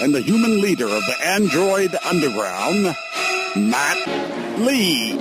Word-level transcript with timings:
and 0.00 0.14
the 0.14 0.20
human 0.20 0.60
leader 0.60 0.84
of 0.86 1.04
the 1.06 1.16
android 1.24 1.96
underground, 2.04 2.94
Matt 3.56 4.58
Lee. 4.60 5.18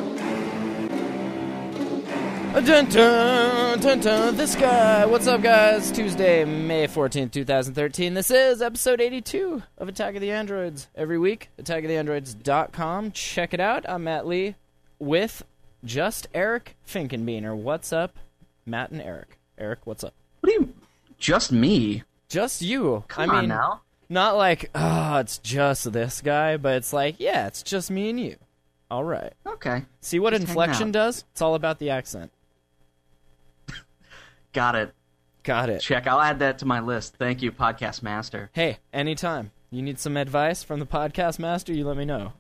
Uh, 2.54 2.62
dun, 2.62 2.86
dun, 2.90 3.80
dun, 3.80 4.00
dun, 4.00 4.38
this 4.38 4.56
guy. 4.56 5.06
What's 5.06 5.28
up, 5.28 5.42
guys? 5.42 5.92
Tuesday, 5.92 6.46
May 6.46 6.88
14th, 6.88 7.32
2013. 7.32 8.14
This 8.14 8.32
is 8.32 8.62
episode 8.62 9.02
82 9.02 9.62
of 9.78 9.90
Attack 9.90 10.16
of 10.16 10.22
the 10.22 10.32
Androids. 10.32 10.88
Every 10.96 11.18
week, 11.18 11.50
attackoftheandroids.com. 11.62 13.12
Check 13.12 13.54
it 13.54 13.60
out. 13.60 13.86
I'm 13.90 14.06
Matt 14.06 14.26
Lee 14.26 14.56
with 15.00 15.44
just 15.84 16.28
Eric 16.34 16.78
Finkenbeiner. 16.88 17.56
What's 17.56 17.92
up, 17.92 18.18
Matt 18.66 18.92
and 18.92 19.02
Eric? 19.02 19.38
Eric, 19.58 19.80
what's 19.86 20.04
up? 20.04 20.14
What 20.40 20.50
do 20.50 20.54
you? 20.54 20.74
Just 21.18 21.52
me? 21.52 22.04
Just 22.30 22.62
you. 22.62 23.04
Come 23.10 23.30
I 23.32 23.34
on 23.36 23.40
mean, 23.42 23.50
now. 23.50 23.82
Not 24.10 24.38
like, 24.38 24.70
oh, 24.76 25.18
it's 25.18 25.38
just 25.40 25.92
this 25.92 26.22
guy, 26.22 26.58
but 26.58 26.76
it's 26.76 26.94
like, 26.94 27.16
yeah, 27.20 27.48
it's 27.48 27.64
just 27.64 27.90
me 27.92 28.10
and 28.10 28.20
you. 28.20 28.36
All 28.92 29.04
right. 29.04 29.34
Okay, 29.46 29.84
See 30.02 30.20
what 30.20 30.32
Just 30.32 30.44
hang 30.44 30.50
inflection 30.50 30.88
out. 30.90 30.94
does? 30.94 31.24
It's 31.32 31.42
all 31.42 31.56
about 31.56 31.80
the 31.80 31.90
accent. 31.90 32.32
got 34.54 34.76
it. 34.76 34.94
Got 35.44 35.70
it. 35.70 35.82
Check. 35.82 36.08
I'll 36.08 36.22
add 36.22 36.40
that 36.40 36.60
to 36.60 36.66
my 36.66 36.80
list. 36.80 37.16
Thank 37.18 37.42
you, 37.42 37.52
podcast 37.52 38.02
master. 38.02 38.50
Hey, 38.54 38.78
anytime. 38.94 39.52
You 39.72 39.82
need 39.82 40.00
some 40.00 40.18
advice 40.18 40.64
from 40.64 40.80
the 40.80 40.86
podcast 40.86 41.40
master, 41.40 41.74
you 41.74 41.86
let 41.86 41.98
me 41.98 42.06
know. 42.06 42.34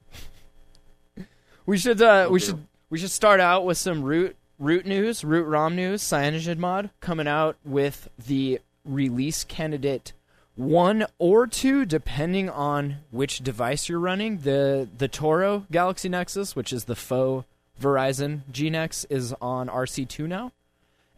we 1.65 1.77
should 1.77 2.01
uh 2.01 2.27
we 2.31 2.39
do. 2.39 2.45
should 2.45 2.67
we 2.89 2.97
should 2.97 3.11
start 3.11 3.39
out 3.39 3.65
with 3.65 3.77
some 3.77 4.03
root 4.03 4.35
root 4.57 4.85
news, 4.85 5.23
root 5.23 5.43
ROM 5.45 5.75
news, 5.75 6.01
CyanogenMod 6.01 6.91
coming 7.01 7.27
out 7.27 7.57
with 7.65 8.07
the 8.25 8.59
release 8.85 9.43
candidate 9.43 10.13
one 10.55 11.05
or 11.17 11.47
two 11.47 11.85
depending 11.85 12.49
on 12.49 12.97
which 13.11 13.39
device 13.39 13.89
you're 13.89 13.99
running. 13.99 14.39
The 14.39 14.87
the 14.97 15.07
Toro 15.07 15.65
Galaxy 15.71 16.09
Nexus, 16.09 16.55
which 16.55 16.71
is 16.71 16.85
the 16.85 16.95
faux 16.95 17.45
Verizon 17.81 18.41
G-Nex 18.51 19.05
is 19.09 19.33
on 19.41 19.67
RC2 19.67 20.27
now. 20.27 20.51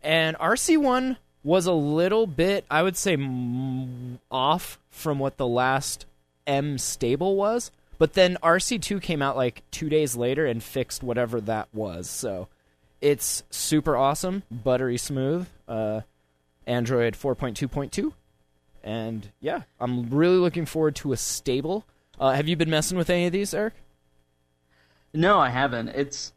And 0.02 0.36
RC1 0.38 1.18
was 1.44 1.66
a 1.66 1.74
little 1.74 2.28
bit, 2.28 2.66
I 2.70 2.84
would 2.84 2.98
say, 2.98 3.14
m- 3.14 4.20
off 4.32 4.80
from 4.90 5.20
what 5.20 5.38
the 5.38 5.48
last 5.48 6.06
M 6.46 6.78
stable 6.78 7.36
was. 7.36 7.72
But 8.00 8.14
then 8.14 8.38
RC2 8.44 9.02
came 9.02 9.22
out 9.22 9.36
like 9.36 9.64
two 9.72 9.90
days 9.90 10.16
later 10.16 10.46
and 10.46 10.62
fixed 10.62 11.04
whatever 11.04 11.42
that 11.42 11.68
was. 11.74 12.10
So 12.10 12.48
it's 13.02 13.44
super 13.50 13.96
awesome, 13.96 14.44
buttery 14.52 14.98
smooth. 14.98 15.48
Uh, 15.68 16.02
Android 16.66 17.14
4.2.2. 17.14 18.14
And 18.88 19.30
yeah, 19.42 19.64
I'm 19.82 20.10
really 20.12 20.38
looking 20.38 20.66
forward 20.66 20.96
to 20.98 21.12
a 21.12 21.18
stable. 21.18 21.84
Uh, 22.18 22.32
have 22.32 22.48
you 22.48 22.56
been 22.56 22.70
messing 22.70 22.98
with 22.98 23.10
any 23.10 23.26
of 23.26 23.34
these, 23.34 23.54
Eric? 23.54 23.74
No, 25.14 25.40
I 25.40 25.50
haven't. 25.50 25.90
It's 25.90 26.32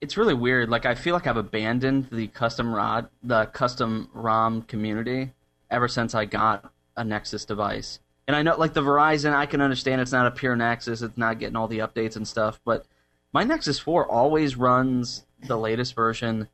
it's 0.00 0.16
really 0.16 0.32
weird. 0.32 0.68
Like 0.68 0.86
I 0.86 0.94
feel 0.94 1.14
like 1.14 1.26
I've 1.26 1.36
abandoned 1.36 2.06
the 2.12 2.28
custom 2.28 2.72
rod, 2.72 3.08
the 3.24 3.46
custom 3.46 4.08
ROM 4.14 4.62
community 4.62 5.32
ever 5.68 5.88
since 5.88 6.14
I 6.14 6.26
got 6.26 6.72
a 6.96 7.02
Nexus 7.02 7.44
device. 7.44 7.98
And 8.28 8.36
I 8.36 8.42
know, 8.42 8.56
like 8.56 8.72
the 8.72 8.82
Verizon, 8.82 9.34
I 9.34 9.46
can 9.46 9.60
understand 9.60 10.00
it's 10.00 10.12
not 10.12 10.28
a 10.28 10.30
pure 10.30 10.54
Nexus. 10.54 11.02
It's 11.02 11.18
not 11.18 11.40
getting 11.40 11.56
all 11.56 11.66
the 11.66 11.80
updates 11.80 12.14
and 12.14 12.26
stuff. 12.26 12.60
But 12.64 12.86
my 13.32 13.42
Nexus 13.42 13.80
4 13.80 14.06
always 14.06 14.54
runs 14.54 15.26
the 15.42 15.58
latest 15.58 15.96
version. 15.96 16.48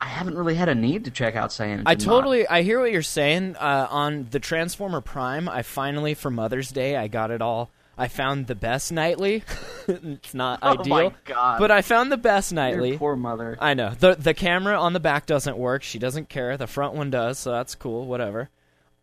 I 0.00 0.06
haven't 0.06 0.36
really 0.36 0.54
had 0.54 0.68
a 0.68 0.74
need 0.74 1.04
to 1.06 1.10
check 1.10 1.34
out 1.34 1.50
CyanogenMod. 1.50 1.82
I 1.86 1.94
totally 1.96 2.46
I 2.46 2.62
hear 2.62 2.78
what 2.80 2.92
you're 2.92 3.02
saying. 3.02 3.56
Uh, 3.56 3.88
on 3.90 4.28
the 4.30 4.38
Transformer 4.38 5.00
Prime, 5.00 5.48
I 5.48 5.62
finally 5.62 6.14
for 6.14 6.30
Mother's 6.30 6.70
Day 6.70 6.96
I 6.96 7.08
got 7.08 7.30
it 7.30 7.42
all. 7.42 7.70
I 8.00 8.06
found 8.06 8.46
the 8.46 8.54
best 8.54 8.92
nightly. 8.92 9.42
it's 9.88 10.34
not 10.34 10.60
Oh 10.62 10.78
ideal, 10.78 10.94
my 11.10 11.12
God. 11.24 11.58
but 11.58 11.72
I 11.72 11.82
found 11.82 12.12
the 12.12 12.16
best 12.16 12.52
Your 12.52 12.56
nightly. 12.60 12.96
poor 12.96 13.16
mother. 13.16 13.58
I 13.60 13.74
know 13.74 13.90
the 13.98 14.14
the 14.14 14.34
camera 14.34 14.78
on 14.80 14.92
the 14.92 15.00
back 15.00 15.26
doesn't 15.26 15.58
work. 15.58 15.82
She 15.82 15.98
doesn't 15.98 16.28
care. 16.28 16.56
The 16.56 16.68
front 16.68 16.94
one 16.94 17.10
does, 17.10 17.38
so 17.40 17.50
that's 17.50 17.74
cool. 17.74 18.06
Whatever. 18.06 18.50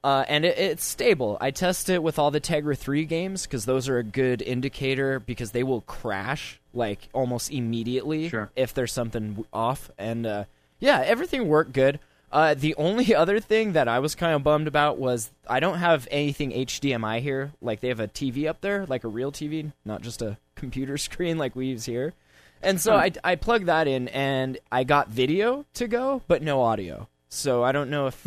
Uh, 0.01 0.23
and 0.29 0.45
it, 0.45 0.57
it's 0.57 0.85
stable. 0.85 1.35
I 1.41 1.49
test 1.51 1.89
it 1.89 2.01
with 2.03 2.19
all 2.19 2.29
the 2.29 2.39
Tegra 2.39 2.77
3 2.77 3.05
games 3.05 3.47
because 3.47 3.65
those 3.65 3.89
are 3.89 3.97
a 3.97 4.03
good 4.03 4.41
indicator 4.43 5.19
because 5.19 5.49
they 5.49 5.63
will 5.63 5.81
crash 5.81 6.59
like 6.75 7.09
almost 7.11 7.51
immediately 7.51 8.29
Sure. 8.29 8.51
if 8.55 8.71
there's 8.75 8.93
something 8.93 9.43
off. 9.51 9.89
And 9.97 10.27
uh, 10.27 10.43
yeah, 10.85 11.01
everything 11.01 11.47
worked 11.47 11.73
good. 11.73 11.99
Uh, 12.31 12.53
the 12.53 12.75
only 12.75 13.15
other 13.23 13.39
thing 13.39 13.73
that 13.73 13.87
I 13.87 13.99
was 13.99 14.13
kind 14.13 14.35
of 14.35 14.43
bummed 14.43 14.67
about 14.67 14.99
was 14.99 15.31
I 15.47 15.59
don't 15.59 15.79
have 15.79 16.07
anything 16.11 16.51
HDMI 16.51 17.21
here. 17.21 17.53
Like 17.61 17.79
they 17.79 17.87
have 17.87 17.99
a 17.99 18.07
TV 18.07 18.47
up 18.47 18.61
there, 18.61 18.85
like 18.85 19.03
a 19.03 19.07
real 19.07 19.31
TV, 19.31 19.73
not 19.83 20.01
just 20.01 20.21
a 20.21 20.37
computer 20.55 20.97
screen 20.97 21.37
like 21.37 21.55
we 21.55 21.67
use 21.67 21.85
here. 21.85 22.13
And 22.61 22.79
so 22.79 22.95
I, 22.95 23.11
I 23.23 23.35
plugged 23.35 23.67
that 23.67 23.87
in 23.87 24.07
and 24.07 24.57
I 24.71 24.85
got 24.85 25.09
video 25.09 25.65
to 25.75 25.87
go, 25.87 26.21
but 26.27 26.41
no 26.41 26.61
audio. 26.61 27.07
So 27.29 27.63
I 27.63 27.71
don't 27.71 27.89
know 27.89 28.07
if 28.07 28.25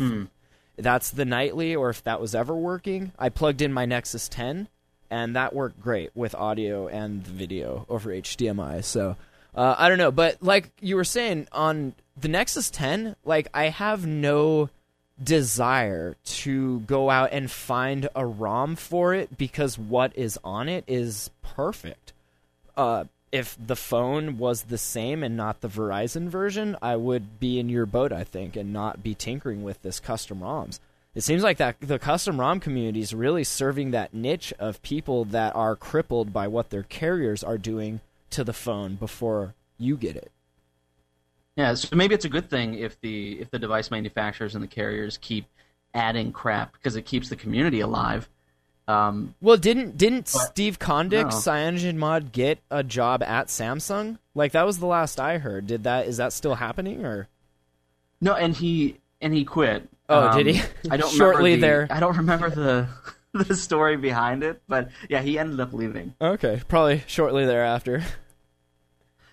that's 0.77 1.09
the 1.09 1.25
nightly 1.25 1.75
or 1.75 1.89
if 1.89 2.03
that 2.03 2.21
was 2.21 2.35
ever 2.35 2.55
working. 2.55 3.11
I 3.17 3.29
plugged 3.29 3.61
in 3.61 3.73
my 3.73 3.85
Nexus 3.85 4.29
10 4.29 4.69
and 5.09 5.35
that 5.35 5.53
worked 5.53 5.81
great 5.81 6.11
with 6.15 6.35
audio 6.35 6.87
and 6.87 7.25
video 7.25 7.85
over 7.89 8.11
HDMI. 8.11 8.83
So 8.83 9.17
uh, 9.55 9.75
I 9.77 9.89
don't 9.89 9.97
know, 9.97 10.11
but 10.11 10.37
like 10.41 10.71
you 10.79 10.95
were 10.95 11.03
saying 11.03 11.47
on 11.51 11.95
the 12.19 12.27
Nexus 12.27 12.69
10, 12.69 13.15
like 13.23 13.47
I 13.53 13.65
have 13.65 14.05
no 14.05 14.69
desire 15.21 16.15
to 16.23 16.79
go 16.81 17.09
out 17.09 17.29
and 17.31 17.51
find 17.51 18.07
a 18.15 18.25
ROM 18.25 18.75
for 18.75 19.13
it 19.13 19.37
because 19.37 19.77
what 19.77 20.15
is 20.15 20.39
on 20.43 20.69
it 20.69 20.83
is 20.87 21.29
perfect. 21.41 22.13
Uh, 22.77 23.05
if 23.31 23.57
the 23.63 23.75
phone 23.75 24.37
was 24.37 24.63
the 24.63 24.77
same 24.77 25.23
and 25.23 25.37
not 25.37 25.61
the 25.61 25.67
Verizon 25.67 26.29
version, 26.29 26.75
I 26.81 26.95
would 26.95 27.39
be 27.39 27.59
in 27.59 27.69
your 27.69 27.85
boat, 27.85 28.11
I 28.11 28.23
think, 28.23 28.55
and 28.55 28.73
not 28.73 29.03
be 29.03 29.13
tinkering 29.13 29.63
with 29.63 29.81
this 29.81 29.99
custom 29.99 30.39
ROMs. 30.39 30.79
It 31.13 31.21
seems 31.21 31.43
like 31.43 31.57
that 31.57 31.75
the 31.79 31.99
custom 31.99 32.39
ROM 32.39 32.59
community 32.59 33.01
is 33.01 33.13
really 33.13 33.43
serving 33.43 33.91
that 33.91 34.13
niche 34.13 34.53
of 34.57 34.81
people 34.81 35.25
that 35.25 35.55
are 35.55 35.75
crippled 35.75 36.31
by 36.31 36.47
what 36.47 36.69
their 36.69 36.83
carriers 36.83 37.43
are 37.43 37.57
doing 37.57 37.99
to 38.29 38.43
the 38.43 38.53
phone 38.53 38.95
before 38.95 39.53
you 39.77 39.97
get 39.97 40.15
it. 40.15 40.31
Yeah, 41.59 41.73
so 41.73 41.93
maybe 41.93 42.15
it's 42.15 42.23
a 42.23 42.29
good 42.29 42.49
thing 42.49 42.75
if 42.75 42.99
the 43.01 43.41
if 43.41 43.51
the 43.51 43.59
device 43.59 43.91
manufacturers 43.91 44.55
and 44.55 44.63
the 44.63 44.67
carriers 44.67 45.17
keep 45.21 45.45
adding 45.93 46.31
crap 46.31 46.71
because 46.71 46.95
it 46.95 47.01
keeps 47.03 47.27
the 47.27 47.35
community 47.35 47.81
alive. 47.81 48.29
Um, 48.87 49.35
Well, 49.41 49.57
didn't 49.57 49.97
didn't 49.97 50.31
But- 50.31 50.39
Steve 50.39 50.79
Kondik, 50.79 51.23
No. 51.23 51.27
CyanogenMod, 51.27 52.31
get 52.31 52.59
a 52.71 52.81
job 52.81 53.21
at 53.23 53.47
Samsung? 53.47 54.19
Like 54.33 54.53
that 54.53 54.65
was 54.65 54.79
the 54.79 54.85
last 54.85 55.19
I 55.19 55.37
heard. 55.37 55.67
Did 55.67 55.83
that 55.83 56.07
is 56.07 56.15
that 56.15 56.31
still 56.31 56.55
happening 56.55 57.05
or? 57.05 57.27
no, 58.21 58.35
and 58.35 58.55
he 58.55 58.97
and 59.19 59.33
he 59.33 59.43
quit. 59.43 59.87
Oh, 60.07 60.29
Um, 60.29 60.37
did 60.37 60.55
he? 60.55 60.61
I 60.89 60.95
don't 60.95 61.11
Shortly 61.13 61.55
the, 61.55 61.61
there. 61.61 61.87
I 61.91 61.99
don't 61.99 62.15
remember 62.15 62.49
the 62.49 62.87
the 63.33 63.53
story 63.53 63.97
behind 63.97 64.43
it, 64.43 64.61
but 64.69 64.89
yeah, 65.09 65.21
he 65.21 65.37
ended 65.37 65.59
up 65.59 65.73
leaving. 65.73 66.13
Okay, 66.21 66.61
probably 66.69 67.03
shortly 67.05 67.45
thereafter. 67.45 68.01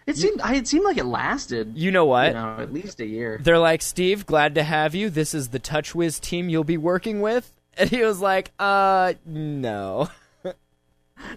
It 0.07 0.17
seemed 0.17 0.41
I 0.41 0.55
it 0.55 0.69
seemed 0.69 0.85
like 0.85 0.99
it 0.99 1.05
lasted. 1.05 1.77
You 1.77 1.91
know 1.91 2.05
what? 2.05 2.29
You 2.29 2.35
know, 2.35 2.57
at 2.61 2.73
least 2.73 3.01
a 3.01 3.07
year. 3.07 3.41
They're 3.43 3.59
like, 3.59 3.83
Steve, 3.83 4.25
glad 4.25 4.55
to 4.55 4.63
have 4.63 4.95
you. 4.95 5.11
This 5.11 5.35
is 5.35 5.49
the 5.49 5.59
TouchWiz 5.59 6.21
team 6.21 6.49
you'll 6.49 6.65
be 6.65 6.79
working 6.79 7.21
with. 7.21 7.53
And 7.79 7.91
he 7.91 8.03
was 8.03 8.23
like, 8.23 8.53
uh, 8.59 9.13
no. 9.27 10.09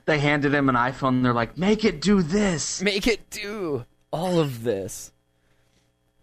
They 0.06 0.20
handed 0.20 0.54
him 0.54 0.70
an 0.70 0.76
iPhone. 0.76 1.24
They're 1.24 1.34
like, 1.34 1.58
make 1.58 1.84
it 1.84 2.02
do 2.02 2.22
this. 2.22 2.82
Make 2.82 3.08
it 3.08 3.30
do 3.30 3.86
all 4.12 4.40
of 4.40 4.64
this. 4.64 5.12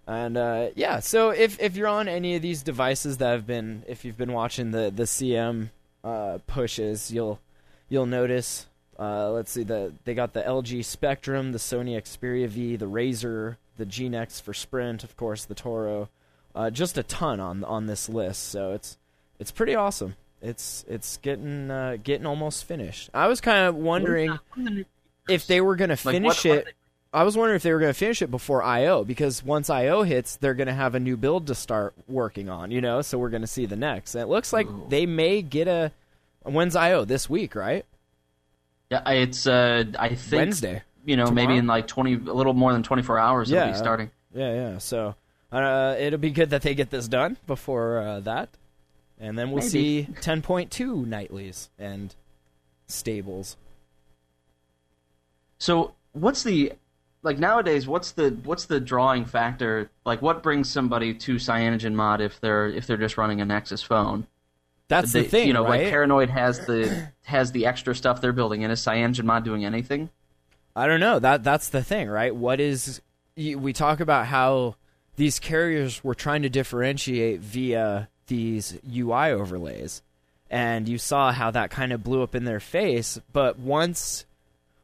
And 0.06 0.36
uh, 0.36 0.68
yeah, 0.74 1.00
so 1.00 1.30
if 1.30 1.60
if 1.60 1.76
you're 1.76 1.88
on 1.88 2.06
any 2.06 2.36
of 2.36 2.42
these 2.42 2.62
devices 2.62 3.18
that 3.18 3.30
have 3.30 3.46
been, 3.46 3.82
if 3.88 4.04
you've 4.04 4.16
been 4.16 4.32
watching 4.32 4.70
the 4.70 4.92
the 4.94 5.02
CM 5.02 5.70
uh, 6.04 6.38
pushes, 6.46 7.10
you'll 7.10 7.40
you'll 7.88 8.06
notice. 8.06 8.66
Uh, 8.98 9.30
let's 9.30 9.50
see, 9.50 9.62
the 9.62 9.92
they 10.04 10.14
got 10.14 10.32
the 10.32 10.42
LG 10.42 10.84
Spectrum, 10.84 11.52
the 11.52 11.58
Sony 11.58 11.96
Xperia 11.96 12.48
V, 12.48 12.76
the 12.76 12.88
RAZR, 12.88 13.56
the 13.76 13.84
G-Nex 13.86 14.40
for 14.40 14.54
Sprint, 14.54 15.04
of 15.04 15.16
course, 15.16 15.44
the 15.44 15.54
Toro. 15.54 16.08
Uh, 16.54 16.70
just 16.70 16.96
a 16.96 17.02
ton 17.02 17.38
on 17.38 17.62
on 17.64 17.86
this 17.86 18.08
list, 18.08 18.48
so 18.48 18.72
it's 18.72 18.96
it's 19.38 19.50
pretty 19.50 19.74
awesome. 19.74 20.16
It's 20.40 20.84
it's 20.88 21.18
getting 21.18 21.70
uh, 21.70 21.98
getting 22.02 22.24
almost 22.26 22.64
finished. 22.64 23.10
I 23.12 23.26
was 23.28 23.40
kind 23.42 23.66
of 23.66 23.74
wondering. 23.74 24.38
if 25.28 25.46
they 25.46 25.60
were 25.60 25.76
going 25.76 25.90
to 25.94 26.06
Like, 26.06 26.14
finish 26.14 26.44
what 26.44 26.58
it. 26.58 26.74
I 27.12 27.22
was 27.24 27.36
wondering 27.36 27.56
if 27.56 27.62
they 27.62 27.72
were 27.72 27.78
going 27.80 27.92
to 27.92 27.98
finish 27.98 28.20
it 28.22 28.30
before 28.30 28.62
IO 28.62 29.02
because 29.04 29.42
once 29.42 29.70
IO 29.70 30.02
hits, 30.02 30.36
they're 30.36 30.54
going 30.54 30.66
to 30.66 30.74
have 30.74 30.94
a 30.94 31.00
new 31.00 31.16
build 31.16 31.46
to 31.48 31.54
start 31.54 31.94
working 32.08 32.48
on. 32.48 32.70
You 32.70 32.80
know, 32.80 33.02
so 33.02 33.18
we're 33.18 33.30
going 33.30 33.42
to 33.42 33.46
see 33.48 33.66
the 33.66 33.76
next. 33.76 34.14
And 34.14 34.22
it 34.22 34.28
looks 34.28 34.52
like 34.52 34.66
Ooh. 34.68 34.86
they 34.88 35.04
may 35.04 35.42
get 35.42 35.68
a. 35.68 35.92
When's 36.42 36.76
IO 36.76 37.04
this 37.04 37.28
week? 37.28 37.54
Right, 37.54 37.84
Yeah, 38.90 39.08
it's 39.10 39.46
uh, 39.46 39.84
I 39.98 40.14
think 40.14 40.40
Wednesday. 40.40 40.82
You 41.04 41.16
know, 41.16 41.30
maybe 41.30 41.56
in 41.56 41.66
like 41.66 41.86
twenty, 41.86 42.14
a 42.14 42.18
little 42.18 42.52
more 42.54 42.72
than 42.72 42.82
twenty 42.82 43.02
four 43.02 43.18
hours, 43.18 43.50
it'll 43.50 43.64
Yeah. 43.66 43.72
be 43.72 43.78
starting. 43.78 44.10
Yeah, 44.34 44.52
yeah. 44.54 44.78
So 44.78 45.14
uh, 45.52 45.96
it'll 45.98 46.18
be 46.18 46.30
good 46.30 46.50
that 46.50 46.62
they 46.62 46.74
get 46.74 46.90
this 46.90 47.08
done 47.08 47.36
before 47.46 47.98
uh, 47.98 48.20
that, 48.20 48.50
and 49.18 49.38
then 49.38 49.50
we'll 49.50 49.58
Maybe. 49.62 49.68
see 49.68 50.08
10.2 50.20 51.06
nightlies 51.06 51.70
and 51.78 52.14
stables. 52.86 53.56
So, 55.58 55.94
what's 56.12 56.42
the 56.42 56.72
like 57.22 57.38
nowadays? 57.38 57.86
What's 57.86 58.12
the 58.12 58.30
what's 58.44 58.66
the 58.66 58.78
drawing 58.80 59.24
factor? 59.24 59.90
Like, 60.04 60.20
what 60.22 60.42
brings 60.42 60.68
somebody 60.68 61.14
to 61.14 61.36
CyanogenMod 61.36 62.20
if 62.20 62.40
they're 62.40 62.66
if 62.68 62.86
they're 62.86 62.96
just 62.96 63.16
running 63.16 63.40
a 63.40 63.44
Nexus 63.44 63.82
phone? 63.82 64.26
That's 64.88 65.12
They- 65.12 65.22
the 65.22 65.28
thing, 65.28 65.48
you 65.48 65.52
know, 65.52 65.64
right? 65.64 65.82
like 65.82 65.90
Paranoid 65.90 66.30
has 66.30 66.64
the 66.66 67.08
has 67.24 67.50
the 67.52 67.66
extra 67.66 67.94
stuff 67.94 68.20
they're 68.20 68.32
building 68.32 68.62
in. 68.62 68.70
Is 68.70 68.80
CyanogenMod 68.80 69.42
doing 69.44 69.64
anything? 69.64 70.10
I 70.76 70.86
don't 70.86 71.00
know. 71.00 71.18
That 71.18 71.42
that's 71.42 71.68
the 71.70 71.82
thing, 71.82 72.08
right? 72.08 72.34
What 72.34 72.60
is 72.60 73.00
we 73.36 73.72
talk 73.72 74.00
about 74.00 74.26
how 74.26 74.76
these 75.16 75.38
carriers 75.38 76.04
were 76.04 76.14
trying 76.14 76.42
to 76.42 76.48
differentiate 76.48 77.40
via 77.40 78.08
these 78.28 78.78
UI 78.88 79.30
overlays, 79.32 80.02
and 80.50 80.88
you 80.88 80.98
saw 80.98 81.32
how 81.32 81.50
that 81.50 81.70
kind 81.70 81.92
of 81.92 82.04
blew 82.04 82.22
up 82.22 82.34
in 82.34 82.44
their 82.44 82.60
face. 82.60 83.18
But 83.32 83.58
once 83.58 84.24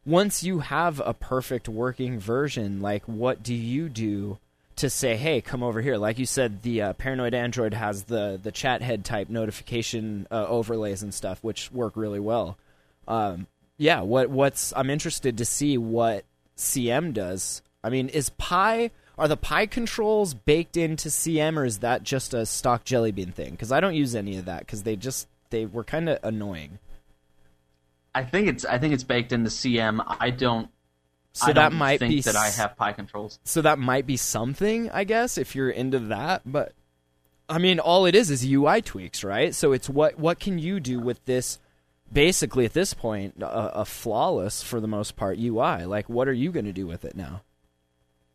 once 0.05 0.43
you 0.43 0.61
have 0.61 1.01
a 1.05 1.15
perfect 1.15 1.69
working 1.69 2.19
version, 2.19 2.81
like 2.81 3.05
what 3.07 3.43
do 3.43 3.55
you 3.55 3.89
do 3.89 4.39
to 4.77 4.91
say, 4.91 5.17
"Hey, 5.17 5.41
come 5.41 5.63
over 5.63 5.81
here"? 5.81 5.99
Like 5.99 6.19
you 6.19 6.27
said, 6.27 6.63
the 6.63 6.83
uh, 6.83 6.93
Paranoid 6.95 7.35
Android 7.35 7.75
has 7.75 8.05
the 8.05 8.39
the 8.43 8.53
chat 8.53 8.83
head 8.83 9.05
type 9.05 9.29
notification 9.29 10.27
uh, 10.31 10.47
overlays 10.47 11.03
and 11.03 11.13
stuff, 11.13 11.39
which 11.43 11.71
work 11.73 11.97
really 11.97 12.21
well. 12.21 12.59
Um, 13.07 13.47
yeah, 13.77 14.01
what 14.01 14.31
what's 14.31 14.73
I'm 14.77 14.91
interested 14.91 15.39
to 15.39 15.45
see 15.45 15.77
what 15.79 16.25
CM 16.57 17.13
does. 17.13 17.63
I 17.85 17.91
mean, 17.91 18.09
is 18.09 18.31
Pie 18.31 18.91
are 19.19 19.29
the 19.29 19.37
Pie 19.37 19.67
controls 19.67 20.35
baked 20.35 20.77
into 20.77 21.09
CM 21.09 21.57
or 21.57 21.65
is 21.65 21.79
that 21.79 22.03
just 22.03 22.35
a 22.35 22.47
stock 22.47 22.85
Jelly 22.85 23.13
Bean 23.13 23.33
thing? 23.33 23.51
Because 23.51 23.73
I 23.73 23.81
don't 23.81 23.95
use 23.95 24.15
any 24.15 24.39
of 24.39 24.47
that 24.47 24.61
because 24.61 24.85
they 24.85 24.97
just 24.97 25.29
they 25.51 25.67
were 25.67 25.85
kind 25.85 26.09
of 26.09 26.19
annoying. 26.23 26.79
I 28.15 28.25
think 28.25 28.49
it's 28.49 28.65
I 28.65 28.79
think 28.79 28.95
it's 28.95 29.05
baked 29.05 29.33
into 29.33 29.51
CM. 29.51 30.05
I 30.21 30.31
don't. 30.31 30.69
So 31.33 31.47
I 31.49 31.53
that 31.55 31.73
might 31.73 31.99
think 31.99 32.11
be 32.11 32.21
that 32.23 32.37
I 32.37 32.51
have 32.51 32.77
Pie 32.77 32.93
controls. 32.93 33.39
So 33.45 33.63
that 33.63 33.79
might 33.79 34.07
be 34.07 34.17
something, 34.17 34.91
I 34.91 35.05
guess, 35.05 35.39
if 35.39 35.55
you're 35.55 35.71
into 35.71 35.99
that. 35.99 36.43
But 36.45 36.75
I 37.49 37.59
mean, 37.59 37.81
all 37.81 38.07
it 38.07 38.15
is 38.15 38.31
is 38.31 38.45
UI 38.45 38.83
tweaks, 38.83 39.25
right? 39.25 39.55
So 39.55 39.73
it's 39.73 39.89
what 39.89 40.19
what 40.19 40.39
can 40.39 40.59
you 40.59 40.79
do 40.81 41.01
with 41.01 41.25
this? 41.25 41.59
Basically, 42.13 42.67
at 42.67 42.75
this 42.75 42.93
point, 42.93 43.43
a, 43.43 43.81
a 43.81 43.85
flawless 43.87 44.63
for 44.63 44.81
the 44.81 44.87
most 44.89 45.17
part 45.17 45.39
UI. 45.39 45.87
Like, 45.87 46.11
what 46.11 46.29
are 46.29 46.33
you 46.33 46.53
going 46.53 46.67
to 46.67 46.73
do 46.73 46.87
with 46.87 47.07
it 47.07 47.17
now? 47.17 47.41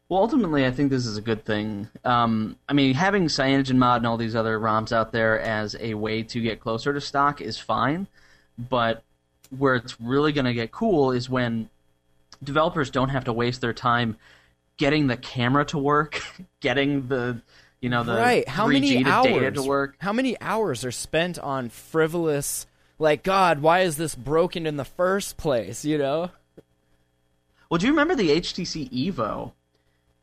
Well, 0.09 0.21
ultimately, 0.21 0.65
I 0.65 0.71
think 0.71 0.89
this 0.89 1.05
is 1.05 1.17
a 1.17 1.21
good 1.21 1.43
thing. 1.45 1.87
Um, 2.03 2.57
I 2.67 2.73
mean, 2.73 2.95
having 2.95 3.25
CyanogenMod 3.25 3.97
and 3.97 4.07
all 4.07 4.17
these 4.17 4.35
other 4.35 4.57
ROMs 4.57 4.91
out 4.91 5.11
there 5.11 5.39
as 5.39 5.75
a 5.79 5.95
way 5.95 6.23
to 6.23 6.41
get 6.41 6.59
closer 6.59 6.93
to 6.93 7.01
stock 7.01 7.41
is 7.41 7.59
fine, 7.59 8.07
but 8.57 9.03
where 9.55 9.75
it's 9.75 9.99
really 9.99 10.31
going 10.31 10.45
to 10.45 10.53
get 10.53 10.71
cool 10.71 11.11
is 11.11 11.29
when 11.29 11.69
developers 12.43 12.89
don't 12.89 13.09
have 13.09 13.25
to 13.25 13.33
waste 13.33 13.61
their 13.61 13.73
time 13.73 14.17
getting 14.77 15.07
the 15.07 15.17
camera 15.17 15.65
to 15.65 15.77
work, 15.77 16.21
getting 16.59 17.07
the 17.07 17.41
you 17.81 17.89
know 17.89 18.03
the 18.03 18.15
right? 18.15 18.47
How 18.47 18.67
3G 18.67 18.73
many 18.73 19.03
to 19.03 19.09
hours? 19.09 19.25
data 19.27 19.51
to 19.51 19.63
work. 19.63 19.95
How 19.99 20.13
many 20.13 20.39
hours 20.41 20.83
are 20.85 20.91
spent 20.91 21.37
on 21.39 21.69
frivolous? 21.69 22.65
Like, 22.99 23.21
God, 23.23 23.59
why 23.61 23.81
is 23.81 23.97
this 23.97 24.15
broken 24.15 24.65
in 24.65 24.77
the 24.77 24.85
first 24.85 25.37
place? 25.37 25.85
You 25.85 25.97
know? 25.99 26.31
Well, 27.69 27.77
do 27.77 27.85
you 27.85 27.91
remember 27.91 28.15
the 28.15 28.29
HTC 28.29 28.89
Evo? 28.91 29.51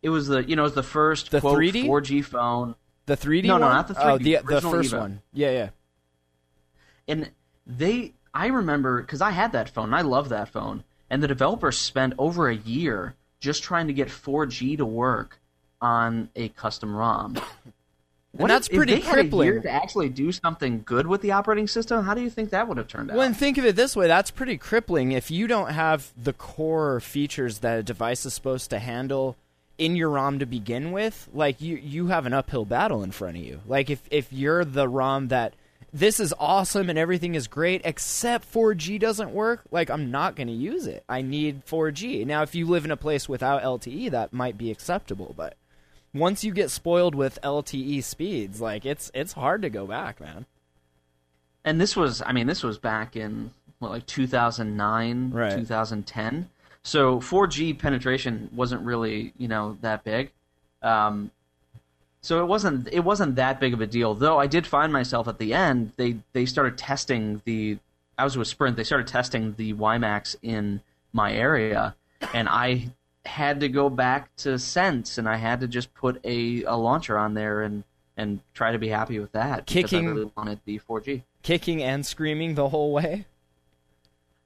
It 0.03 0.09
was 0.09 0.27
the 0.29 0.43
you 0.45 0.57
know 0.57 0.63
it 0.63 0.67
was 0.67 0.75
the 0.75 0.83
first 0.83 1.31
The 1.31 1.41
quote 1.41 1.59
3D? 1.59 1.85
4G 1.87 2.25
phone. 2.25 2.75
The 3.07 3.17
3D 3.17 3.45
No, 3.45 3.59
no, 3.59 3.69
not 3.69 3.89
the 3.89 3.95
Oh, 4.03 4.19
3D, 4.19 4.23
the 4.25 4.33
the 4.37 4.39
original 4.55 4.73
first 4.73 4.93
Evo. 4.93 4.99
one. 4.99 5.23
Yeah, 5.33 5.51
yeah. 5.51 5.69
and 7.07 7.31
they 7.67 8.13
i 8.35 8.47
remember 8.49 9.01
because 9.01 9.21
i 9.23 9.31
had 9.31 9.53
that 9.53 9.69
phone 9.71 9.87
and 9.87 9.95
i 9.95 10.01
love 10.03 10.29
that 10.31 10.49
phone 10.49 10.85
and 11.11 11.23
the 11.23 11.29
developers 11.29 11.79
spent 11.79 12.15
over 12.19 12.49
a 12.49 12.55
year 12.57 13.15
just 13.41 13.63
trying 13.63 13.87
to 13.87 13.93
get 13.93 14.09
4g 14.09 14.77
to 14.79 14.87
work 14.87 15.39
on 15.81 16.29
a 16.37 16.49
custom 16.51 16.95
rom 16.95 17.37
What 18.37 18.49
that's 18.49 18.67
if- 18.67 18.73
if 18.73 18.77
pretty 18.79 18.95
they 18.97 19.01
had 19.01 19.19
a 19.19 19.23
year 19.23 19.31
crippling. 19.31 19.63
to 19.63 19.71
actually 19.71 20.09
do 20.09 20.33
something 20.33 20.83
good 20.85 21.07
with 21.07 21.21
the 21.21 21.31
operating 21.33 21.69
system 21.69 22.05
how 22.05 22.15
do 22.15 22.21
you 22.21 22.31
think 22.31 22.51
that 22.51 22.67
would 22.67 22.79
have 22.79 22.89
turned 22.89 23.11
out 23.11 23.17
Well, 23.17 23.27
and 23.27 23.37
think 23.37 23.59
of 23.59 23.65
it 23.65 23.77
this 23.77 23.95
way: 23.95 24.09
that's 24.09 24.31
pretty 24.33 24.57
crippling. 24.59 25.13
If 25.13 25.31
you 25.31 25.47
don't 25.47 25.71
have 25.71 26.13
the 26.21 26.33
core 26.33 26.99
features 27.01 27.59
that 27.61 27.79
a 27.79 27.83
device 27.85 28.27
is 28.27 28.35
supposed 28.35 28.71
to 28.71 28.81
handle 28.81 29.37
in 29.79 29.95
your 29.95 30.11
ROM 30.11 30.39
to 30.41 30.47
begin 30.47 30.91
with, 30.91 31.29
like 31.33 31.61
you 31.61 31.77
you 31.77 32.09
have 32.09 32.27
an 32.27 32.33
uphill 32.33 32.65
battle 32.65 33.05
in 33.05 33.13
front 33.13 33.37
of 33.37 33.43
you. 33.45 33.61
Like 33.69 33.89
if 33.89 34.03
if 34.11 34.33
you're 34.33 34.65
the 34.65 34.89
ROM 34.89 35.29
that 35.29 35.55
this 35.95 36.19
is 36.19 36.35
awesome 36.41 36.91
and 36.91 36.99
everything 36.99 37.37
is 37.37 37.47
great 37.47 37.81
except 37.85 38.53
4G 38.53 38.99
doesn't 38.99 39.31
work, 39.31 39.63
like 39.71 39.89
I'm 39.89 40.11
not 40.11 40.35
going 40.35 40.49
to 40.49 40.53
use 40.53 40.87
it. 40.89 41.05
I 41.09 41.23
need 41.23 41.65
4G. 41.65 42.27
Now, 42.27 42.43
if 42.43 42.55
you 42.55 42.67
live 42.67 42.85
in 42.85 42.91
a 42.91 42.97
place 42.97 43.29
without 43.29 43.63
LTE, 43.63 44.11
that 44.11 44.33
might 44.33 44.59
be 44.59 44.71
acceptable, 44.73 45.35
but 45.37 45.55
once 46.13 46.43
you 46.45 46.53
get 46.53 46.71
spoiled 46.71 47.15
with 47.15 47.39
LTE 47.43 48.03
speeds, 48.03 48.61
like 48.61 48.85
it's 48.85 49.11
it's 49.15 49.33
hard 49.35 49.63
to 49.63 49.71
go 49.71 49.87
back, 49.87 50.21
man. 50.21 50.47
and 51.65 51.81
this 51.81 51.97
was 51.97 52.21
i 52.27 52.33
mean 52.33 52.47
this 52.47 52.63
was 52.63 52.77
back 52.79 53.17
in 53.17 53.51
what 53.79 53.91
like 53.91 54.07
2009 54.07 55.31
Right. 55.31 55.51
2010 55.57 56.51
so 56.83 57.19
4g 57.21 57.79
penetration 57.79 58.51
wasn't 58.55 58.83
really 58.83 59.33
you 59.39 59.49
know 59.49 59.79
that 59.81 60.05
big 60.05 60.31
um, 60.83 61.31
so 62.25 62.43
it 62.43 62.47
wasn't 62.47 62.89
it 62.91 63.01
wasn't 63.01 63.37
that 63.37 63.61
big 63.61 63.75
of 63.75 63.81
a 63.81 63.87
deal 63.87 64.15
though 64.15 64.39
i 64.39 64.47
did 64.47 64.67
find 64.67 64.93
myself 64.93 65.29
at 65.29 65.39
the 65.39 65.53
end 65.53 65.93
they 65.97 66.17
they 66.33 66.47
started 66.47 66.79
testing 66.79 67.43
the 67.45 67.79
i 68.19 68.25
was 68.25 68.37
with 68.37 68.49
sprint 68.49 68.77
they 68.77 68.85
started 68.85 69.07
testing 69.07 69.55
the 69.57 69.75
WiMAX 69.75 70.37
in 70.43 70.81
my 71.13 71.33
area 71.33 71.95
and 72.33 72.49
i 72.49 72.89
had 73.27 73.61
to 73.61 73.69
go 73.69 73.91
back 73.91 74.35
to 74.37 74.59
sense 74.59 75.19
and 75.19 75.29
i 75.29 75.37
had 75.37 75.61
to 75.61 75.69
just 75.69 75.93
put 75.95 76.19
a, 76.25 76.65
a 76.65 76.77
launcher 76.77 77.19
on 77.19 77.35
there 77.35 77.63
and 77.63 77.85
and 78.17 78.41
try 78.55 78.73
to 78.73 78.79
be 78.79 78.89
happy 78.89 79.19
with 79.19 79.33
that 79.33 79.67
because 79.67 79.91
Kicking- 79.91 80.09
i 80.09 80.11
really 80.11 80.31
wanted 80.37 80.61
the 80.65 80.81
4g 80.89 81.23
Kicking 81.45 81.83
and 81.83 82.07
screaming 82.07 82.55
the 82.55 82.71
whole 82.71 82.91
way. 82.91 83.27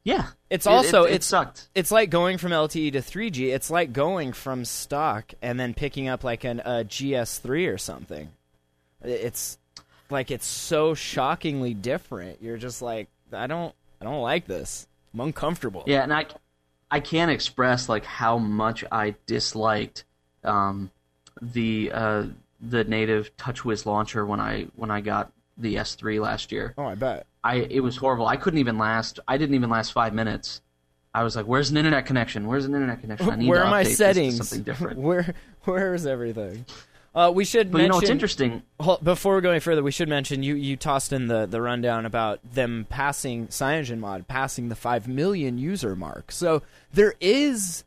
Yeah, 0.04 0.28
It's 0.48 0.66
It- 0.66 0.70
also 0.70 1.04
it, 1.04 1.10
it 1.10 1.14
it's 1.16 1.26
sucked. 1.26 1.68
it's 1.74 1.90
like 1.90 2.08
going 2.10 2.38
from 2.38 2.52
LTE 2.52 2.92
to 2.92 3.00
3G. 3.02 3.52
It's 3.52 3.70
like 3.70 3.92
going 3.92 4.32
from 4.32 4.64
stock 4.64 5.32
and 5.42 5.60
then 5.60 5.74
picking 5.74 6.08
up 6.08 6.24
like 6.24 6.44
an 6.44 6.60
a 6.60 6.84
GS3 6.84 7.72
or 7.72 7.76
something. 7.78 8.30
It's 9.02 9.58
like 10.10 10.30
it's 10.30 10.46
so 10.46 10.94
shockingly 10.94 11.74
different. 11.74 12.40
You're 12.42 12.56
just 12.56 12.80
like 12.80 13.08
I 13.32 13.46
don't 13.46 13.74
I 14.00 14.04
don't 14.04 14.22
like 14.22 14.46
this. 14.46 14.86
I'm 15.12 15.20
uncomfortable. 15.20 15.84
Yeah, 15.86 16.02
and 16.02 16.12
I 16.12 16.26
I 16.90 17.00
can't 17.00 17.30
express 17.30 17.88
like 17.88 18.04
how 18.04 18.38
much 18.38 18.84
I 18.90 19.14
disliked 19.26 20.04
um, 20.44 20.90
the 21.42 21.90
uh, 21.92 22.24
the 22.60 22.84
native 22.84 23.36
TouchWiz 23.36 23.84
launcher 23.84 24.24
when 24.24 24.40
I 24.40 24.68
when 24.76 24.90
I 24.90 25.02
got 25.02 25.30
the 25.58 25.76
S3 25.76 26.20
last 26.20 26.52
year. 26.52 26.74
Oh, 26.78 26.84
I 26.86 26.94
bet. 26.94 27.26
I 27.44 27.56
it 27.56 27.80
was 27.80 27.96
horrible. 27.96 28.26
I 28.26 28.36
couldn't 28.36 28.58
even 28.60 28.78
last. 28.78 29.20
I 29.28 29.36
didn't 29.38 29.54
even 29.54 29.70
last 29.70 29.92
five 29.92 30.14
minutes. 30.14 30.60
I 31.14 31.22
was 31.24 31.34
like, 31.36 31.46
"Where's 31.46 31.70
an 31.70 31.76
internet 31.76 32.06
connection? 32.06 32.46
Where's 32.46 32.64
an 32.64 32.74
internet 32.74 33.00
connection? 33.00 33.30
I 33.30 33.36
need 33.36 33.48
Where 33.48 33.60
to 33.60 33.66
are 33.66 33.70
my 33.70 33.82
update 33.82 33.84
this 33.84 33.92
to 33.92 33.96
settings? 33.96 34.36
something 34.36 34.62
different." 34.62 34.98
Where 35.00 35.34
where 35.64 35.94
is 35.94 36.06
everything? 36.06 36.64
Uh, 37.14 37.32
we 37.34 37.44
should 37.44 37.72
But 37.72 37.82
you 37.82 37.88
know 37.88 37.96
what's 37.96 38.10
interesting? 38.10 38.62
Before 39.02 39.34
we 39.34 39.40
go 39.40 39.50
any 39.50 39.60
further, 39.60 39.82
we 39.82 39.90
should 39.90 40.08
mention 40.08 40.42
you, 40.42 40.54
you 40.54 40.76
tossed 40.76 41.12
in 41.12 41.26
the, 41.26 41.46
the 41.46 41.60
rundown 41.60 42.06
about 42.06 42.38
them 42.52 42.86
passing 42.88 43.48
CyanogenMod 43.48 44.28
passing 44.28 44.68
the 44.68 44.76
five 44.76 45.08
million 45.08 45.58
user 45.58 45.96
mark. 45.96 46.30
So 46.30 46.62
there 46.92 47.14
is 47.20 47.84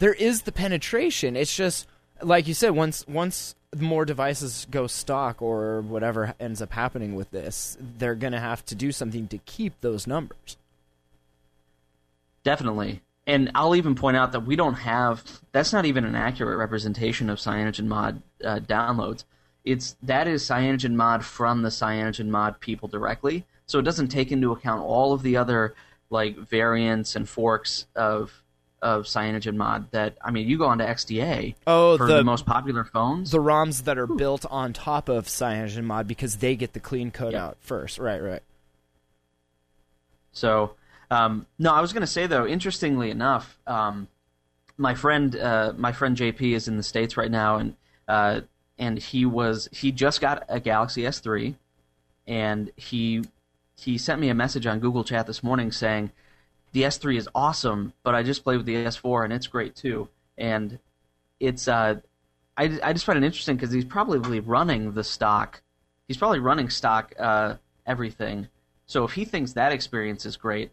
there 0.00 0.12
is 0.12 0.42
the 0.42 0.52
penetration. 0.52 1.34
It's 1.36 1.56
just 1.56 1.86
like 2.20 2.46
you 2.46 2.52
said, 2.52 2.70
once 2.72 3.06
once 3.06 3.54
more 3.80 4.04
devices 4.04 4.66
go 4.70 4.86
stock 4.86 5.42
or 5.42 5.80
whatever 5.80 6.34
ends 6.38 6.62
up 6.62 6.72
happening 6.72 7.14
with 7.14 7.30
this, 7.30 7.76
they're 7.98 8.14
gonna 8.14 8.40
have 8.40 8.64
to 8.66 8.74
do 8.74 8.92
something 8.92 9.28
to 9.28 9.38
keep 9.38 9.80
those 9.80 10.06
numbers. 10.06 10.56
Definitely. 12.42 13.00
And 13.26 13.50
I'll 13.54 13.74
even 13.74 13.94
point 13.94 14.16
out 14.16 14.32
that 14.32 14.40
we 14.40 14.54
don't 14.54 14.74
have 14.74 15.24
that's 15.52 15.72
not 15.72 15.86
even 15.86 16.04
an 16.04 16.14
accurate 16.14 16.58
representation 16.58 17.30
of 17.30 17.38
CyanogenMod 17.38 18.22
uh, 18.44 18.60
downloads. 18.60 19.24
It's 19.64 19.96
that 20.02 20.28
is 20.28 20.42
CyanogenMod 20.42 21.22
from 21.22 21.62
the 21.62 21.70
CyanogenMod 21.70 22.60
people 22.60 22.86
directly. 22.88 23.46
So 23.66 23.78
it 23.78 23.82
doesn't 23.84 24.08
take 24.08 24.30
into 24.30 24.52
account 24.52 24.82
all 24.82 25.14
of 25.14 25.22
the 25.22 25.38
other 25.38 25.74
like 26.10 26.36
variants 26.36 27.16
and 27.16 27.26
forks 27.26 27.86
of 27.96 28.43
of 28.84 29.04
CyanogenMod 29.06 29.90
that 29.90 30.16
I 30.22 30.30
mean, 30.30 30.46
you 30.46 30.58
go 30.58 30.66
onto 30.66 30.84
XDA 30.84 31.54
Oh, 31.66 31.96
for 31.96 32.06
the- 32.06 32.16
the, 32.18 32.24
most 32.24 32.44
popular 32.46 32.84
phones. 32.84 33.30
The 33.30 33.40
ROMs 33.40 33.84
that 33.84 33.98
are 33.98 34.06
built 34.06 34.44
on 34.50 34.72
top 34.74 35.08
of 35.08 35.26
CyanogenMod 35.26 36.06
because 36.06 36.36
they 36.36 36.54
get 36.54 36.74
the 36.74 36.80
clean 36.80 37.10
code 37.10 37.32
Yeah. 37.32 37.46
out 37.46 37.56
first. 37.60 37.98
Right, 37.98 38.22
right. 38.22 38.42
So, 40.32 40.74
um, 41.10 41.46
no, 41.58 41.72
I 41.72 41.80
was 41.80 41.92
going 41.92 42.02
to 42.02 42.06
say 42.06 42.26
though, 42.26 42.46
interestingly 42.46 43.10
enough, 43.10 43.58
um, 43.66 44.08
my 44.76 44.94
friend, 44.94 45.34
uh, 45.36 45.72
my 45.76 45.92
friend 45.92 46.16
JP 46.16 46.54
is 46.54 46.68
in 46.68 46.76
the 46.76 46.82
states 46.82 47.16
right 47.16 47.30
now, 47.30 47.56
and 47.56 47.76
uh, 48.08 48.40
and 48.78 48.98
he 48.98 49.24
was 49.24 49.68
he 49.72 49.92
just 49.92 50.20
got 50.20 50.44
a 50.48 50.58
Galaxy 50.60 51.02
S3, 51.02 51.54
and 52.26 52.70
he 52.76 53.24
he 53.76 53.96
sent 53.96 54.20
me 54.20 54.28
a 54.28 54.34
message 54.34 54.66
on 54.66 54.80
Google 54.80 55.04
Chat 55.04 55.26
this 55.28 55.42
morning 55.44 55.70
saying 55.70 56.10
the 56.74 56.82
S3 56.82 57.16
is 57.16 57.28
awesome, 57.36 57.92
but 58.02 58.16
I 58.16 58.24
just 58.24 58.42
played 58.42 58.56
with 58.56 58.66
the 58.66 58.74
S4 58.74 59.24
and 59.24 59.32
it's 59.32 59.46
great 59.46 59.76
too, 59.76 60.08
and 60.36 60.80
it's 61.38 61.68
uh, 61.68 62.00
I 62.56 62.78
I 62.82 62.92
just 62.92 63.04
find 63.04 63.16
it 63.16 63.24
interesting 63.24 63.56
because 63.56 63.70
he's 63.70 63.84
probably 63.84 64.40
running 64.40 64.92
the 64.92 65.04
stock, 65.04 65.62
he's 66.08 66.16
probably 66.16 66.40
running 66.40 66.68
stock 66.68 67.14
uh, 67.18 67.54
everything. 67.86 68.48
So 68.86 69.04
if 69.04 69.12
he 69.12 69.24
thinks 69.24 69.52
that 69.52 69.72
experience 69.72 70.26
is 70.26 70.36
great, 70.36 70.72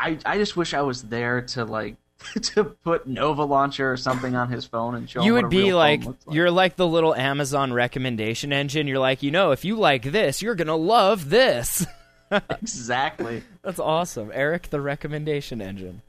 I 0.00 0.18
I 0.26 0.36
just 0.36 0.56
wish 0.56 0.74
I 0.74 0.82
was 0.82 1.04
there 1.04 1.42
to 1.42 1.64
like 1.64 1.94
to 2.42 2.64
put 2.64 3.06
Nova 3.06 3.44
Launcher 3.44 3.92
or 3.92 3.96
something 3.96 4.34
on 4.34 4.50
his 4.50 4.64
phone 4.64 4.96
and 4.96 5.08
show 5.08 5.20
him 5.20 5.26
you 5.26 5.34
would 5.34 5.48
be 5.48 5.72
like, 5.72 6.04
like. 6.04 6.16
you're 6.28 6.50
like 6.50 6.74
the 6.74 6.88
little 6.88 7.14
Amazon 7.14 7.72
recommendation 7.72 8.52
engine. 8.52 8.88
You're 8.88 8.98
like, 8.98 9.22
you 9.22 9.30
know, 9.30 9.52
if 9.52 9.64
you 9.64 9.76
like 9.76 10.02
this, 10.02 10.42
you're 10.42 10.56
gonna 10.56 10.74
love 10.74 11.30
this. 11.30 11.86
exactly. 12.50 13.42
That's 13.62 13.80
awesome, 13.80 14.30
Eric, 14.32 14.70
the 14.70 14.80
recommendation 14.80 15.60
engine. 15.60 16.02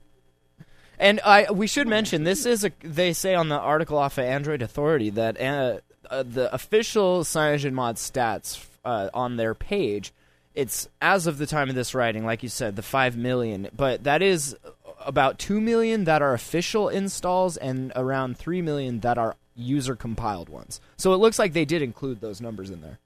And 0.98 1.20
I, 1.26 1.52
we 1.52 1.68
should 1.68 1.88
mention 1.88 2.24
this 2.24 2.46
is 2.46 2.64
a. 2.64 2.72
They 2.82 3.14
say 3.14 3.36
on 3.36 3.50
the 3.50 3.60
article 3.60 3.98
off 3.98 4.18
of 4.18 4.24
Android 4.24 4.62
Authority 4.62 5.10
that 5.12 5.40
uh, 5.40 5.80
uh, 6.10 6.24
the 6.24 6.54
official 6.54 7.24
CyanogenMod 7.24 7.74
mod 7.74 7.96
stats 7.98 8.66
uh, 8.86 9.10
on 9.14 9.36
their 9.36 9.54
page, 9.54 10.14
it's 10.54 10.88
as 11.02 11.28
of 11.28 11.38
the 11.38 11.46
time 11.46 11.70
of 11.70 11.76
this 11.76 11.94
writing, 11.94 12.26
like 12.26 12.44
you 12.44 12.50
said, 12.50 12.76
the 12.76 12.82
five 12.82 13.18
million. 13.18 13.68
But 13.76 14.06
that 14.06 14.22
is 14.22 14.56
about 15.06 15.38
two 15.38 15.60
million 15.60 16.06
that 16.06 16.22
are 16.22 16.34
official 16.34 16.88
installs, 16.88 17.58
and 17.58 17.92
around 17.96 18.38
three 18.38 18.62
million 18.62 19.02
that 19.02 19.18
are 19.18 19.36
user 19.56 19.96
compiled 19.96 20.50
ones. 20.50 20.80
So 20.98 21.14
it 21.14 21.18
looks 21.18 21.40
like 21.40 21.54
they 21.54 21.66
did 21.66 21.82
include 21.82 22.22
those 22.22 22.40
numbers 22.40 22.70
in 22.70 22.82
there. 22.82 23.00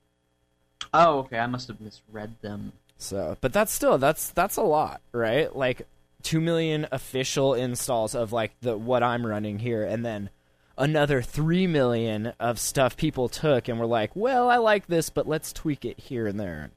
Oh, 0.94 1.20
okay. 1.20 1.38
I 1.38 1.48
must 1.48 1.68
have 1.68 1.82
misread 1.82 2.36
them. 2.42 2.74
So, 3.00 3.38
but 3.40 3.54
that's 3.54 3.72
still 3.72 3.98
that's 3.98 4.30
that's 4.32 4.58
a 4.58 4.62
lot, 4.62 5.02
right? 5.14 5.56
Like 5.56 5.88
two 6.22 6.42
million 6.42 6.86
official 6.92 7.54
installs 7.54 8.14
of 8.14 8.34
like 8.34 8.52
the 8.60 8.78
what 8.78 9.02
I'm 9.02 9.26
running 9.26 9.60
here, 9.60 9.84
and 9.84 10.06
then 10.06 10.30
another 10.78 11.22
three 11.22 11.66
million 11.66 12.34
of 12.42 12.60
stuff 12.60 12.98
people 12.98 13.30
took 13.30 13.70
and 13.70 13.80
were 13.80 13.86
like, 13.86 14.16
"Well, 14.16 14.50
I 14.50 14.58
like 14.58 14.88
this, 14.88 15.10
but 15.10 15.28
let's 15.30 15.54
tweak 15.54 15.86
it 15.86 15.98
here 15.98 16.28
and 16.28 16.38
there." 16.38 16.72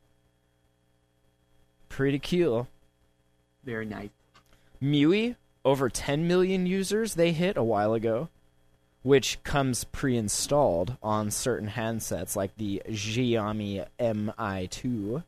Pretty 1.88 2.20
cool. 2.20 2.68
Very 3.64 3.84
nice. 3.84 4.10
MIUI 4.80 5.34
over 5.64 5.88
10 5.88 6.26
million 6.26 6.66
users 6.66 7.14
they 7.14 7.32
hit 7.32 7.56
a 7.56 7.62
while 7.64 7.94
ago, 7.94 8.28
which 9.02 9.42
comes 9.42 9.84
pre-installed 9.84 10.96
on 11.02 11.30
certain 11.30 11.68
handsets 11.68 12.36
like 12.36 12.56
the 12.56 12.80
Xiaomi 12.88 13.86
Mi2. 13.98 15.24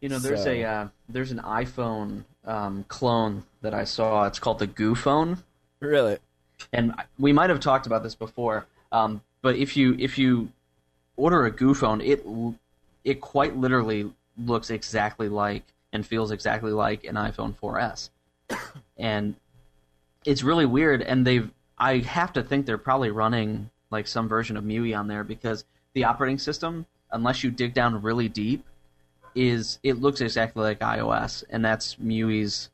You 0.00 0.08
know, 0.08 0.18
there's 0.18 0.44
So- 0.44 0.50
a 0.50 0.64
uh, 0.64 0.88
there's 1.08 1.30
an 1.30 1.40
iPhone 1.40 2.24
um, 2.44 2.84
clone 2.88 3.44
that 3.60 3.74
I 3.74 3.84
saw. 3.84 4.24
It's 4.26 4.38
called 4.38 4.58
the 4.58 4.66
Goo 4.66 4.94
Phone, 4.94 5.42
Really? 5.80 6.18
and 6.72 6.94
we 7.18 7.32
might 7.32 7.50
have 7.50 7.60
talked 7.60 7.86
about 7.86 8.02
this 8.02 8.14
before. 8.14 8.66
Um, 8.92 9.20
but 9.42 9.56
if 9.56 9.76
you 9.76 9.94
if 9.98 10.18
you 10.18 10.50
order 11.16 11.44
a 11.44 11.50
Goo 11.50 11.74
Phone, 11.74 12.00
it 12.00 12.24
it 13.04 13.20
quite 13.20 13.56
literally 13.56 14.10
looks 14.38 14.70
exactly 14.70 15.28
like 15.28 15.64
and 15.92 16.06
feels 16.06 16.30
exactly 16.30 16.72
like 16.72 17.04
an 17.04 17.16
iPhone 17.16 17.54
4S, 17.54 18.08
and 18.98 19.34
it's 20.24 20.42
really 20.42 20.66
weird. 20.66 21.02
And 21.02 21.26
they've 21.26 21.50
I 21.76 21.98
have 21.98 22.32
to 22.34 22.42
think 22.42 22.64
they're 22.64 22.78
probably 22.78 23.10
running 23.10 23.70
like 23.90 24.06
some 24.06 24.28
version 24.28 24.56
of 24.56 24.64
MIUI 24.64 24.98
on 24.98 25.08
there 25.08 25.24
because 25.24 25.64
the 25.94 26.04
operating 26.04 26.38
system, 26.38 26.86
unless 27.10 27.42
you 27.42 27.50
dig 27.50 27.74
down 27.74 28.00
really 28.02 28.28
deep, 28.28 28.64
is 29.34 29.78
it 29.82 30.00
looks 30.00 30.20
exactly 30.20 30.62
like 30.62 30.80
iOS, 30.80 31.44
and 31.50 31.64
that's 31.64 31.96
MIUI's, 31.96 32.70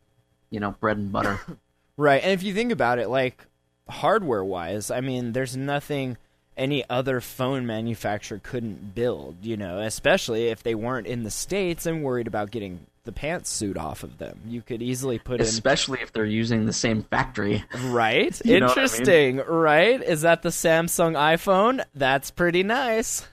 you 0.51 0.61
know, 0.61 0.73
bread 0.81 0.97
and 0.99 1.13
butter. 1.13 1.41
Right. 1.99 2.23
And 2.23 2.33
if 2.33 2.43
you 2.43 2.53
think 2.53 2.73
about 2.73 2.99
it, 2.99 3.09
like 3.09 3.47
hardware 3.89 4.45
wise, 4.45 4.91
I 4.91 5.01
mean, 5.01 5.33
there's 5.33 5.57
nothing 5.57 6.19
any 6.57 6.85
other 6.89 7.21
phone 7.21 7.67
manufacturer 7.67 8.41
couldn't 8.43 8.95
build, 8.95 9.37
you 9.43 9.57
know, 9.57 9.79
especially 9.81 10.49
if 10.49 10.63
they 10.63 10.75
weren't 10.75 11.07
in 11.07 11.23
the 11.23 11.31
States 11.31 11.87
and 11.87 12.03
worried 12.03 12.27
about 12.27 12.51
getting 12.51 12.87
the 13.05 13.13
pantsuit 13.13 13.77
off 13.77 14.03
of 14.03 14.19
them. 14.19 14.41
You 14.47 14.63
could 14.63 14.83
easily 14.83 15.19
put 15.19 15.41
in 15.41 15.47
Especially 15.47 16.01
if 16.01 16.13
they're 16.13 16.25
using 16.25 16.67
the 16.67 16.73
same 16.73 17.03
factory. 17.03 17.65
Right? 17.85 18.33
What 18.45 18.47
I 18.47 18.49
mean? 18.49 18.63
Interesting, 18.63 19.37
right? 19.39 20.03
Is 20.03 20.23
that 20.23 20.43
the 20.43 20.49
Samsung 20.49 21.13
iPhone? 21.13 21.85
That's 21.95 22.31
pretty 22.31 22.63
nice. 22.63 23.27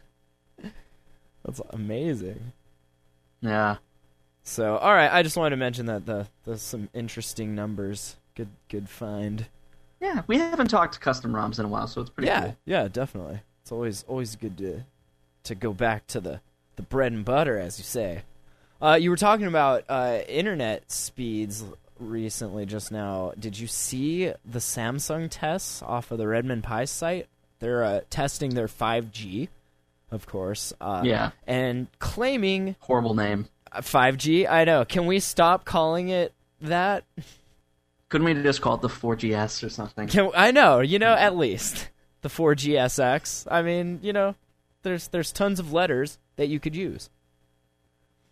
That's 1.43 1.61
amazing. 1.71 2.53
Yeah. 3.43 3.77
So, 4.43 4.77
all 4.77 4.93
right, 4.93 5.11
I 5.11 5.21
just 5.21 5.37
wanted 5.37 5.51
to 5.51 5.57
mention 5.57 5.85
that 5.85 6.05
the 6.05 6.27
there's 6.45 6.61
some 6.61 6.89
interesting 6.93 7.53
numbers. 7.55 8.15
Good 8.35 8.49
good 8.69 8.89
find. 8.89 9.45
Yeah, 10.01 10.23
we 10.27 10.37
haven't 10.37 10.69
talked 10.69 10.99
custom 10.99 11.33
ROMs 11.33 11.59
in 11.59 11.65
a 11.65 11.67
while, 11.67 11.87
so 11.87 12.01
it's 12.01 12.09
pretty 12.09 12.27
yeah, 12.27 12.41
cool. 12.41 12.57
yeah, 12.65 12.87
definitely. 12.87 13.41
It's 13.61 13.71
always 13.71 14.03
always 14.07 14.35
good 14.35 14.57
to 14.57 14.83
to 15.43 15.55
go 15.55 15.73
back 15.73 16.07
to 16.07 16.19
the 16.19 16.41
the 16.75 16.81
bread 16.81 17.11
and 17.11 17.23
butter, 17.23 17.57
as 17.57 17.77
you 17.77 17.83
say. 17.83 18.23
Uh, 18.81 18.95
you 18.99 19.09
were 19.09 19.17
talking 19.17 19.47
about 19.47 19.85
uh, 19.87 20.19
internet 20.27 20.91
speeds 20.91 21.63
recently 21.99 22.65
just 22.65 22.91
now. 22.91 23.31
Did 23.39 23.57
you 23.57 23.67
see 23.67 24.33
the 24.43 24.59
Samsung 24.59 25.27
tests 25.29 25.81
off 25.81 26.11
of 26.11 26.17
the 26.17 26.27
Redmond 26.27 26.63
Pie 26.63 26.85
site? 26.85 27.27
They're 27.59 27.83
uh, 27.83 28.01
testing 28.09 28.55
their 28.55 28.67
5G, 28.67 29.47
of 30.13 30.25
course. 30.27 30.71
Uh, 30.79 31.01
Yeah. 31.03 31.31
and 31.47 31.87
claiming 31.99 32.75
Horrible 32.79 33.13
name. 33.15 33.47
uh, 33.71 33.81
5G. 33.81 34.47
I 34.47 34.63
know. 34.63 34.85
Can 34.85 35.05
we 35.05 35.19
stop 35.19 35.65
calling 35.65 36.09
it 36.09 36.33
that? 36.61 37.03
Couldn't 38.09 38.25
we 38.25 38.33
just 38.43 38.61
call 38.61 38.75
it 38.75 38.81
the 38.81 38.89
4GS 38.89 39.63
or 39.63 39.69
something? 39.69 40.07
Can 40.07 40.29
I 40.35 40.51
know, 40.51 40.79
you 40.81 40.99
know, 40.99 41.13
at 41.13 41.35
least 41.35 41.89
the 42.21 42.29
4GSX. 42.29 43.47
I 43.49 43.61
mean, 43.63 43.99
you 44.03 44.13
know, 44.13 44.35
there's 44.83 45.07
there's 45.09 45.31
tons 45.31 45.59
of 45.59 45.73
letters 45.73 46.19
that 46.35 46.47
you 46.47 46.59
could 46.59 46.75
use. 46.75 47.09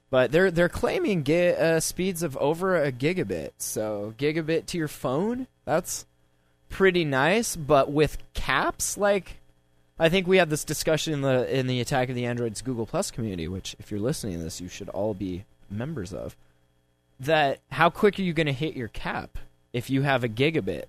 But 0.10 0.32
they're 0.32 0.52
they're 0.52 0.70
claiming 0.70 1.24
gi- 1.24 1.56
uh, 1.56 1.80
speeds 1.80 2.22
of 2.22 2.38
over 2.38 2.76
a 2.82 2.92
gigabit. 2.92 3.52
So 3.58 4.14
gigabit 4.18 4.66
to 4.68 4.78
your 4.78 4.88
phone, 4.90 5.48
that's 5.66 6.06
pretty 6.70 7.06
nice. 7.06 7.56
But 7.56 7.92
with 7.92 8.18
caps, 8.34 8.98
like 8.98 9.40
I 10.02 10.10
think 10.10 10.26
we 10.26 10.38
had 10.38 10.50
this 10.50 10.64
discussion 10.64 11.14
in 11.14 11.22
the 11.22 11.56
in 11.56 11.68
the 11.68 11.80
Attack 11.80 12.10
of 12.10 12.16
the 12.16 12.26
Androids 12.26 12.64
Google 12.64 12.88
Plus 12.88 13.12
community, 13.12 13.48
which 13.48 13.76
if 13.78 13.92
you're 13.92 14.00
listening 14.00 14.40
to 14.40 14.44
this, 14.44 14.60
you 14.60 14.68
should 14.68 14.90
all 14.90 15.14
be 15.14 15.46
members 15.70 16.12
of. 16.12 16.36
That 17.20 17.60
how 17.70 17.92
quick 17.92 18.18
are 18.18 18.24
you 18.24 18.34
going 18.34 18.48
to 18.48 18.52
hit 18.52 18.76
your 18.76 18.88
cap 18.88 19.38
if 19.74 19.92
you 19.92 20.02
have 20.02 20.24
a 20.24 20.28
gigabit? 20.28 20.86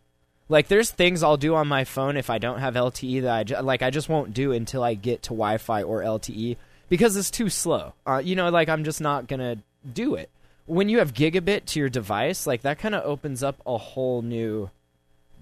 Like 0.49 0.69
there's 0.69 0.91
things 0.91 1.23
I'll 1.23 1.37
do 1.37 1.55
on 1.55 1.69
my 1.69 1.85
phone 1.85 2.17
if 2.17 2.31
I 2.31 2.39
don't 2.39 2.61
have 2.61 2.73
LTE 2.73 3.21
that 3.23 3.53
I 3.53 3.61
like 3.61 3.83
I 3.83 3.91
just 3.91 4.09
won't 4.09 4.33
do 4.33 4.51
until 4.51 4.83
I 4.83 4.95
get 4.95 5.25
to 5.25 5.35
Wi-Fi 5.35 5.83
or 5.83 6.01
LTE 6.01 6.57
because 6.89 7.15
it's 7.15 7.31
too 7.31 7.51
slow. 7.51 7.93
Uh, 8.07 8.23
you 8.25 8.35
know, 8.35 8.49
like 8.49 8.71
I'm 8.71 8.83
just 8.83 9.03
not 9.03 9.29
gonna 9.29 9.59
do 9.93 10.15
it. 10.15 10.31
When 10.65 10.89
you 10.89 11.01
have 11.01 11.13
gigabit 11.13 11.67
to 11.67 11.81
your 11.81 11.91
device, 11.91 12.47
like 12.47 12.63
that 12.63 12.79
kind 12.79 12.95
of 12.95 13.05
opens 13.05 13.43
up 13.43 13.61
a 13.67 13.77
whole 13.77 14.23
new 14.23 14.71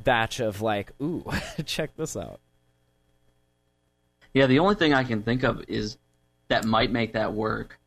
batch 0.02 0.40
of 0.40 0.60
like, 0.60 0.90
ooh, 1.00 1.24
check 1.64 1.96
this 1.96 2.16
out. 2.16 2.40
Yeah, 4.34 4.46
the 4.46 4.58
only 4.58 4.74
thing 4.74 4.94
I 4.94 5.04
can 5.04 5.22
think 5.22 5.42
of 5.42 5.64
is 5.68 5.98
that 6.48 6.64
might 6.64 6.90
make 6.90 7.12
that 7.12 7.32
work. 7.32 7.78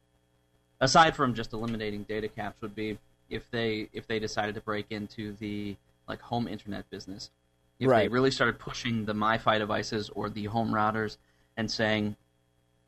Aside 0.79 1.15
from 1.15 1.33
just 1.33 1.53
eliminating 1.53 2.03
data 2.03 2.27
caps, 2.27 2.61
would 2.61 2.75
be 2.75 2.97
if 3.29 3.49
they 3.51 3.89
if 3.93 4.07
they 4.07 4.19
decided 4.19 4.55
to 4.55 4.61
break 4.61 4.87
into 4.89 5.33
the 5.33 5.75
like 6.07 6.21
home 6.21 6.47
internet 6.47 6.89
business. 6.89 7.29
If 7.79 7.89
they 7.89 8.07
really 8.07 8.31
started 8.31 8.59
pushing 8.59 9.05
the 9.05 9.13
MiFi 9.13 9.57
devices 9.59 10.09
or 10.09 10.29
the 10.29 10.45
home 10.45 10.71
routers 10.71 11.17
and 11.57 11.69
saying, 11.69 12.15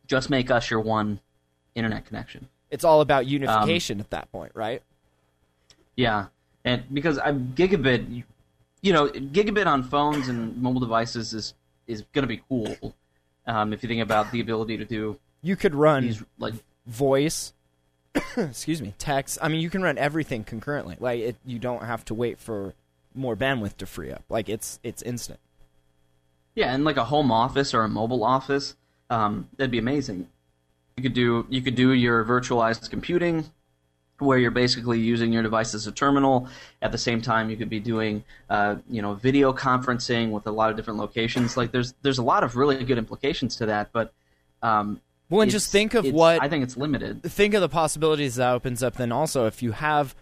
just 0.08 0.30
make 0.30 0.50
us 0.50 0.70
your 0.70 0.80
one 0.80 1.20
internet 1.74 2.06
connection. 2.06 2.48
It's 2.70 2.84
all 2.84 3.02
about 3.02 3.24
um, 3.24 3.30
unification 3.30 4.00
at 4.00 4.10
that 4.12 4.32
point, 4.32 4.52
right? 4.56 4.82
Yeah, 5.96 6.28
and 6.64 6.84
because 6.94 7.20
I'm 7.20 7.54
gigabit, 7.56 8.14
you, 8.14 8.24
you 8.82 8.94
know, 8.94 9.08
gigabit 9.08 9.66
on 9.66 9.84
phones 9.84 10.28
and 10.28 10.62
mobile 10.62 10.82
devices 10.82 11.34
is 11.34 11.54
is 11.88 12.04
going 12.14 12.24
to 12.24 12.28
be 12.28 12.42
cool. 12.50 12.96
Um, 13.48 13.74
if 13.74 13.84
you 13.84 13.90
think 13.90 14.02
about 14.02 14.32
the 14.32 14.40
ability 14.40 14.78
to 14.78 14.86
do 14.86 15.20
You 15.42 15.56
could 15.56 15.76
run 15.76 16.04
these 16.04 16.24
like 16.40 16.56
voice 16.88 17.54
excuse 18.38 18.82
me, 18.82 18.94
text. 18.98 19.38
I 19.42 19.48
mean, 19.48 19.62
you 19.62 19.70
can 19.70 19.82
run 19.82 19.98
everything 19.98 20.44
concurrently. 20.44 20.98
Like 21.00 21.20
it, 21.20 21.36
you 21.46 21.60
don't 21.60 21.84
have 21.84 22.06
to 22.06 22.14
wait 22.14 22.40
for 22.40 22.74
more 23.14 23.36
bandwidth 23.36 23.78
to 23.78 23.86
free 23.86 24.12
up. 24.12 24.24
Like 24.30 24.50
it's 24.50 24.80
it's 24.84 25.02
instant. 25.02 25.40
Yeah, 26.54 26.74
and 26.74 26.86
like 26.86 26.98
a 26.98 27.06
home 27.06 27.32
office 27.32 27.74
or 27.74 27.82
a 27.82 27.90
mobile 27.90 28.24
office, 28.24 28.76
um, 29.10 29.50
that'd 29.58 29.72
be 29.72 29.78
amazing. 29.78 30.28
You 30.96 31.04
could 31.04 31.14
do 31.14 31.46
you 31.50 31.62
could 31.62 31.76
do 31.76 31.92
your 31.92 32.24
virtualized 32.24 32.90
computing, 32.90 33.50
where 34.20 34.38
you're 34.38 34.52
basically 34.52 35.00
using 35.00 35.34
your 35.34 35.44
device 35.44 35.74
as 35.74 35.88
a 35.88 35.92
terminal. 35.92 36.48
At 36.82 36.92
the 36.92 36.98
same 36.98 37.22
time, 37.22 37.50
you 37.50 37.58
could 37.58 37.70
be 37.70 37.80
doing 37.80 38.24
uh, 38.50 38.76
you 38.90 39.02
know 39.02 39.14
video 39.16 39.54
conferencing 39.54 40.32
with 40.32 40.48
a 40.48 40.52
lot 40.52 40.70
of 40.70 40.78
different 40.78 41.00
locations. 41.00 41.58
Like 41.58 41.72
there's 41.72 41.94
there's 42.02 42.18
a 42.18 42.24
lot 42.24 42.44
of 42.44 42.56
really 42.56 42.84
good 42.84 42.98
implications 42.98 43.56
to 43.58 43.66
that, 43.68 43.90
but 43.92 44.14
um, 44.62 45.02
Well, 45.30 45.42
and 45.42 45.52
just 45.52 45.72
think 45.72 45.94
of 45.94 46.06
what 46.12 46.42
I 46.42 46.50
think 46.50 46.64
it's 46.64 46.78
limited. 46.78 47.24
think 47.24 47.54
of 47.54 47.62
the 47.62 47.70
possibilities 47.70 48.36
that 48.36 48.52
opens 48.52 48.82
up 48.82 48.96
then 48.96 49.12
also 49.12 49.46
if 49.46 49.62
you 49.62 49.72
have 49.74 50.16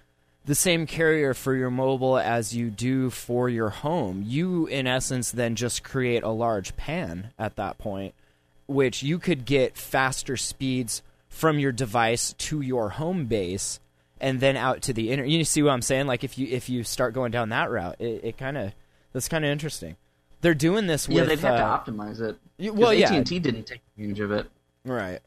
the 0.45 0.55
same 0.55 0.85
carrier 0.85 1.33
for 1.33 1.55
your 1.55 1.71
mobile 1.71 2.17
as 2.17 2.53
you 2.53 2.69
do 2.69 3.09
for 3.09 3.47
your 3.47 3.69
home 3.69 4.23
you 4.25 4.65
in 4.67 4.88
essence 4.88 5.31
then 5.31 5.55
just 5.55 5.83
create 5.83 6.23
a 6.23 6.29
large 6.29 6.75
pan 6.75 7.29
at 7.39 7.55
that 7.55 7.77
point 7.77 8.13
which 8.67 9.03
you 9.03 9.19
could 9.19 9.45
get 9.45 9.77
faster 9.77 10.35
speeds 10.35 11.01
from 11.29 11.59
your 11.59 11.71
device 11.71 12.33
to 12.33 12.62
your 12.62 12.89
home 12.89 13.25
base 13.25 13.79
and 14.24 14.39
then 14.39 14.56
out 14.56 14.82
to 14.82 14.94
the 14.94 15.12
inner. 15.12 15.24
you 15.24 15.44
see 15.44 15.62
what 15.62 15.72
i'm 15.72 15.82
saying 15.82 16.08
like 16.08 16.24
if 16.24 16.38
you 16.38 16.48
if 16.48 16.70
you 16.70 16.84
start 16.84 17.13
going 17.13 17.32
down 17.32 17.50
that 17.50 17.70
route 17.70 17.96
it, 18.00 18.22
it 18.24 18.38
kind 18.38 18.58
of 18.58 18.74
that's 19.12 19.27
kind 19.27 19.44
of 19.46 19.51
interesting 19.51 19.96
they're 20.42 20.53
doing 20.53 20.88
this 20.88 21.08
with 21.08 21.18
yeah, 21.18 21.24
they'd 21.25 21.39
have 21.39 21.53
uh, 21.60 21.84
to 21.86 21.92
optimize 21.92 22.20
it. 22.20 22.74
well, 22.74 22.94
yeah. 22.94 23.13
AT&T 23.13 23.39
didn't 23.39 23.63
take 23.65 23.82
advantage 23.96 24.20
of 24.20 24.32
it. 24.32 24.48
right 24.86 25.20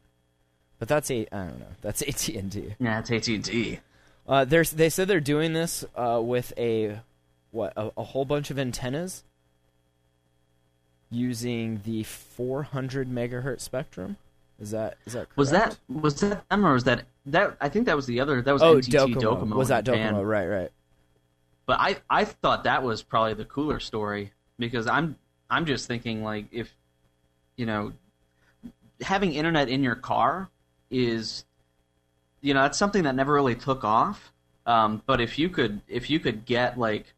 but 0.78 0.88
that's 0.88 1.10
a 1.10 1.26
i 1.30 1.36
don't 1.44 1.60
know 1.60 1.66
that's 1.82 2.02
at&t 2.26 2.74
Yeah, 2.78 3.02
it's 3.06 3.10
AT&T. 3.10 3.80
Uh, 4.28 4.44
there's 4.44 4.72
they 4.72 4.88
said 4.88 5.06
they're 5.06 5.20
doing 5.20 5.52
this 5.52 5.84
uh, 5.94 6.20
with 6.22 6.52
a 6.58 6.98
what 7.52 7.72
a, 7.76 7.92
a 7.96 8.02
whole 8.02 8.24
bunch 8.24 8.50
of 8.50 8.58
antennas 8.58 9.22
using 11.10 11.80
the 11.84 12.02
400 12.02 13.08
megahertz 13.08 13.60
spectrum. 13.60 14.16
Is 14.58 14.72
that 14.72 14.96
is 15.06 15.12
that 15.12 15.26
correct? 15.28 15.36
Was 15.36 15.50
that 15.50 15.78
was 15.88 16.20
that 16.20 16.48
them 16.48 16.66
or 16.66 16.72
was 16.72 16.84
that 16.84 17.04
that? 17.26 17.56
I 17.60 17.68
think 17.68 17.86
that 17.86 17.96
was 17.96 18.06
the 18.06 18.20
other. 18.20 18.42
That 18.42 18.52
was 18.52 18.62
oh 18.62 18.76
NTT 18.76 19.14
Docomo. 19.14 19.20
Docomo. 19.20 19.56
Was 19.56 19.68
that 19.68 19.84
Japan. 19.84 20.14
Docomo? 20.14 20.26
Right, 20.26 20.46
right. 20.46 20.70
But 21.66 21.80
I 21.80 21.96
I 22.08 22.24
thought 22.24 22.64
that 22.64 22.82
was 22.82 23.02
probably 23.02 23.34
the 23.34 23.44
cooler 23.44 23.80
story 23.80 24.32
because 24.58 24.86
I'm 24.86 25.16
I'm 25.50 25.66
just 25.66 25.86
thinking 25.86 26.22
like 26.22 26.46
if 26.52 26.74
you 27.56 27.66
know 27.66 27.92
having 29.00 29.34
internet 29.34 29.68
in 29.68 29.82
your 29.82 29.96
car 29.96 30.48
is 30.90 31.44
you 32.40 32.54
know 32.54 32.62
that's 32.62 32.78
something 32.78 33.02
that 33.02 33.14
never 33.14 33.32
really 33.32 33.56
took 33.56 33.84
off. 33.84 34.32
Um, 34.64 35.02
but 35.06 35.20
if 35.20 35.38
you 35.38 35.48
could 35.48 35.80
if 35.88 36.10
you 36.10 36.20
could 36.20 36.44
get 36.44 36.78
like 36.78 37.14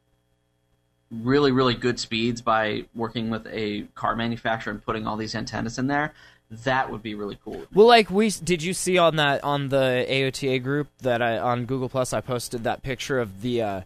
really 1.10 1.52
really 1.52 1.74
good 1.74 1.98
speeds 1.98 2.42
by 2.42 2.84
working 2.94 3.30
with 3.30 3.46
a 3.50 3.82
car 3.94 4.16
manufacturer 4.16 4.72
and 4.72 4.84
putting 4.84 5.06
all 5.06 5.16
these 5.16 5.34
antennas 5.34 5.78
in 5.78 5.86
there, 5.86 6.14
that 6.50 6.90
would 6.90 7.02
be 7.02 7.14
really 7.14 7.38
cool. 7.44 7.62
Well, 7.74 7.86
like 7.86 8.10
we 8.10 8.30
did 8.30 8.62
you 8.62 8.72
see 8.74 8.96
on 8.98 9.16
that 9.16 9.44
on 9.44 9.68
the 9.68 10.06
AOTA 10.08 10.62
group 10.62 10.88
that 11.02 11.20
I 11.22 11.38
on 11.38 11.66
Google 11.66 11.88
Plus 11.88 12.12
I 12.12 12.20
posted 12.20 12.64
that 12.64 12.82
picture 12.82 13.18
of 13.20 13.42
the 13.42 13.62
uh, 13.62 13.80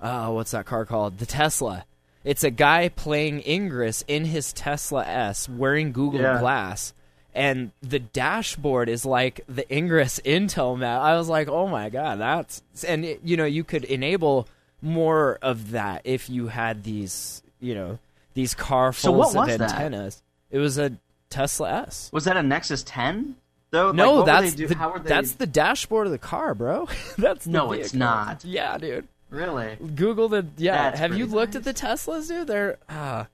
uh 0.00 0.28
what's 0.30 0.50
that 0.50 0.66
car 0.66 0.84
called 0.84 1.18
the 1.18 1.26
Tesla. 1.26 1.84
It's 2.24 2.44
a 2.44 2.50
guy 2.50 2.88
playing 2.88 3.42
Ingress 3.46 4.04
in 4.06 4.24
his 4.26 4.52
Tesla 4.52 5.04
S 5.06 5.48
wearing 5.48 5.92
Google 5.92 6.20
Yeah. 6.20 6.38
Glass. 6.40 6.92
And 7.34 7.72
the 7.82 7.98
dashboard 7.98 8.88
is 8.90 9.04
like 9.06 9.40
the 9.48 9.64
Ingress 9.74 10.20
Intel 10.24 10.76
map. 10.76 11.00
I 11.00 11.16
was 11.16 11.28
like, 11.30 11.48
"Oh 11.48 11.66
my 11.66 11.88
god, 11.88 12.20
that's..." 12.20 12.62
And 12.86 13.04
it, 13.06 13.20
you 13.24 13.38
know, 13.38 13.46
you 13.46 13.64
could 13.64 13.84
enable 13.84 14.46
more 14.82 15.38
of 15.40 15.70
that 15.70 16.02
if 16.04 16.28
you 16.28 16.48
had 16.48 16.84
these, 16.84 17.42
you 17.58 17.74
know, 17.74 17.98
these 18.34 18.54
car 18.54 18.92
So 18.92 19.12
fulls 19.12 19.34
what 19.34 19.48
of 19.48 19.48
was 19.48 19.58
that? 19.58 19.72
antennas. 19.72 20.22
It 20.50 20.58
was 20.58 20.76
a 20.76 20.92
Tesla 21.32 21.84
S. 21.86 22.10
Was 22.12 22.24
that 22.24 22.36
a 22.36 22.42
Nexus 22.42 22.82
10? 22.84 23.36
Though 23.70 23.90
No, 23.90 24.20
were 24.20 24.26
that's 24.26 24.54
the, 24.54 25.00
that's 25.02 25.32
the 25.32 25.46
dashboard 25.46 26.06
of 26.06 26.12
the 26.12 26.18
car, 26.18 26.54
bro. 26.54 26.88
that's 27.18 27.46
No, 27.46 27.72
it's 27.72 27.94
not. 27.94 28.44
Yeah, 28.44 28.76
dude. 28.76 29.08
really. 29.30 29.76
Google 29.94 30.28
the 30.28 30.46
yeah. 30.58 30.90
That's 30.90 31.00
have 31.00 31.16
you 31.16 31.26
looked 31.26 31.54
nice. 31.54 31.66
at 31.66 31.74
the 31.76 31.86
Teslas, 31.86 32.28
dude? 32.28 32.48
They're 32.48 32.76
ah, 32.90 33.28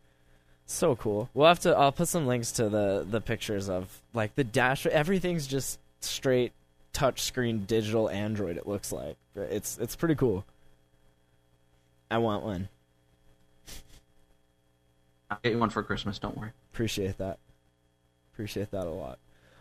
so 0.65 0.95
cool. 0.95 1.29
We'll 1.35 1.49
have 1.49 1.59
to. 1.61 1.77
I'll 1.77 1.91
put 1.91 2.07
some 2.07 2.29
links 2.29 2.53
to 2.53 2.69
the 2.69 3.05
the 3.09 3.21
pictures 3.21 3.69
of 3.69 4.01
like 4.15 4.37
the 4.37 4.45
dash. 4.45 4.87
Everything's 4.87 5.49
just 5.49 5.81
straight 6.01 6.53
touchscreen 6.95 7.67
digital 7.67 8.09
Android. 8.09 8.57
It 8.57 8.69
looks 8.69 8.93
like 8.93 9.17
it's 9.35 9.77
it's 9.79 9.97
pretty 9.97 10.15
cool. 10.15 10.45
I 12.13 12.19
want 12.19 12.45
one. 12.45 12.69
I'll 15.31 15.39
get 15.43 15.53
you 15.53 15.59
one 15.59 15.71
for 15.71 15.83
Christmas. 15.83 16.21
Don't 16.21 16.39
worry. 16.39 16.53
Appreciate 16.73 17.19
that. 17.19 17.39
Appreciate 18.39 18.71
that 18.71 18.87
a 18.87 18.91
lot. 18.91 19.19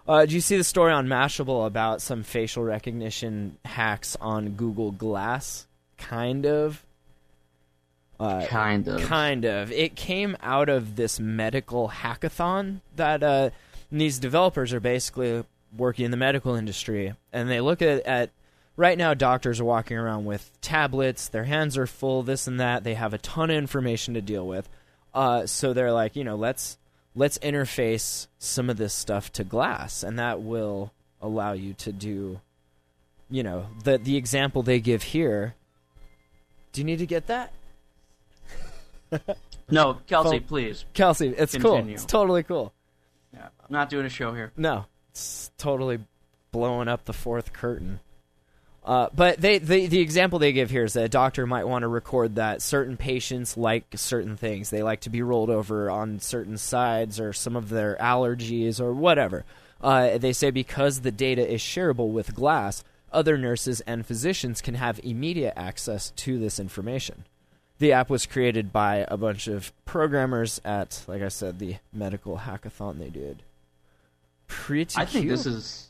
Uh, 0.08 0.20
did 0.22 0.34
you 0.34 0.40
see 0.40 0.56
the 0.56 0.64
story 0.64 0.94
on 0.94 1.08
Mashable 1.08 1.66
about 1.66 2.00
some 2.00 2.22
facial 2.22 2.64
recognition 2.64 3.58
hacks 3.66 4.16
on 4.22 4.50
Google 4.50 4.92
Glass? 4.92 5.66
Kind 5.98 6.46
of. 6.46 6.86
Uh, 8.20 8.46
Kind 8.46 8.88
of. 8.88 9.02
Kind 9.02 9.46
of. 9.46 9.72
It 9.72 9.96
came 9.96 10.38
out 10.44 10.70
of 10.70 10.96
this 10.96 11.20
medical 11.20 11.90
hackathon 11.90 12.82
that 12.98 13.24
uh, 13.24 13.50
these 13.92 14.20
developers 14.20 14.74
are 14.74 14.80
basically 14.80 15.44
working 15.76 16.06
in 16.06 16.12
the 16.12 16.18
medical 16.18 16.54
industry, 16.54 17.16
and 17.34 17.50
they 17.50 17.62
look 17.62 17.82
at, 17.82 18.06
at 18.06 18.30
right 18.76 18.98
now. 19.00 19.16
Doctors 19.16 19.60
are 19.60 19.66
walking 19.66 19.98
around 19.98 20.26
with 20.26 20.52
tablets. 20.62 21.30
Their 21.30 21.46
hands 21.46 21.80
are 21.80 21.88
full. 21.88 22.22
This 22.22 22.46
and 22.46 22.60
that. 22.60 22.84
They 22.84 22.94
have 22.94 23.16
a 23.16 23.18
ton 23.18 23.50
of 23.50 23.58
information 23.58 24.14
to 24.14 24.22
deal 24.22 24.46
with. 24.46 24.70
Uh, 25.16 25.48
so 25.48 25.74
they're 25.74 25.92
like, 25.92 26.16
you 26.16 26.24
know, 26.24 26.36
let's 26.36 26.78
let's 27.18 27.38
interface 27.40 28.28
some 28.38 28.70
of 28.70 28.78
this 28.78 28.94
stuff 28.94 29.32
to 29.34 29.44
glass, 29.44 30.04
and 30.04 30.18
that 30.20 30.42
will 30.42 30.94
allow 31.22 31.52
you 31.52 31.74
to 31.74 31.92
do, 31.92 32.40
you 33.30 33.44
know, 33.44 33.68
the 33.84 33.98
the 33.98 34.16
example 34.16 34.64
they 34.64 34.80
give 34.80 35.04
here. 35.04 35.56
Do 36.72 36.82
you 36.82 36.86
need 36.86 37.00
to 37.00 37.08
get 37.08 37.28
that? 37.28 37.52
No, 39.70 39.98
Kelsey, 40.08 40.40
please. 40.40 40.86
Kelsey, 40.94 41.28
it's 41.28 41.58
cool. 41.58 41.86
It's 41.90 42.06
totally 42.06 42.44
cool. 42.44 42.74
Yeah, 43.34 43.48
I'm 43.60 43.68
not 43.70 43.90
doing 43.90 44.06
a 44.06 44.10
show 44.10 44.34
here. 44.34 44.54
No, 44.56 44.86
it's 45.12 45.52
totally 45.58 46.00
blowing 46.52 46.88
up 46.88 47.06
the 47.06 47.14
fourth 47.14 47.52
curtain. 47.52 48.00
Uh, 48.88 49.10
but 49.14 49.42
they, 49.42 49.58
they, 49.58 49.88
the 49.88 50.00
example 50.00 50.40
they 50.40 50.54
give 50.54 50.70
here 50.70 50.86
is 50.86 50.94
that 50.94 51.04
a 51.04 51.10
doctor 51.10 51.46
might 51.46 51.68
want 51.68 51.84
to 51.84 51.90
record 51.90 52.36
that 52.36 52.62
certain 52.62 52.96
patients 52.96 53.58
like 53.58 53.84
certain 53.96 54.38
things. 54.38 54.70
They 54.70 54.82
like 54.82 55.02
to 55.02 55.10
be 55.10 55.22
rolled 55.22 55.50
over 55.50 55.92
on 55.92 56.22
certain 56.22 56.58
sides 56.58 57.20
or 57.20 57.34
some 57.34 57.58
of 57.58 57.68
their 57.68 57.98
allergies 58.00 58.80
or 58.80 58.94
whatever. 58.94 59.44
Uh, 59.82 60.18
they 60.18 60.32
say 60.32 60.52
because 60.52 61.02
the 61.02 61.12
data 61.12 61.46
is 61.46 61.60
shareable 61.60 62.12
with 62.12 62.34
glass, 62.34 62.86
other 63.12 63.38
nurses 63.38 63.82
and 63.82 64.06
physicians 64.06 64.62
can 64.62 64.76
have 64.76 65.02
immediate 65.04 65.54
access 65.58 66.12
to 66.12 66.40
this 66.40 66.58
information. 66.58 67.26
The 67.80 67.92
app 67.92 68.10
was 68.10 68.26
created 68.26 68.72
by 68.72 69.06
a 69.10 69.18
bunch 69.18 69.48
of 69.48 69.74
programmers 69.84 70.62
at, 70.64 71.04
like 71.08 71.22
I 71.22 71.28
said, 71.28 71.60
the 71.60 71.76
medical 71.92 72.38
hackathon 72.38 73.00
they 73.00 73.10
did. 73.10 73.44
Pretty 74.48 74.96
I 74.96 75.04
think 75.04 75.28
this 75.28 75.46
is 75.46 75.87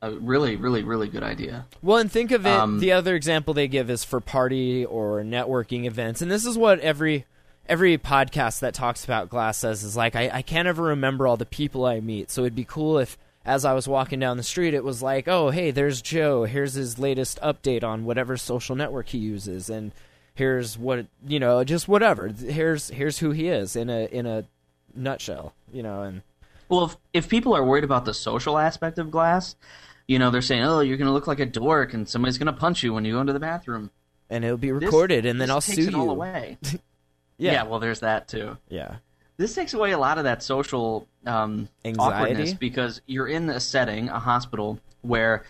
a 0.00 0.12
really, 0.12 0.56
really, 0.56 0.82
really 0.82 1.08
good 1.08 1.22
idea. 1.22 1.66
Well, 1.82 1.98
and 1.98 2.10
think 2.10 2.30
of 2.30 2.46
it. 2.46 2.52
Um, 2.52 2.78
the 2.78 2.92
other 2.92 3.14
example 3.14 3.54
they 3.54 3.68
give 3.68 3.90
is 3.90 4.04
for 4.04 4.20
party 4.20 4.84
or 4.84 5.22
networking 5.22 5.86
events, 5.86 6.22
and 6.22 6.30
this 6.30 6.46
is 6.46 6.56
what 6.56 6.80
every 6.80 7.26
every 7.66 7.98
podcast 7.98 8.60
that 8.60 8.74
talks 8.74 9.04
about 9.04 9.28
glass 9.28 9.58
says 9.58 9.82
is 9.82 9.96
like 9.96 10.16
I, 10.16 10.30
I 10.32 10.42
can't 10.42 10.68
ever 10.68 10.84
remember 10.84 11.26
all 11.26 11.36
the 11.36 11.44
people 11.44 11.84
I 11.84 12.00
meet. 12.00 12.30
So 12.30 12.42
it'd 12.42 12.54
be 12.54 12.64
cool 12.64 12.98
if, 12.98 13.18
as 13.44 13.64
I 13.64 13.74
was 13.74 13.86
walking 13.86 14.18
down 14.18 14.36
the 14.36 14.42
street, 14.42 14.72
it 14.72 14.84
was 14.84 15.02
like, 15.02 15.26
oh 15.28 15.50
hey, 15.50 15.70
there's 15.70 16.00
Joe. 16.00 16.44
Here's 16.44 16.74
his 16.74 16.98
latest 16.98 17.40
update 17.42 17.84
on 17.84 18.04
whatever 18.04 18.36
social 18.36 18.76
network 18.76 19.08
he 19.08 19.18
uses, 19.18 19.68
and 19.68 19.92
here's 20.34 20.78
what 20.78 21.06
you 21.26 21.40
know, 21.40 21.64
just 21.64 21.88
whatever. 21.88 22.28
Here's 22.28 22.88
here's 22.88 23.18
who 23.18 23.32
he 23.32 23.48
is 23.48 23.74
in 23.74 23.90
a 23.90 24.06
in 24.06 24.26
a 24.26 24.44
nutshell, 24.94 25.54
you 25.72 25.82
know, 25.82 26.02
and 26.02 26.22
Well, 26.68 26.86
if, 26.86 26.96
if 27.12 27.28
people 27.28 27.54
are 27.54 27.64
worried 27.64 27.84
about 27.84 28.04
the 28.04 28.14
social 28.14 28.58
aspect 28.58 28.98
of 28.98 29.10
glass, 29.10 29.56
you 30.08 30.18
know, 30.18 30.30
they're 30.30 30.42
saying, 30.42 30.64
oh, 30.64 30.80
you're 30.80 30.96
going 30.96 31.06
to 31.06 31.12
look 31.12 31.26
like 31.28 31.38
a 31.38 31.46
dork 31.46 31.94
and 31.94 32.08
somebody's 32.08 32.38
going 32.38 32.46
to 32.52 32.52
punch 32.58 32.82
you 32.82 32.92
when 32.94 33.04
you 33.04 33.12
go 33.12 33.20
into 33.20 33.32
the 33.34 33.38
bathroom. 33.40 33.90
and 34.30 34.44
it'll 34.44 34.56
be 34.58 34.70
This- 34.72 34.82
recorded, 34.84 35.24
and 35.26 35.40
then 35.40 35.48
this 35.48 35.54
I'll 35.54 35.60
takes 35.60 35.76
sue 35.76 35.88
it 35.88 35.92
you. 35.92 36.00
all 36.00 36.10
away. 36.10 36.58
Yeah, 37.40 37.52
yeah, 37.52 37.62
well, 37.62 37.78
there's 37.78 38.00
that 38.00 38.26
too. 38.26 38.56
yeah. 38.68 38.96
This 39.36 39.54
takes 39.54 39.72
away 39.72 39.92
a 39.92 39.98
lot 39.98 40.18
of 40.18 40.24
that 40.24 40.42
social 40.42 41.06
um, 41.24 41.68
Anxiety? 41.84 42.14
awkwardness 42.32 42.52
because 42.54 43.00
you're 43.06 43.28
in 43.28 43.48
a 43.48 43.60
setting, 43.60 44.08
a 44.08 44.18
hospital, 44.18 44.80
where 45.02 45.44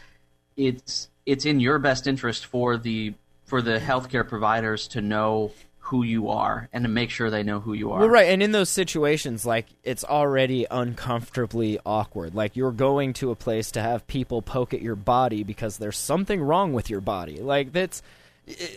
it's 0.54 1.08
it's 1.24 1.46
in 1.46 1.60
your 1.60 1.78
best 1.78 2.06
interest 2.06 2.44
for 2.44 2.76
the 2.76 3.14
for 3.46 3.62
the 3.62 3.78
healthcare 3.78 4.28
providers 4.28 4.86
to 4.88 5.00
know 5.00 5.52
who 5.88 6.02
you 6.02 6.28
are 6.28 6.68
and 6.72 6.84
to 6.84 6.88
make 6.88 7.08
sure 7.08 7.30
they 7.30 7.42
know 7.42 7.60
who 7.60 7.72
you 7.72 7.92
are. 7.92 8.00
Well, 8.00 8.10
right, 8.10 8.28
and 8.28 8.42
in 8.42 8.52
those 8.52 8.68
situations, 8.68 9.46
like 9.46 9.66
it's 9.82 10.04
already 10.04 10.66
uncomfortably 10.70 11.78
awkward. 11.86 12.34
Like 12.34 12.56
you're 12.56 12.72
going 12.72 13.14
to 13.14 13.30
a 13.30 13.36
place 13.36 13.70
to 13.72 13.80
have 13.80 14.06
people 14.06 14.42
poke 14.42 14.74
at 14.74 14.82
your 14.82 14.96
body 14.96 15.44
because 15.44 15.78
there's 15.78 15.96
something 15.96 16.42
wrong 16.42 16.74
with 16.74 16.90
your 16.90 17.00
body. 17.00 17.40
Like 17.40 17.72
that's, 17.72 18.02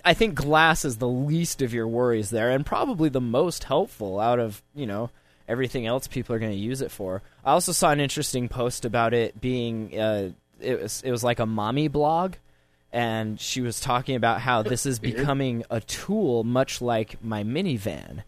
I 0.06 0.14
think 0.14 0.36
glass 0.36 0.86
is 0.86 0.98
the 0.98 1.08
least 1.08 1.62
of 1.62 1.74
your 1.74 1.88
worries 1.88 2.30
there, 2.30 2.50
and 2.50 2.66
probably 2.66 3.10
the 3.10 3.22
most 3.22 3.66
helpful 3.66 4.20
out 4.20 4.40
of 4.40 4.62
you 4.74 4.86
know 4.86 5.10
everything 5.50 5.86
else 5.86 6.08
people 6.08 6.34
are 6.34 6.40
going 6.40 6.54
to 6.54 6.58
use 6.58 6.82
it 6.82 6.92
for. 6.92 7.22
I 7.44 7.52
also 7.52 7.74
saw 7.74 7.92
an 7.92 8.00
interesting 8.00 8.48
post 8.48 8.86
about 8.86 9.14
it 9.14 9.42
being, 9.42 10.00
uh, 10.00 10.30
it 10.62 10.82
was 10.82 11.02
it 11.04 11.12
was 11.12 11.26
like 11.26 11.40
a 11.40 11.46
mommy 11.46 11.90
blog 11.90 12.36
and 12.94 13.40
she 13.40 13.62
was 13.62 13.80
talking 13.80 14.16
about 14.16 14.42
how 14.42 14.62
this 14.64 14.86
is 14.86 15.00
becoming 15.00 15.64
a 15.70 15.80
tool 15.82 16.44
much 16.44 16.82
like 16.82 17.24
my 17.24 17.44
minivan. 17.44 18.24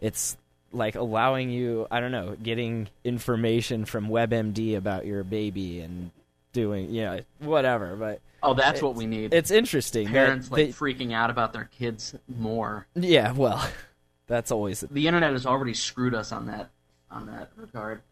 It's 0.00 0.36
like 0.72 0.94
allowing 0.96 1.50
you, 1.50 1.86
I 1.90 2.00
don't 2.00 2.12
know, 2.12 2.36
getting 2.42 2.88
information 3.04 3.84
from 3.84 4.08
WebMD 4.08 4.76
about 4.76 5.06
your 5.06 5.24
baby 5.24 5.80
and 5.80 6.10
doing, 6.52 6.90
you 6.90 7.02
know, 7.02 7.20
whatever. 7.38 7.96
But 7.96 8.20
oh, 8.42 8.54
that's 8.54 8.82
what 8.82 8.94
we 8.94 9.06
need. 9.06 9.32
It's 9.32 9.50
interesting. 9.50 10.08
Parents 10.08 10.48
that 10.48 10.54
like 10.54 10.66
they- 10.66 10.72
freaking 10.72 11.12
out 11.12 11.30
about 11.30 11.52
their 11.52 11.68
kids 11.78 12.14
more. 12.28 12.86
yeah, 12.94 13.32
well, 13.32 13.66
that's 14.26 14.50
always 14.50 14.80
The 14.80 15.06
internet 15.06 15.32
has 15.32 15.46
already 15.46 15.74
screwed 15.74 16.14
us 16.14 16.32
on 16.32 16.46
that 16.46 16.70
on 17.10 17.26
that 17.26 17.50
regard. 17.56 18.02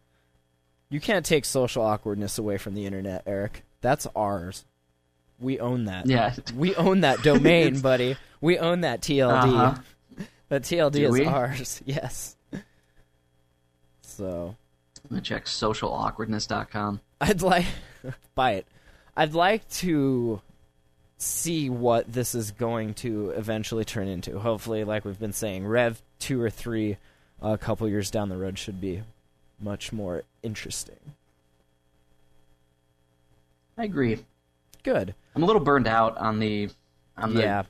you 0.89 0.99
can't 0.99 1.23
take 1.25 1.45
social 1.45 1.83
awkwardness 1.83 2.37
away 2.39 2.57
from 2.57 2.73
the 2.73 2.85
internet, 2.85 3.21
Eric. 3.27 3.63
That's 3.81 4.07
ours. 4.15 4.65
We 5.39 5.59
own 5.59 5.85
that. 5.85 6.07
Yeah. 6.07 6.33
We 6.55 6.75
own 6.75 7.01
that 7.01 7.21
domain, 7.21 7.79
buddy. 7.81 8.17
We 8.41 8.57
own 8.57 8.81
that 8.81 9.01
TLD. 9.01 9.31
Uh-huh. 9.53 9.81
That 10.49 10.63
TLD 10.63 10.93
Do 10.93 11.05
is 11.05 11.11
we? 11.11 11.25
ours. 11.25 11.81
Yes. 11.85 12.35
So 14.01 14.55
I'm 15.03 15.09
gonna 15.09 15.21
check 15.21 15.45
socialawkwardness.com. 15.45 17.01
I'd 17.21 17.41
like 17.41 17.65
buy 18.35 18.51
it. 18.53 18.67
I'd 19.15 19.33
like 19.33 19.67
to 19.69 20.41
see 21.17 21.69
what 21.69 22.11
this 22.11 22.33
is 22.35 22.51
going 22.51 22.93
to 22.95 23.31
eventually 23.31 23.85
turn 23.85 24.07
into. 24.07 24.39
Hopefully, 24.39 24.83
like 24.83 25.05
we've 25.05 25.19
been 25.19 25.33
saying, 25.33 25.65
Rev 25.67 26.01
two 26.19 26.41
or 26.41 26.49
three, 26.49 26.97
a 27.41 27.57
couple 27.57 27.87
years 27.87 28.09
down 28.11 28.29
the 28.29 28.37
road 28.37 28.57
should 28.57 28.81
be 28.81 29.03
much 29.59 29.91
more 29.91 30.23
interesting. 30.43 31.13
I 33.77 33.83
agree. 33.83 34.19
Good. 34.83 35.13
I'm 35.37 35.43
a 35.43 35.45
little 35.45 35.61
burned 35.61 35.87
out 35.87 36.17
on 36.17 36.39
the 36.39 36.69
on 37.15 37.35
the 37.35 37.41
yeah. 37.41 37.63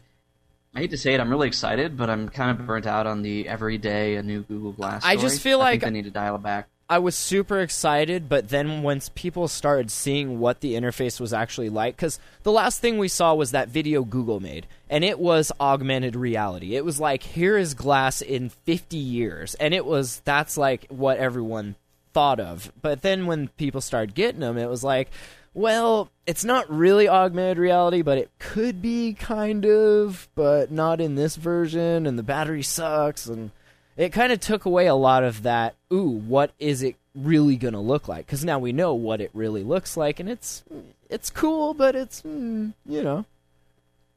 I 0.73 0.79
hate 0.79 0.91
to 0.91 0.97
say 0.97 1.13
it, 1.13 1.19
I'm 1.19 1.29
really 1.29 1.47
excited, 1.47 1.97
but 1.97 2.09
I'm 2.09 2.29
kind 2.29 2.49
of 2.57 2.65
burnt 2.65 2.85
out 2.87 3.05
on 3.07 3.23
the 3.23 3.45
every 3.47 3.77
day 3.77 4.15
a 4.15 4.23
new 4.23 4.41
Google 4.43 4.71
Glass. 4.71 5.03
I 5.03 5.17
just 5.17 5.41
feel 5.41 5.59
I 5.59 5.63
like- 5.63 5.71
think 5.81 5.83
they 5.83 5.97
need 5.97 6.05
to 6.05 6.11
dial 6.11 6.35
it 6.35 6.43
back. 6.43 6.67
I 6.89 6.99
was 6.99 7.15
super 7.17 7.59
excited, 7.59 8.29
but 8.29 8.47
then 8.47 8.81
once 8.83 9.11
people 9.13 9.49
started 9.49 9.91
seeing 9.91 10.39
what 10.39 10.61
the 10.61 10.75
interface 10.75 11.19
was 11.19 11.33
actually 11.33 11.67
like, 11.67 11.97
because 11.97 12.17
the 12.43 12.51
last 12.53 12.79
thing 12.79 12.97
we 12.97 13.09
saw 13.09 13.33
was 13.33 13.51
that 13.51 13.67
video 13.67 14.05
Google 14.05 14.39
made, 14.39 14.67
and 14.89 15.03
it 15.03 15.19
was 15.19 15.51
augmented 15.59 16.15
reality. 16.15 16.77
It 16.77 16.85
was 16.85 16.97
like, 17.01 17.23
here 17.23 17.57
is 17.57 17.73
glass 17.73 18.21
in 18.21 18.47
50 18.47 18.95
years, 18.95 19.53
and 19.55 19.73
it 19.73 19.85
was, 19.85 20.21
that's 20.23 20.57
like 20.57 20.85
what 20.87 21.17
everyone 21.17 21.75
thought 22.13 22.39
of. 22.39 22.71
But 22.81 23.01
then 23.01 23.25
when 23.25 23.49
people 23.49 23.81
started 23.81 24.15
getting 24.15 24.39
them, 24.39 24.57
it 24.57 24.69
was 24.69 24.85
like, 24.85 25.09
well, 25.57 26.11
it's 26.27 26.45
not 26.45 26.69
really 26.71 27.09
augmented 27.09 27.57
reality, 27.57 28.03
but 28.03 28.19
it 28.19 28.29
could 28.37 28.79
be 28.79 29.13
kind 29.13 29.65
of, 29.65 30.29
but 30.35 30.71
not 30.71 31.01
in 31.01 31.15
this 31.15 31.35
version, 31.35 32.05
and 32.05 32.17
the 32.17 32.23
battery 32.23 32.61
sucks, 32.61 33.25
and 33.25 33.49
it 33.97 34.13
kind 34.13 34.31
of 34.31 34.39
took 34.39 34.65
away 34.65 34.85
a 34.85 34.93
lot 34.93 35.23
of 35.23 35.41
that 35.41 35.75
ooh 35.91 36.09
what 36.09 36.51
is 36.59 36.83
it 36.83 36.95
really 37.15 37.55
going 37.55 37.73
to 37.73 37.79
look 37.79 38.07
like? 38.07 38.27
Because 38.27 38.45
now 38.45 38.59
we 38.59 38.71
know 38.71 38.93
what 38.93 39.19
it 39.19 39.31
really 39.33 39.63
looks 39.63 39.97
like 39.97 40.19
and 40.19 40.29
it's 40.29 40.63
it's 41.09 41.31
cool 41.31 41.73
but 41.73 41.95
it's 41.95 42.21
mm, 42.21 42.73
you 42.85 43.03
know. 43.03 43.25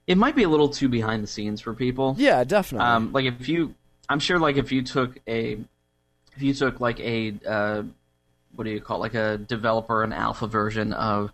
It 0.06 0.18
might 0.18 0.36
be 0.36 0.42
a 0.42 0.48
little 0.48 0.68
too 0.68 0.88
behind 0.88 1.22
the 1.22 1.28
scenes 1.28 1.60
for 1.62 1.72
people. 1.72 2.16
yeah 2.18 2.44
definitely. 2.44 2.86
Um, 2.86 3.12
like 3.12 3.24
if 3.24 3.48
you, 3.48 3.74
I'm 4.08 4.18
sure, 4.18 4.38
like 4.38 4.56
if 4.56 4.72
you 4.72 4.82
took 4.82 5.18
a, 5.26 5.58
if 6.36 6.42
you 6.42 6.52
took 6.52 6.80
like 6.80 7.00
a, 7.00 7.34
uh, 7.46 7.82
what 8.54 8.64
do 8.64 8.70
you 8.70 8.80
call 8.80 8.98
it, 8.98 9.00
like 9.00 9.14
a 9.14 9.38
developer, 9.38 10.02
an 10.02 10.12
alpha 10.12 10.46
version 10.46 10.92
of 10.92 11.32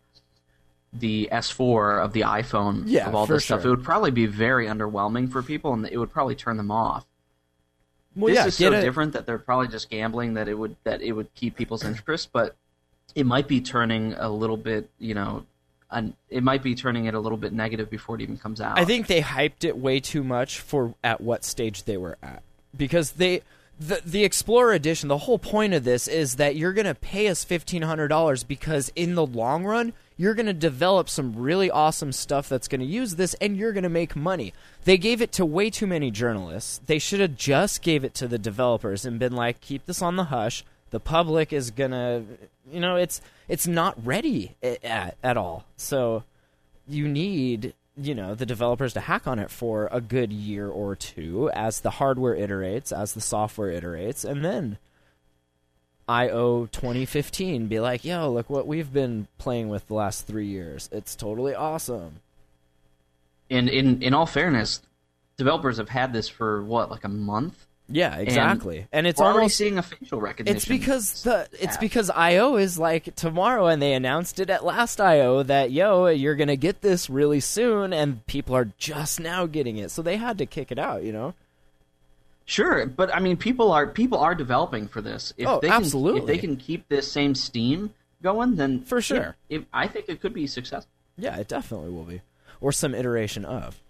the 0.92 1.28
S4 1.32 2.02
of 2.04 2.12
the 2.12 2.22
iPhone, 2.22 2.84
Yeah, 2.86 3.08
of 3.08 3.14
all 3.14 3.26
this 3.26 3.44
stuff, 3.44 3.64
it 3.64 3.68
would 3.68 3.84
probably 3.84 4.10
be 4.10 4.26
very 4.26 4.66
underwhelming 4.66 5.30
for 5.30 5.42
people, 5.42 5.72
and 5.74 5.86
it 5.86 5.98
would 5.98 6.12
probably 6.12 6.34
turn 6.34 6.56
them 6.56 6.70
off. 6.70 7.04
well, 8.14 8.28
this 8.28 8.36
yeah, 8.36 8.46
is 8.46 8.54
so 8.56 8.72
it- 8.72 8.80
different 8.80 9.12
that 9.12 9.26
they're 9.26 9.38
probably 9.38 9.68
just 9.68 9.90
gambling 9.90 10.34
that 10.34 10.48
it 10.48 10.54
would 10.54 10.76
that 10.84 11.02
it 11.02 11.12
would 11.12 11.34
keep 11.34 11.56
people's 11.56 11.84
interest, 11.84 12.30
but 12.32 12.56
it 13.14 13.26
might 13.26 13.46
be 13.48 13.60
turning 13.60 14.14
a 14.14 14.30
little 14.30 14.56
bit, 14.56 14.88
you 14.98 15.12
know, 15.14 15.44
un, 15.90 16.14
it 16.30 16.42
might 16.42 16.62
be 16.62 16.74
turning 16.74 17.04
it 17.06 17.14
a 17.14 17.20
little 17.20 17.38
bit 17.38 17.52
negative 17.52 17.90
before 17.90 18.14
it 18.14 18.20
even 18.22 18.36
comes 18.38 18.60
out. 18.60 18.78
I 18.78 18.84
think 18.84 19.06
they 19.06 19.20
hyped 19.20 19.64
it 19.64 19.76
way 19.76 20.00
too 20.00 20.22
much 20.24 20.60
for 20.60 20.94
at 21.04 21.20
what 21.20 21.44
stage 21.44 21.84
they 21.84 21.96
were 21.98 22.16
at 22.22 22.42
because 22.76 23.12
they 23.12 23.42
the 23.78 24.00
the 24.04 24.24
Explorer 24.24 24.72
edition. 24.72 25.08
The 25.08 25.18
whole 25.18 25.38
point 25.38 25.74
of 25.74 25.84
this 25.84 26.08
is 26.08 26.36
that 26.36 26.56
you're 26.56 26.72
going 26.72 26.86
to 26.86 26.94
pay 26.94 27.28
us 27.28 27.44
fifteen 27.44 27.82
hundred 27.82 28.08
dollars 28.08 28.44
because 28.44 28.90
in 28.96 29.14
the 29.14 29.26
long 29.26 29.64
run 29.64 29.92
you're 30.16 30.34
going 30.34 30.46
to 30.46 30.54
develop 30.54 31.10
some 31.10 31.36
really 31.36 31.70
awesome 31.70 32.10
stuff 32.10 32.48
that's 32.48 32.68
going 32.68 32.80
to 32.80 32.86
use 32.86 33.16
this 33.16 33.34
and 33.34 33.56
you're 33.56 33.72
going 33.72 33.82
to 33.82 33.88
make 33.88 34.16
money. 34.16 34.54
They 34.84 34.96
gave 34.96 35.20
it 35.20 35.30
to 35.32 35.44
way 35.44 35.68
too 35.68 35.86
many 35.86 36.10
journalists. 36.10 36.80
They 36.86 36.98
should 36.98 37.20
have 37.20 37.36
just 37.36 37.82
gave 37.82 38.02
it 38.02 38.14
to 38.14 38.26
the 38.26 38.38
developers 38.38 39.04
and 39.04 39.18
been 39.18 39.34
like, 39.36 39.60
keep 39.60 39.84
this 39.84 40.00
on 40.00 40.16
the 40.16 40.24
hush. 40.24 40.64
The 40.88 41.00
public 41.00 41.52
is 41.52 41.70
going 41.70 41.90
to, 41.90 42.22
you 42.72 42.80
know, 42.80 42.96
it's 42.96 43.20
it's 43.46 43.66
not 43.66 43.94
ready 44.04 44.56
at, 44.62 45.16
at 45.22 45.36
all. 45.36 45.66
So 45.76 46.24
you 46.88 47.06
need 47.08 47.74
you 47.96 48.14
know 48.14 48.34
the 48.34 48.46
developers 48.46 48.92
to 48.92 49.00
hack 49.00 49.26
on 49.26 49.38
it 49.38 49.50
for 49.50 49.88
a 49.90 50.00
good 50.00 50.32
year 50.32 50.68
or 50.68 50.94
two 50.94 51.50
as 51.54 51.80
the 51.80 51.92
hardware 51.92 52.36
iterates 52.36 52.96
as 52.96 53.14
the 53.14 53.20
software 53.20 53.78
iterates 53.80 54.24
and 54.24 54.44
then 54.44 54.78
io 56.08 56.66
2015 56.66 57.66
be 57.66 57.80
like 57.80 58.04
yo 58.04 58.30
look 58.30 58.48
what 58.50 58.66
we've 58.66 58.92
been 58.92 59.26
playing 59.38 59.68
with 59.68 59.86
the 59.88 59.94
last 59.94 60.26
three 60.26 60.46
years 60.46 60.88
it's 60.92 61.16
totally 61.16 61.54
awesome 61.54 62.20
in 63.48 63.68
in 63.68 64.02
in 64.02 64.14
all 64.14 64.26
fairness, 64.26 64.82
developers 65.36 65.76
have 65.78 65.88
had 65.88 66.12
this 66.12 66.28
for 66.28 66.62
what, 66.62 66.90
like 66.90 67.04
a 67.04 67.08
month. 67.08 67.65
Yeah 67.88 68.16
exactly 68.16 68.86
and, 68.92 69.06
it's 69.06 69.20
We're 69.20 69.26
already 69.26 69.38
almost 69.38 69.56
seeing 69.56 69.78
a 69.78 69.82
facial 69.82 70.20
recognition. 70.20 70.56
it's 70.56 70.66
because 70.66 71.22
the 71.22 71.48
it's 71.52 71.74
app. 71.74 71.80
because 71.80 72.10
io 72.10 72.56
is 72.56 72.78
like 72.78 73.14
tomorrow 73.14 73.66
and 73.66 73.80
they 73.80 73.92
announced 73.92 74.40
it 74.40 74.50
at 74.50 74.64
last 74.64 75.00
io 75.00 75.42
that 75.44 75.70
yo 75.70 76.06
you're 76.08 76.34
gonna 76.34 76.56
get 76.56 76.80
this 76.82 77.08
really 77.08 77.38
soon 77.38 77.92
and 77.92 78.26
people 78.26 78.56
are 78.56 78.68
just 78.76 79.20
now 79.20 79.46
getting 79.46 79.76
it 79.76 79.90
so 79.92 80.02
they 80.02 80.16
had 80.16 80.36
to 80.38 80.46
kick 80.46 80.72
it 80.72 80.78
out 80.80 81.04
you 81.04 81.12
know 81.12 81.32
sure, 82.44 82.86
but 82.86 83.14
I 83.14 83.18
mean, 83.20 83.36
people 83.36 83.72
are 83.72 83.86
people 83.88 84.18
are 84.18 84.34
developing 84.34 84.86
for 84.88 85.00
this. 85.00 85.32
If 85.36 85.48
Oh, 85.48 85.58
they 85.60 85.68
can, 85.68 85.76
absolutely. 85.82 86.20
If 86.20 86.26
they 86.28 86.38
can 86.38 86.56
keep 86.56 86.88
this 86.88 87.10
same 87.10 87.34
steam 87.34 87.92
going, 88.22 88.54
then 88.56 88.82
For 88.82 89.00
sure. 89.00 89.34
it- 89.48 89.62
it- 89.62 89.66
I 89.72 89.88
think 89.88 90.06
it 90.08 90.20
could 90.20 90.32
be 90.32 90.46
successful. 90.46 90.90
Yeah, 91.18 91.36
it 91.38 91.48
definitely 91.48 91.90
will 91.90 92.04
be, 92.04 92.20
or 92.60 92.70
some 92.72 92.94
iteration 92.94 93.44
of. 93.44 93.80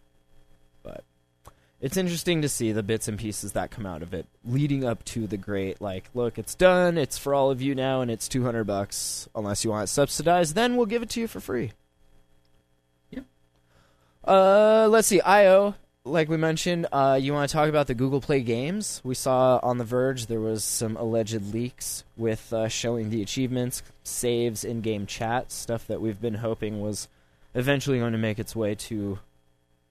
It's 1.79 1.99
interesting 1.99 2.41
to 2.41 2.49
see 2.49 2.73
the 2.73 2.83
bits 2.83 3.07
and 3.07 3.19
pieces 3.19 3.53
that 3.53 3.71
come 3.71 3.85
out 3.85 4.03
of 4.03 4.15
it, 4.15 4.27
leading 4.45 4.83
up 4.85 5.05
to 5.07 5.27
the 5.27 5.37
great. 5.37 5.81
Like, 5.81 6.09
look, 6.15 6.39
it's 6.39 6.55
done. 6.55 6.97
It's 6.97 7.19
for 7.19 7.35
all 7.35 7.51
of 7.51 7.61
you 7.61 7.75
now, 7.75 8.01
and 8.01 8.11
it's 8.11 8.29
two 8.29 8.45
hundred 8.45 8.65
bucks. 8.65 9.29
Unless 9.35 9.63
you 9.63 9.71
want 9.71 9.85
it 9.85 9.93
subsidized, 9.93 10.55
then 10.55 10.77
we'll 10.77 10.87
give 10.87 11.03
it 11.03 11.11
to 11.11 11.21
you 11.21 11.29
for 11.29 11.39
free. 11.39 11.73
Yep. 13.11 13.25
Uh, 14.25 14.89
let's 14.91 15.07
see. 15.07 15.21
IO, 15.21 15.75
like 16.05 16.31
we 16.31 16.39
mentioned, 16.39 16.87
uh, 16.93 17.19
you 17.21 17.35
want 17.35 17.51
to 17.51 17.53
talk 17.53 17.69
about 17.69 17.89
the 17.89 17.95
Google 17.95 18.23
Play 18.23 18.41
games? 18.41 19.03
We 19.05 19.15
saw 19.15 19.61
on 19.63 19.77
The 19.77 19.85
Verge 19.85 20.27
there 20.27 20.41
was 20.41 20.65
some 20.65 20.97
alleged 20.97 21.53
leaks 21.53 22.05
with 22.17 22.55
uh, 22.55 22.69
showing 22.69 23.11
the 23.11 23.21
achievements, 23.21 23.83
saves, 24.03 24.65
in-game 24.65 25.07
chat, 25.07 25.53
stuff 25.53 25.87
that 25.89 26.01
we've 26.01 26.21
been 26.21 26.35
hoping 26.35 26.81
was 26.81 27.09
eventually 27.55 27.99
going 27.99 28.13
to 28.13 28.19
make 28.19 28.39
its 28.39 28.57
way 28.57 28.75
to 28.75 29.19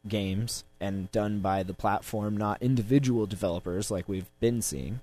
games 0.07 0.63
and 0.79 1.11
done 1.11 1.39
by 1.39 1.63
the 1.63 1.73
platform, 1.73 2.37
not 2.37 2.61
individual 2.61 3.25
developers 3.25 3.89
like 3.91 4.07
we've 4.07 4.29
been 4.39 4.61
seeing. 4.61 5.01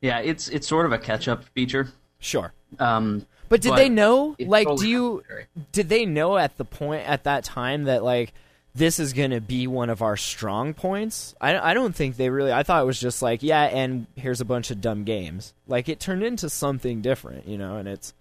Yeah, 0.00 0.18
it's 0.20 0.48
it's 0.48 0.66
sort 0.68 0.86
of 0.86 0.92
a 0.92 0.98
catch 0.98 1.28
up 1.28 1.44
feature. 1.54 1.88
Sure. 2.18 2.52
Um, 2.78 3.26
But 3.48 3.60
did 3.60 3.70
But 3.70 3.76
they 3.76 3.88
know? 3.88 4.36
Like, 4.38 4.66
totally 4.66 4.86
do 4.86 4.90
you 4.90 5.14
necessary. 5.16 5.46
did 5.72 5.88
they 5.88 6.06
know 6.06 6.36
at 6.36 6.56
the 6.56 6.64
point 6.64 7.08
at 7.08 7.24
that 7.24 7.44
time 7.44 7.84
that 7.84 8.02
like 8.04 8.32
this 8.74 8.98
is 9.00 9.14
going 9.14 9.30
to 9.30 9.40
be 9.40 9.66
one 9.66 9.88
of 9.88 10.02
our 10.02 10.16
strong 10.16 10.74
points? 10.74 11.34
I, 11.40 11.56
I 11.70 11.74
don't 11.74 11.94
think 11.94 12.16
they 12.16 12.28
really. 12.28 12.52
I 12.52 12.62
thought 12.62 12.82
it 12.82 12.86
was 12.86 13.00
just 13.00 13.22
like 13.22 13.42
yeah, 13.42 13.62
and 13.64 14.06
here's 14.16 14.40
a 14.40 14.44
bunch 14.44 14.70
of 14.70 14.80
dumb 14.80 15.04
games. 15.04 15.54
Like 15.66 15.88
it 15.88 15.98
turned 16.00 16.22
into 16.22 16.50
something 16.50 17.00
different, 17.00 17.48
you 17.48 17.56
know, 17.58 17.76
and 17.76 17.88
it's 17.88 18.12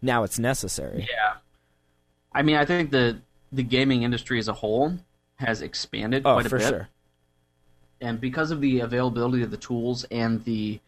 now 0.00 0.22
it's 0.24 0.38
necessary. 0.38 1.06
Yeah. 1.10 1.34
I 2.32 2.42
mean, 2.42 2.56
I 2.56 2.64
think 2.64 2.90
the 2.90 3.18
the 3.52 3.62
gaming 3.62 4.02
industry 4.02 4.38
as 4.38 4.48
a 4.48 4.52
whole 4.52 4.98
has 5.36 5.62
expanded 5.62 6.22
oh, 6.24 6.34
quite 6.34 6.46
a 6.46 6.48
for 6.48 6.58
bit. 6.58 6.68
sure. 6.68 6.88
and 8.00 8.20
because 8.20 8.50
of 8.50 8.60
the 8.60 8.80
availability 8.80 9.42
of 9.42 9.50
the 9.50 9.56
tools 9.56 10.04
and 10.10 10.44
the 10.44 10.80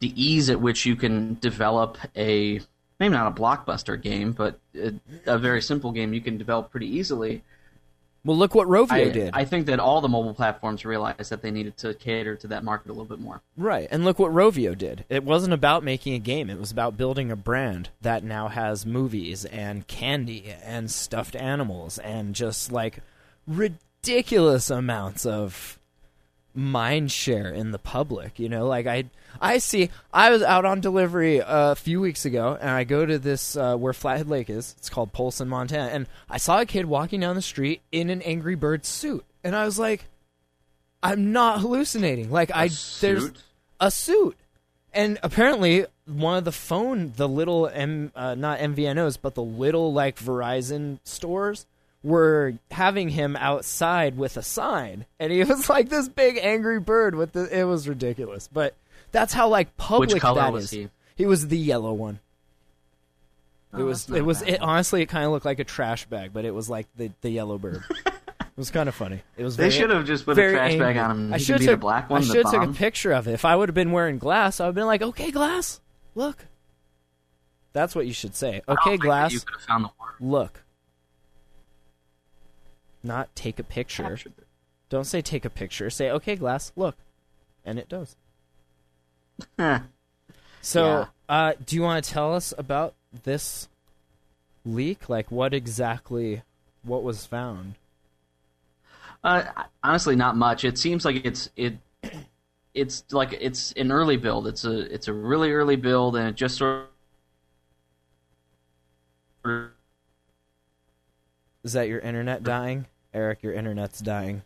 the 0.00 0.22
ease 0.22 0.50
at 0.50 0.60
which 0.60 0.84
you 0.84 0.96
can 0.96 1.38
develop 1.40 1.96
a 2.16 2.60
maybe 2.98 3.14
not 3.14 3.26
a 3.26 3.40
blockbuster 3.40 4.00
game, 4.00 4.32
but 4.32 4.58
a, 4.74 4.94
a 5.26 5.38
very 5.38 5.60
simple 5.62 5.92
game 5.92 6.14
you 6.14 6.20
can 6.20 6.38
develop 6.38 6.70
pretty 6.70 6.86
easily. 6.86 7.42
Well, 8.26 8.36
look 8.36 8.56
what 8.56 8.66
Rovio 8.66 8.90
I, 8.90 9.08
did. 9.08 9.30
I 9.34 9.44
think 9.44 9.66
that 9.66 9.78
all 9.78 10.00
the 10.00 10.08
mobile 10.08 10.34
platforms 10.34 10.84
realized 10.84 11.30
that 11.30 11.42
they 11.42 11.52
needed 11.52 11.76
to 11.78 11.94
cater 11.94 12.34
to 12.34 12.48
that 12.48 12.64
market 12.64 12.88
a 12.88 12.92
little 12.92 13.04
bit 13.04 13.20
more. 13.20 13.40
Right, 13.56 13.86
and 13.88 14.04
look 14.04 14.18
what 14.18 14.32
Rovio 14.32 14.76
did. 14.76 15.04
It 15.08 15.22
wasn't 15.22 15.54
about 15.54 15.84
making 15.84 16.14
a 16.14 16.18
game, 16.18 16.50
it 16.50 16.58
was 16.58 16.72
about 16.72 16.96
building 16.96 17.30
a 17.30 17.36
brand 17.36 17.90
that 18.00 18.24
now 18.24 18.48
has 18.48 18.84
movies 18.84 19.44
and 19.44 19.86
candy 19.86 20.52
and 20.64 20.90
stuffed 20.90 21.36
animals 21.36 21.98
and 21.98 22.34
just 22.34 22.72
like 22.72 22.98
ridiculous 23.46 24.70
amounts 24.70 25.24
of 25.24 25.75
mind 26.56 27.12
share 27.12 27.48
in 27.50 27.70
the 27.70 27.78
public, 27.78 28.38
you 28.38 28.48
know? 28.48 28.66
Like 28.66 28.86
I 28.86 29.04
I 29.40 29.58
see 29.58 29.90
I 30.12 30.30
was 30.30 30.42
out 30.42 30.64
on 30.64 30.80
delivery 30.80 31.40
a 31.44 31.74
few 31.76 32.00
weeks 32.00 32.24
ago 32.24 32.56
and 32.60 32.70
I 32.70 32.84
go 32.84 33.04
to 33.04 33.18
this 33.18 33.56
uh, 33.56 33.76
where 33.76 33.92
Flathead 33.92 34.28
Lake 34.28 34.50
is. 34.50 34.74
It's 34.78 34.88
called 34.88 35.12
Polson, 35.12 35.48
Montana, 35.48 35.90
and 35.92 36.06
I 36.28 36.38
saw 36.38 36.60
a 36.60 36.66
kid 36.66 36.86
walking 36.86 37.20
down 37.20 37.36
the 37.36 37.42
street 37.42 37.82
in 37.92 38.10
an 38.10 38.22
Angry 38.22 38.54
Bird 38.54 38.84
suit. 38.86 39.24
And 39.44 39.54
I 39.54 39.64
was 39.64 39.78
like 39.78 40.06
I'm 41.02 41.32
not 41.32 41.60
hallucinating. 41.60 42.30
Like 42.30 42.50
I 42.52 42.70
there's 43.00 43.30
a 43.78 43.90
suit. 43.90 44.36
And 44.92 45.18
apparently, 45.22 45.84
one 46.06 46.38
of 46.38 46.44
the 46.44 46.52
phone, 46.52 47.12
the 47.16 47.28
little 47.28 47.68
M, 47.68 48.12
uh, 48.16 48.34
not 48.34 48.60
MVNOs, 48.60 49.18
but 49.20 49.34
the 49.34 49.42
little 49.42 49.92
like 49.92 50.18
Verizon 50.18 51.00
stores 51.04 51.66
were 52.06 52.54
having 52.70 53.08
him 53.08 53.34
outside 53.36 54.16
with 54.16 54.36
a 54.36 54.42
sign, 54.42 55.06
and 55.18 55.32
he 55.32 55.42
was 55.44 55.68
like 55.68 55.88
this 55.88 56.08
big 56.08 56.38
angry 56.40 56.78
bird 56.80 57.16
with 57.16 57.32
the. 57.32 57.44
It 57.60 57.64
was 57.64 57.88
ridiculous, 57.88 58.48
but 58.52 58.74
that's 59.10 59.32
how 59.32 59.48
like 59.48 59.76
public 59.76 60.10
Which 60.10 60.22
color 60.22 60.40
that 60.40 60.52
was 60.52 60.72
is. 60.72 60.88
he? 61.16 61.26
was 61.26 61.48
the 61.48 61.58
yellow 61.58 61.92
one. 61.92 62.20
it 63.74 63.80
Oh, 63.80 63.84
was. 63.86 64.08
It 64.08 64.22
was. 64.24 64.42
It 64.42 64.60
honestly, 64.62 65.02
it 65.02 65.06
kind 65.06 65.24
of 65.24 65.32
looked 65.32 65.44
like 65.44 65.58
a 65.58 65.64
trash 65.64 66.06
bag, 66.06 66.30
but 66.32 66.44
it 66.44 66.52
was 66.54 66.70
like 66.70 66.86
the 66.96 67.10
the 67.22 67.30
yellow 67.30 67.58
bird. 67.58 67.82
it 68.06 68.12
was 68.56 68.70
kind 68.70 68.88
of 68.88 68.94
funny. 68.94 69.22
It 69.36 69.42
was. 69.42 69.56
They 69.56 69.70
should 69.70 69.90
have 69.90 70.06
just 70.06 70.24
put 70.24 70.32
a 70.32 70.34
very 70.36 70.52
trash 70.54 70.76
bag 70.76 70.96
on 70.96 71.10
him. 71.10 71.34
I 71.34 71.38
should 71.38 71.54
could 71.54 71.60
be 71.60 71.66
took 71.66 71.72
the 71.74 71.76
black 71.80 72.08
one. 72.08 72.22
I 72.22 72.24
should 72.24 72.36
have 72.44 72.52
took 72.52 72.62
a 72.62 72.72
picture 72.72 73.12
of 73.12 73.26
it. 73.26 73.32
If 73.32 73.44
I 73.44 73.56
would 73.56 73.68
have 73.68 73.74
been 73.74 73.90
wearing 73.92 74.18
glass, 74.18 74.60
I 74.60 74.64
would 74.64 74.68
have 74.68 74.74
been 74.76 74.86
like, 74.86 75.02
"Okay, 75.02 75.30
glass, 75.32 75.80
look." 76.14 76.46
That's 77.72 77.94
what 77.94 78.06
you 78.06 78.14
should 78.14 78.34
say. 78.34 78.62
Okay, 78.66 78.96
glass, 78.96 79.32
You 79.34 79.40
could 79.40 79.52
have 79.54 79.62
found 79.62 79.84
the 79.84 79.90
word. 80.00 80.14
look. 80.20 80.62
Not 83.06 83.34
take 83.36 83.58
a 83.60 83.62
picture. 83.62 84.02
Captured. 84.02 84.32
Don't 84.88 85.04
say 85.04 85.22
take 85.22 85.44
a 85.44 85.50
picture. 85.50 85.90
Say 85.90 86.10
okay, 86.10 86.34
glass, 86.34 86.72
look, 86.74 86.96
and 87.64 87.78
it 87.78 87.88
does. 87.88 88.16
So, 90.60 90.84
Yeah. 90.84 91.06
uh, 91.28 91.52
do 91.64 91.76
you 91.76 91.82
want 91.82 92.04
to 92.04 92.10
tell 92.10 92.34
us 92.34 92.52
about 92.58 92.94
this 93.22 93.68
leak? 94.64 95.08
Like, 95.08 95.30
what 95.30 95.54
exactly, 95.54 96.42
what 96.82 97.04
was 97.04 97.24
found? 97.26 97.74
Uh, 99.22 99.44
honestly, 99.82 100.16
not 100.16 100.36
much. 100.36 100.64
It 100.64 100.78
seems 100.78 101.04
like 101.04 101.24
it's 101.24 101.50
it. 101.56 101.78
It's 102.74 103.04
like 103.12 103.32
it's 103.32 103.72
an 103.72 103.92
early 103.92 104.16
build. 104.16 104.46
It's 104.46 104.64
a 104.64 104.92
it's 104.92 105.08
a 105.08 105.12
really 105.12 105.52
early 105.52 105.76
build, 105.76 106.16
and 106.16 106.28
it 106.28 106.34
just 106.34 106.58
sort 106.58 106.88
of 109.44 109.70
Is 111.64 111.72
that 111.72 111.88
your 111.88 111.98
internet 112.00 112.42
dying, 112.44 112.86
Eric? 113.14 113.42
Your 113.42 113.52
internet's 113.52 114.00
dying. 114.00 114.42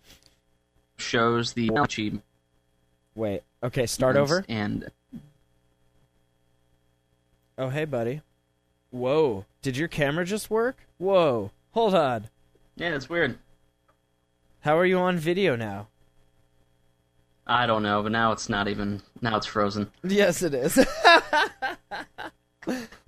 shows 0.97 1.53
the 1.55 1.71
achievements 1.77 2.27
Wait. 3.15 3.43
Okay, 3.63 3.87
start 3.87 4.17
over. 4.17 4.45
and 4.49 4.91
Oh, 7.59 7.69
hey, 7.69 7.85
buddy. 7.85 8.23
Whoa. 8.91 9.45
Did 9.63 9.77
your 9.77 9.89
camera 9.89 10.25
just 10.25 10.49
work? 10.51 10.79
Whoa. 10.99 11.51
Hold 11.73 11.95
on. 11.95 12.29
yeah, 12.77 12.95
it's 12.95 13.09
weird. 13.09 13.39
How 14.61 14.79
are 14.79 14.87
you 14.87 14.99
on 14.99 15.19
video 15.19 15.57
now? 15.57 15.89
I 17.47 17.67
don't 17.67 17.83
know, 17.83 18.03
but 18.03 18.13
now 18.13 18.33
it's 18.33 18.49
not 18.49 18.69
even. 18.69 19.03
Now 19.21 19.37
it's 19.37 19.47
frozen. 19.47 19.91
Yes, 20.05 20.43
it 20.43 20.55
is. 20.55 20.79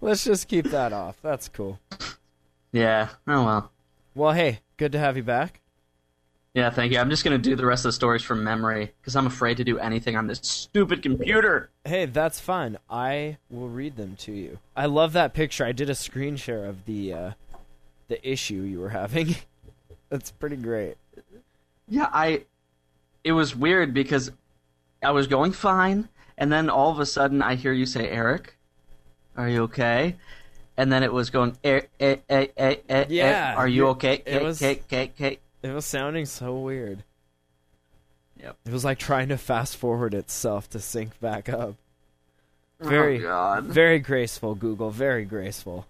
Let's 0.00 0.24
just 0.24 0.48
keep 0.48 0.66
that 0.66 0.92
off. 0.92 1.16
That's 1.22 1.48
cool. 1.48 1.78
Yeah. 2.72 3.08
Oh 3.26 3.44
well. 3.44 3.70
Well, 4.14 4.32
hey, 4.32 4.60
good 4.82 4.90
to 4.90 4.98
have 4.98 5.16
you 5.16 5.22
back. 5.22 5.60
Yeah, 6.54 6.68
thank 6.70 6.90
you. 6.90 6.98
I'm 6.98 7.08
just 7.08 7.22
gonna 7.22 7.38
do 7.38 7.54
the 7.54 7.64
rest 7.64 7.84
of 7.84 7.90
the 7.90 7.92
stories 7.92 8.20
from 8.20 8.42
memory 8.42 8.90
because 9.00 9.14
I'm 9.14 9.28
afraid 9.28 9.58
to 9.58 9.64
do 9.64 9.78
anything 9.78 10.16
on 10.16 10.26
this 10.26 10.40
stupid 10.42 11.04
computer. 11.04 11.70
Hey, 11.84 12.06
that's 12.06 12.40
fine. 12.40 12.78
I 12.90 13.38
will 13.48 13.68
read 13.68 13.96
them 13.96 14.16
to 14.16 14.32
you. 14.32 14.58
I 14.76 14.86
love 14.86 15.12
that 15.12 15.34
picture. 15.34 15.64
I 15.64 15.70
did 15.70 15.88
a 15.88 15.94
screen 15.94 16.34
share 16.34 16.64
of 16.64 16.84
the 16.84 17.14
uh, 17.14 17.30
the 18.08 18.28
issue 18.28 18.62
you 18.62 18.80
were 18.80 18.88
having. 18.88 19.36
that's 20.08 20.32
pretty 20.32 20.56
great. 20.56 20.96
Yeah, 21.88 22.10
I. 22.12 22.44
It 23.22 23.32
was 23.32 23.54
weird 23.54 23.94
because 23.94 24.32
I 25.00 25.12
was 25.12 25.28
going 25.28 25.52
fine, 25.52 26.08
and 26.36 26.50
then 26.52 26.68
all 26.68 26.90
of 26.90 26.98
a 26.98 27.06
sudden 27.06 27.40
I 27.40 27.54
hear 27.54 27.72
you 27.72 27.86
say, 27.86 28.08
"Eric, 28.08 28.56
are 29.36 29.48
you 29.48 29.62
okay?" 29.62 30.16
And 30.76 30.90
then 30.90 31.04
it 31.04 31.12
was 31.12 31.30
going, 31.30 31.56
"Eh, 31.62 31.82
eh, 32.00 32.16
eh, 32.28 32.46
eh, 32.56 32.74
eh, 32.88 32.91
Yeah, 33.12 33.52
eh, 33.52 33.54
are 33.56 33.68
you 33.68 33.86
it- 33.86 33.90
okay?" 33.90 34.14
it 34.14 34.22
Eh, 34.26 34.42
was- 34.42 34.62
eh, 34.62 34.76
eh, 34.90 35.08
eh. 35.18 35.34
It 35.62 35.70
was 35.72 35.84
sounding 35.86 36.26
so 36.26 36.58
weird. 36.58 37.04
Yep. 38.40 38.56
It 38.66 38.72
was 38.72 38.84
like 38.84 38.98
trying 38.98 39.28
to 39.28 39.38
fast 39.38 39.76
forward 39.76 40.14
itself 40.14 40.68
to 40.70 40.80
sync 40.80 41.18
back 41.20 41.48
up. 41.48 41.76
Very, 42.80 43.18
Oh, 43.24 43.28
God. 43.28 43.64
very 43.66 44.00
graceful, 44.00 44.56
Google. 44.56 44.90
Very 44.90 45.24
graceful. 45.24 45.86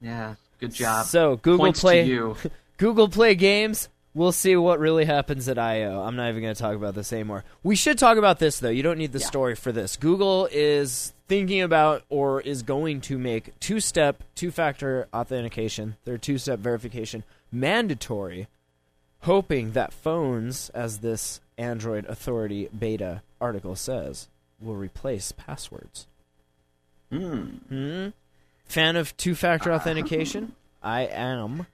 Yeah, 0.00 0.34
good 0.58 0.72
job. 0.72 1.06
So 1.06 1.36
Google 1.36 1.58
Points 1.66 1.80
Play, 1.80 2.02
to 2.02 2.08
you. 2.08 2.36
Google 2.76 3.08
Play 3.08 3.36
Games. 3.36 3.88
We'll 4.14 4.30
see 4.32 4.54
what 4.54 4.78
really 4.78 5.04
happens 5.06 5.48
at 5.48 5.58
I/O. 5.58 6.02
I'm 6.02 6.14
not 6.14 6.28
even 6.28 6.40
going 6.42 6.54
to 6.54 6.60
talk 6.60 6.76
about 6.76 6.94
this 6.94 7.12
anymore. 7.12 7.42
We 7.64 7.74
should 7.74 7.98
talk 7.98 8.16
about 8.16 8.38
this 8.38 8.60
though. 8.60 8.68
You 8.70 8.82
don't 8.84 8.98
need 8.98 9.12
the 9.12 9.18
Yeah. 9.18 9.26
story 9.26 9.54
for 9.56 9.72
this. 9.72 9.96
Google 9.96 10.48
is 10.52 11.12
thinking 11.26 11.60
about 11.62 12.04
or 12.08 12.40
is 12.40 12.62
going 12.62 13.00
to 13.02 13.18
make 13.18 13.58
two-step, 13.58 14.22
two-factor 14.36 15.08
authentication, 15.12 15.96
their 16.04 16.16
two-step 16.18 16.60
verification 16.60 17.24
mandatory, 17.50 18.46
hoping 19.22 19.72
that 19.72 19.92
phones, 19.92 20.70
as 20.70 20.98
this 20.98 21.40
Android 21.58 22.04
Authority 22.06 22.68
beta 22.78 23.22
article 23.40 23.74
says, 23.74 24.28
will 24.60 24.76
replace 24.76 25.32
passwords. 25.32 26.06
Hmm. 27.10 27.40
Hmm. 27.68 28.08
Fan 28.66 28.94
of 28.96 29.16
two-factor 29.16 29.72
authentication? 29.72 30.54
I 30.82 31.02
am. 31.02 31.66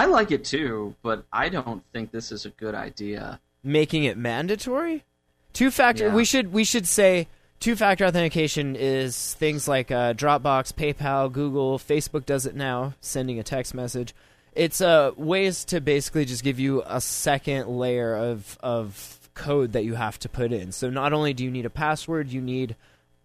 I 0.00 0.06
like 0.06 0.30
it 0.30 0.46
too, 0.46 0.94
but 1.02 1.24
I 1.30 1.50
don't 1.50 1.84
think 1.92 2.10
this 2.10 2.32
is 2.32 2.46
a 2.46 2.50
good 2.50 2.74
idea. 2.74 3.38
making 3.62 4.04
it 4.04 4.16
mandatory? 4.16 5.04
Two 5.52 5.70
factor 5.70 6.06
Yeah. 6.06 6.14
we 6.14 6.24
should 6.24 6.54
we 6.54 6.64
should 6.64 6.86
say 6.88 7.28
two 7.58 7.76
factor 7.76 8.06
authentication 8.06 8.76
is 8.76 9.34
things 9.34 9.68
like 9.68 9.90
uh, 9.90 10.14
dropbox 10.14 10.72
paypal 10.72 11.30
google 11.30 11.78
facebook 11.78 12.24
does 12.24 12.46
it 12.46 12.54
now 12.54 12.94
sending 13.02 13.38
a 13.38 13.42
text 13.42 13.74
message. 13.74 14.14
It's 14.54 14.80
uh, 14.80 15.10
ways 15.18 15.66
to 15.66 15.82
basically 15.82 16.24
just 16.24 16.42
give 16.42 16.58
you 16.58 16.82
a 16.86 16.98
second 17.02 17.68
layer 17.68 18.16
of 18.16 18.56
of 18.62 19.18
code 19.34 19.72
that 19.72 19.84
you 19.84 19.96
have 19.96 20.18
to 20.20 20.30
put 20.30 20.50
in. 20.50 20.72
So 20.72 20.88
not 20.88 21.12
only 21.12 21.34
do 21.34 21.44
you 21.44 21.50
need 21.50 21.66
a 21.66 21.70
password 21.70 22.30
you 22.30 22.40
need 22.40 22.74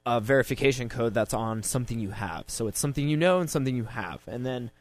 a 0.06 0.20
verification 0.20 0.90
code 0.90 1.14
that's 1.14 1.34
on 1.34 1.64
something 1.64 2.02
you 2.02 2.10
have. 2.12 2.44
So 2.48 2.68
it's 2.68 2.80
something 2.82 3.08
you 3.08 3.16
know 3.16 3.40
and 3.40 3.50
something 3.50 3.78
you 3.78 3.86
have. 3.86 4.20
And 4.28 4.46
then 4.46 4.72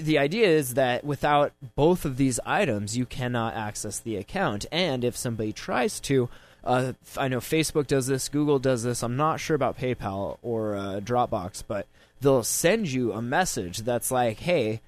the 0.00 0.18
idea 0.18 0.48
is 0.48 0.74
that 0.74 1.04
without 1.04 1.52
both 1.74 2.04
of 2.04 2.16
these 2.16 2.40
items, 2.44 2.96
you 2.96 3.06
cannot 3.06 3.54
access 3.54 3.98
the 3.98 4.16
account. 4.16 4.66
And 4.72 5.04
if 5.04 5.16
somebody 5.16 5.52
tries 5.52 6.00
to, 6.00 6.28
uh, 6.62 6.92
I 7.16 7.28
know 7.28 7.40
Facebook 7.40 7.86
does 7.86 8.06
this, 8.06 8.28
Google 8.28 8.58
does 8.58 8.82
this. 8.82 9.02
I'm 9.02 9.16
not 9.16 9.40
sure 9.40 9.54
about 9.54 9.78
PayPal 9.78 10.38
or 10.42 10.76
uh, 10.76 11.00
Dropbox, 11.00 11.64
but 11.66 11.86
they'll 12.20 12.42
send 12.42 12.90
you 12.90 13.12
a 13.12 13.22
message 13.22 13.78
that's 13.78 14.10
like, 14.10 14.40
"Hey, 14.40 14.80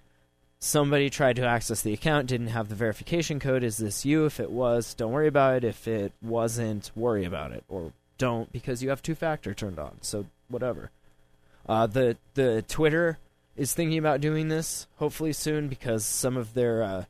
somebody 0.58 1.10
tried 1.10 1.36
to 1.36 1.46
access 1.46 1.82
the 1.82 1.92
account, 1.92 2.28
didn't 2.28 2.48
have 2.48 2.68
the 2.68 2.74
verification 2.74 3.38
code. 3.38 3.62
Is 3.62 3.76
this 3.76 4.04
you? 4.04 4.24
If 4.24 4.40
it 4.40 4.50
was, 4.50 4.94
don't 4.94 5.12
worry 5.12 5.28
about 5.28 5.56
it. 5.56 5.64
If 5.64 5.86
it 5.86 6.12
wasn't, 6.22 6.90
worry 6.94 7.24
about 7.24 7.52
it, 7.52 7.64
or 7.68 7.92
don't 8.18 8.50
because 8.52 8.82
you 8.82 8.88
have 8.88 9.02
two-factor 9.02 9.54
turned 9.54 9.78
on. 9.78 9.98
So 10.00 10.26
whatever." 10.48 10.90
Uh, 11.68 11.86
the 11.86 12.16
the 12.34 12.62
Twitter 12.68 13.18
is 13.56 13.74
thinking 13.74 13.98
about 13.98 14.20
doing 14.20 14.48
this 14.48 14.86
hopefully 14.96 15.32
soon 15.32 15.68
because 15.68 16.04
some 16.04 16.36
of 16.36 16.54
their 16.54 16.82
uh, 16.82 17.04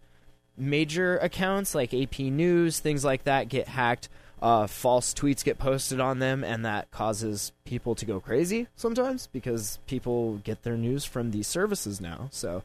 major 0.56 1.18
accounts 1.18 1.74
like 1.74 1.92
AP 1.92 2.18
News, 2.20 2.80
things 2.80 3.04
like 3.04 3.24
that, 3.24 3.48
get 3.48 3.68
hacked. 3.68 4.09
Uh, 4.40 4.66
false 4.66 5.14
tweets 5.14 5.42
get 5.42 5.59
posted 5.59 5.98
on 5.98 6.18
them, 6.18 6.44
and 6.44 6.62
that 6.62 6.90
causes 6.90 7.52
people 7.64 7.94
to 7.94 8.04
go 8.04 8.20
crazy 8.20 8.66
sometimes 8.76 9.28
because 9.32 9.78
people 9.87 10.37
get 10.44 10.62
their 10.62 10.76
news 10.76 11.06
from 11.06 11.30
these 11.30 11.46
services 11.46 12.02
now. 12.02 12.28
So, 12.30 12.62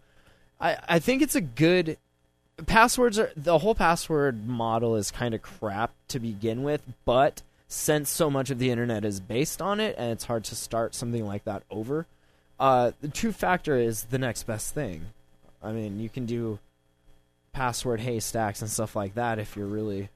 I 0.59 0.77
I 0.89 0.99
think 0.99 1.21
it's 1.21 1.35
a 1.35 1.41
good 1.41 1.97
passwords 2.65 3.17
are 3.17 3.31
the 3.35 3.59
whole 3.59 3.75
password 3.75 4.47
model 4.47 4.95
is 4.95 5.11
kind 5.11 5.33
of 5.33 5.41
crap 5.41 5.91
to 6.09 6.19
begin 6.19 6.63
with, 6.63 6.81
but 7.05 7.41
since 7.67 8.09
so 8.09 8.29
much 8.29 8.49
of 8.49 8.59
the 8.59 8.69
internet 8.69 9.05
is 9.05 9.19
based 9.19 9.61
on 9.61 9.79
it 9.79 9.95
and 9.97 10.11
it's 10.11 10.25
hard 10.25 10.43
to 10.43 10.55
start 10.55 10.93
something 10.93 11.25
like 11.25 11.45
that 11.45 11.63
over, 11.69 12.05
uh, 12.61 12.91
the 13.01 13.07
two 13.07 13.31
factor 13.31 13.75
is 13.75 14.03
the 14.03 14.19
next 14.19 14.43
best 14.43 14.73
thing. 14.73 15.07
I 15.63 15.71
mean, 15.71 15.99
you 15.99 16.09
can 16.09 16.27
do 16.27 16.59
password 17.53 17.99
haystacks 17.99 18.61
and 18.61 18.69
stuff 18.69 18.95
like 18.95 19.15
that 19.15 19.39
if 19.39 19.57
you're 19.57 19.65
really. 19.65 20.09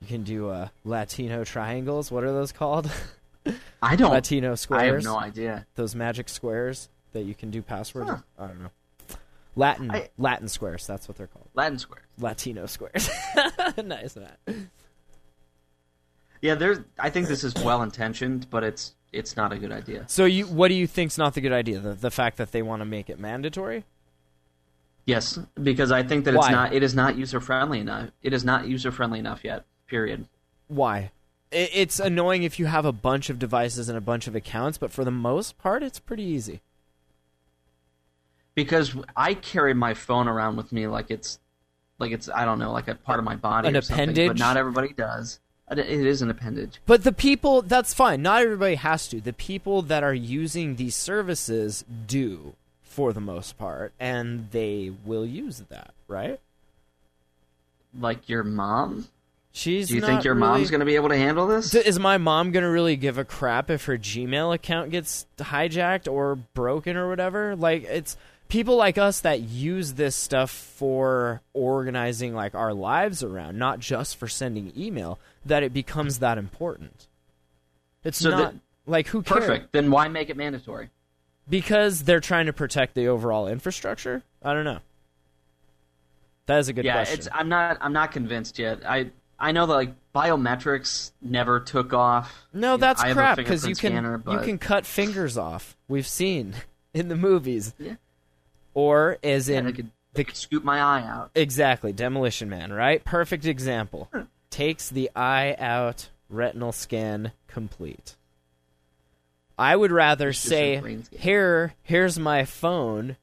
You 0.00 0.06
can 0.06 0.22
do 0.24 0.48
uh, 0.48 0.68
Latino 0.84 1.44
triangles. 1.44 2.10
What 2.10 2.24
are 2.24 2.32
those 2.32 2.52
called? 2.52 2.90
I 3.82 3.96
don't. 3.96 4.10
Latino 4.10 4.56
squares. 4.56 4.82
I 4.82 4.86
have 4.86 5.04
no 5.04 5.18
idea. 5.18 5.66
Those 5.76 5.94
magic 5.94 6.28
squares 6.28 6.88
that 7.12 7.22
you 7.22 7.34
can 7.34 7.50
do 7.50 7.62
passwords. 7.62 8.10
Huh. 8.10 8.18
I 8.38 8.46
don't 8.48 8.60
know. 8.60 8.70
Latin 9.54 9.90
I- 9.90 10.10
Latin 10.18 10.48
squares. 10.48 10.86
That's 10.86 11.08
what 11.08 11.16
they're 11.16 11.26
called. 11.28 11.48
Latin 11.54 11.78
squares. 11.78 12.04
Latino 12.18 12.66
squares. 12.66 13.08
nice 13.84 14.16
Matt. 14.16 14.38
Yeah, 16.40 16.54
there's. 16.54 16.78
I 16.98 17.10
think 17.10 17.28
this 17.28 17.42
is 17.44 17.54
well 17.54 17.82
intentioned, 17.82 18.48
but 18.50 18.62
it's 18.62 18.94
it's 19.12 19.36
not 19.36 19.52
a 19.52 19.58
good 19.58 19.72
idea. 19.72 20.04
So 20.08 20.24
you, 20.24 20.46
what 20.46 20.68
do 20.68 20.74
you 20.74 20.86
think's 20.86 21.18
not 21.18 21.34
the 21.34 21.40
good 21.40 21.52
idea? 21.52 21.80
The 21.80 21.94
the 21.94 22.10
fact 22.10 22.36
that 22.36 22.52
they 22.52 22.62
want 22.62 22.80
to 22.80 22.86
make 22.86 23.08
it 23.08 23.18
mandatory? 23.18 23.84
Yes, 25.06 25.38
because 25.62 25.90
I 25.90 26.02
think 26.02 26.26
that 26.26 26.34
Why? 26.34 26.46
it's 26.46 26.52
not. 26.52 26.72
It 26.74 26.82
is 26.82 26.94
not 26.94 27.16
user 27.16 27.40
friendly 27.40 27.80
enough. 27.80 28.10
It 28.22 28.34
is 28.34 28.44
not 28.44 28.68
user 28.68 28.92
friendly 28.92 29.18
enough 29.18 29.42
yet. 29.42 29.64
Period. 29.86 30.28
Why? 30.66 31.10
I- 31.50 31.70
It's 31.72 31.98
annoying 31.98 32.42
if 32.42 32.58
you 32.58 32.66
have 32.66 32.84
a 32.84 32.92
bunch 32.92 33.30
of 33.30 33.38
devices 33.38 33.88
and 33.88 33.96
a 33.96 34.02
bunch 34.02 34.26
of 34.26 34.34
accounts, 34.34 34.76
but 34.76 34.92
for 34.92 35.04
the 35.04 35.10
most 35.10 35.56
part, 35.56 35.82
it's 35.82 35.98
pretty 35.98 36.24
easy. 36.24 36.60
Because 38.54 38.94
I 39.16 39.32
carry 39.32 39.72
my 39.72 39.94
phone 39.94 40.28
around 40.28 40.56
with 40.56 40.72
me 40.72 40.86
like 40.88 41.10
it's, 41.10 41.38
like 41.98 42.12
it's 42.12 42.28
I 42.28 42.44
don't 42.44 42.58
know, 42.58 42.72
like 42.72 42.88
a 42.88 42.94
part 42.94 43.18
of 43.18 43.24
my 43.24 43.36
body 43.36 43.68
An 43.68 43.76
appendage? 43.76 44.28
But 44.28 44.38
not 44.38 44.58
everybody 44.58 44.92
does. 44.92 45.40
It 45.70 45.78
is 45.80 46.22
an 46.22 46.30
appendage. 46.30 46.80
But 46.86 47.04
the 47.04 47.12
people, 47.12 47.62
that's 47.62 47.92
fine. 47.92 48.22
Not 48.22 48.42
everybody 48.42 48.76
has 48.76 49.06
to. 49.08 49.20
The 49.20 49.32
people 49.34 49.82
that 49.82 50.02
are 50.02 50.14
using 50.14 50.76
these 50.76 50.94
services 50.96 51.84
do, 52.06 52.54
for 52.82 53.12
the 53.12 53.20
most 53.20 53.58
part, 53.58 53.92
and 54.00 54.50
they 54.50 54.92
will 55.04 55.26
use 55.26 55.62
that, 55.68 55.92
right? 56.06 56.40
Like 57.98 58.28
your 58.28 58.44
mom. 58.44 59.08
She's 59.52 59.88
Do 59.88 59.96
you 59.96 60.00
think 60.00 60.24
your 60.24 60.34
really- 60.34 60.46
mom's 60.46 60.70
going 60.70 60.80
to 60.80 60.86
be 60.86 60.94
able 60.94 61.08
to 61.08 61.16
handle 61.16 61.46
this? 61.46 61.74
Is 61.74 61.98
my 61.98 62.16
mom 62.16 62.52
gonna 62.52 62.70
really 62.70 62.96
give 62.96 63.18
a 63.18 63.24
crap 63.24 63.70
if 63.70 63.86
her 63.86 63.98
Gmail 63.98 64.54
account 64.54 64.90
gets 64.90 65.26
hijacked 65.38 66.10
or 66.10 66.36
broken 66.36 66.96
or 66.96 67.08
whatever? 67.08 67.56
Like 67.56 67.84
it's 67.84 68.16
people 68.48 68.76
like 68.76 68.98
us 68.98 69.20
that 69.20 69.40
use 69.40 69.94
this 69.94 70.14
stuff 70.14 70.50
for 70.50 71.40
organizing 71.54 72.34
like 72.34 72.54
our 72.54 72.72
lives 72.72 73.22
around, 73.22 73.58
not 73.58 73.80
just 73.80 74.16
for 74.16 74.28
sending 74.28 74.72
email, 74.76 75.18
that 75.48 75.62
it 75.62 75.72
becomes 75.72 76.20
that 76.20 76.38
important. 76.38 77.06
It's 78.04 78.18
So 78.18 78.30
not 78.30 78.52
that- 78.52 78.60
like 78.86 79.08
who 79.08 79.22
cares? 79.22 79.40
Perfect. 79.40 79.72
Then 79.72 79.90
why 79.90 80.08
make 80.08 80.30
it 80.30 80.36
mandatory? 80.36 80.90
Because 81.48 82.04
they're 82.04 82.20
trying 82.20 82.46
to 82.46 82.52
protect 82.52 82.94
the 82.94 83.08
overall 83.08 83.48
infrastructure? 83.48 84.22
I 84.42 84.52
don't 84.54 84.64
know. 84.64 84.78
That 86.46 86.58
is 86.58 86.68
a 86.68 86.72
good 86.72 86.84
yeah, 86.84 86.94
question. 86.94 87.18
it's. 87.18 87.28
I'm 87.32 87.48
not. 87.48 87.78
I'm 87.80 87.92
not 87.92 88.12
convinced 88.12 88.58
yet. 88.58 88.80
I. 88.86 89.10
I 89.40 89.52
know 89.52 89.66
that 89.66 89.72
like 89.74 89.94
biometrics 90.14 91.12
never 91.22 91.60
took 91.60 91.92
off. 91.92 92.46
No, 92.52 92.58
You 92.58 92.60
know, 92.72 92.76
that's 92.78 93.02
have 93.02 93.10
a 93.12 93.14
crap 93.14 93.36
because 93.36 93.62
you 93.66 93.74
can 93.76 93.92
scanner, 93.92 94.22
you 94.26 94.38
can 94.40 94.58
cut 94.58 94.84
fingers 94.84 95.38
off. 95.38 95.76
We've 95.86 96.08
seen 96.08 96.54
in 96.92 97.08
the 97.08 97.14
movies. 97.16 97.72
Yeah. 97.78 97.94
Or 98.74 99.18
as 99.22 99.48
Yeah, 99.48 99.58
in 99.58 99.66
they 99.66 99.72
could, 99.72 99.86
the 99.86 99.90
they 100.14 100.24
could 100.24 100.36
scoop 100.36 100.64
my 100.64 100.80
eye 100.80 101.02
out. 101.02 101.30
exactly 101.36 101.92
Demolition 101.92 102.48
Man, 102.48 102.72
right? 102.72 103.04
Perfect 103.04 103.44
example. 103.46 104.10
Takes 104.50 104.88
the 104.88 105.10
eye 105.14 105.54
out, 105.58 106.08
retinal 106.28 106.72
scan 106.72 107.32
complete. 107.46 108.16
I 109.58 109.74
would 109.74 109.90
rather 109.90 110.32
say 110.32 110.76
a 110.76 110.80
brain 110.80 111.04
scan. 111.04 111.20
here 111.20 111.74
here's 111.82 112.18
my 112.18 112.44
phone 112.44 113.16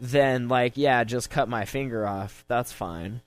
than 0.00 0.48
like 0.48 0.76
yeah, 0.76 1.04
just 1.04 1.30
cut 1.30 1.48
my 1.48 1.64
finger 1.64 2.06
off. 2.06 2.44
That's 2.48 2.72
fine. 2.72 3.22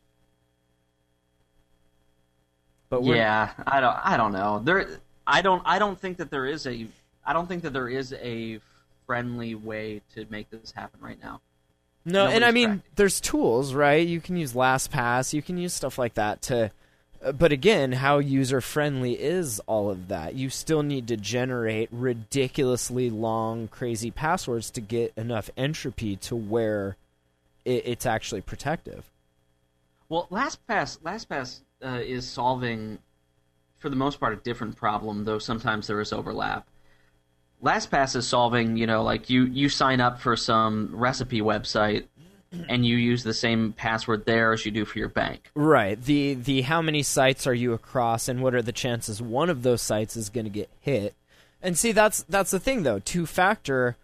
But 2.90 3.04
we're, 3.04 3.16
Yeah, 3.16 3.52
I 3.66 3.80
don't. 3.80 3.98
I 4.04 4.18
don't 4.18 4.34
know. 4.34 4.60
There. 4.64 5.00
I 5.26 5.42
don't. 5.42 5.62
I 5.66 5.80
don't 5.80 5.98
think 5.98 6.18
that 6.18 6.32
there 6.32 6.46
is 6.46 6.66
a. 6.66 6.88
I 7.24 7.34
don't 7.34 7.48
think 7.48 7.64
that 7.64 7.74
there 7.74 7.88
is 7.88 8.14
a 8.14 8.60
friendly 9.06 9.56
way 9.56 10.02
to 10.16 10.26
make 10.30 10.50
this 10.50 10.72
happen 10.72 11.00
right 11.00 11.22
now. 11.22 11.42
No, 12.06 12.28
and 12.28 12.44
I 12.44 12.52
mean, 12.52 12.70
cracked. 12.70 12.96
there's 12.96 13.22
tools, 13.22 13.74
right? 13.74 14.06
You 14.06 14.20
can 14.20 14.36
use 14.36 14.54
LastPass, 14.54 15.34
you 15.34 15.42
can 15.42 15.58
use 15.58 15.74
stuff 15.74 15.98
like 15.98 16.16
that 16.16 16.42
to. 16.44 16.72
But 17.38 17.52
again, 17.52 17.92
how 17.92 18.20
user 18.20 18.62
friendly 18.62 19.20
is 19.20 19.60
all 19.68 19.90
of 19.90 20.08
that? 20.08 20.36
You 20.36 20.50
still 20.50 20.84
need 20.84 21.08
to 21.10 21.18
generate 21.18 21.90
ridiculously 21.92 23.10
long, 23.10 23.68
crazy 23.68 24.10
passwords 24.10 24.72
to 24.72 24.82
get 24.82 25.14
enough 25.18 25.50
entropy 25.58 26.16
to 26.18 26.36
where 26.36 26.96
it, 27.66 27.84
it's 27.86 28.06
actually 28.06 28.42
protective. 28.42 29.04
Well, 30.08 30.28
LastPass. 30.32 31.00
LastPass 31.00 31.60
uh, 31.84 32.00
is 32.02 32.28
solving, 32.28 33.00
for 33.80 33.90
the 33.90 33.98
most 33.98 34.20
part, 34.20 34.34
a 34.34 34.38
different 34.38 34.78
problem. 34.78 35.26
Though 35.26 35.40
sometimes 35.40 35.88
there 35.88 36.00
is 36.00 36.14
overlap. 36.14 36.68
LastPass 37.62 38.16
is 38.16 38.26
solving. 38.28 38.78
You 38.78 38.88
know, 38.88 39.04
like 39.04 39.30
you 39.30 39.44
you 39.44 39.68
sign 39.68 40.00
up 40.00 40.22
for 40.22 40.38
some 40.38 40.90
recipe 40.94 41.42
website, 41.42 42.06
and 42.68 42.86
you 42.86 42.98
use 42.98 43.24
the 43.24 43.34
same 43.34 43.74
password 43.74 44.26
there 44.26 44.54
as 44.54 44.66
you 44.66 44.72
do 44.72 44.86
for 44.86 45.00
your 45.00 45.10
bank. 45.10 45.52
Right. 45.56 46.02
The 46.02 46.34
the 46.34 46.62
how 46.62 46.82
many 46.82 47.04
sites 47.04 47.46
are 47.48 47.54
you 47.54 47.74
across 47.74 48.28
and 48.28 48.42
what 48.42 48.56
are 48.56 48.62
the 48.62 48.72
chances 48.72 49.22
one 49.22 49.50
of 49.50 49.64
those 49.64 49.82
sites 49.82 50.16
is 50.18 50.30
going 50.30 50.46
to 50.46 50.52
get 50.52 50.70
hit? 50.80 51.16
And 51.62 51.78
see 51.78 51.92
that's 51.92 52.24
that's 52.24 52.52
the 52.52 52.60
thing 52.60 52.84
though. 52.84 53.00
Two 53.00 53.26
factor 53.26 53.98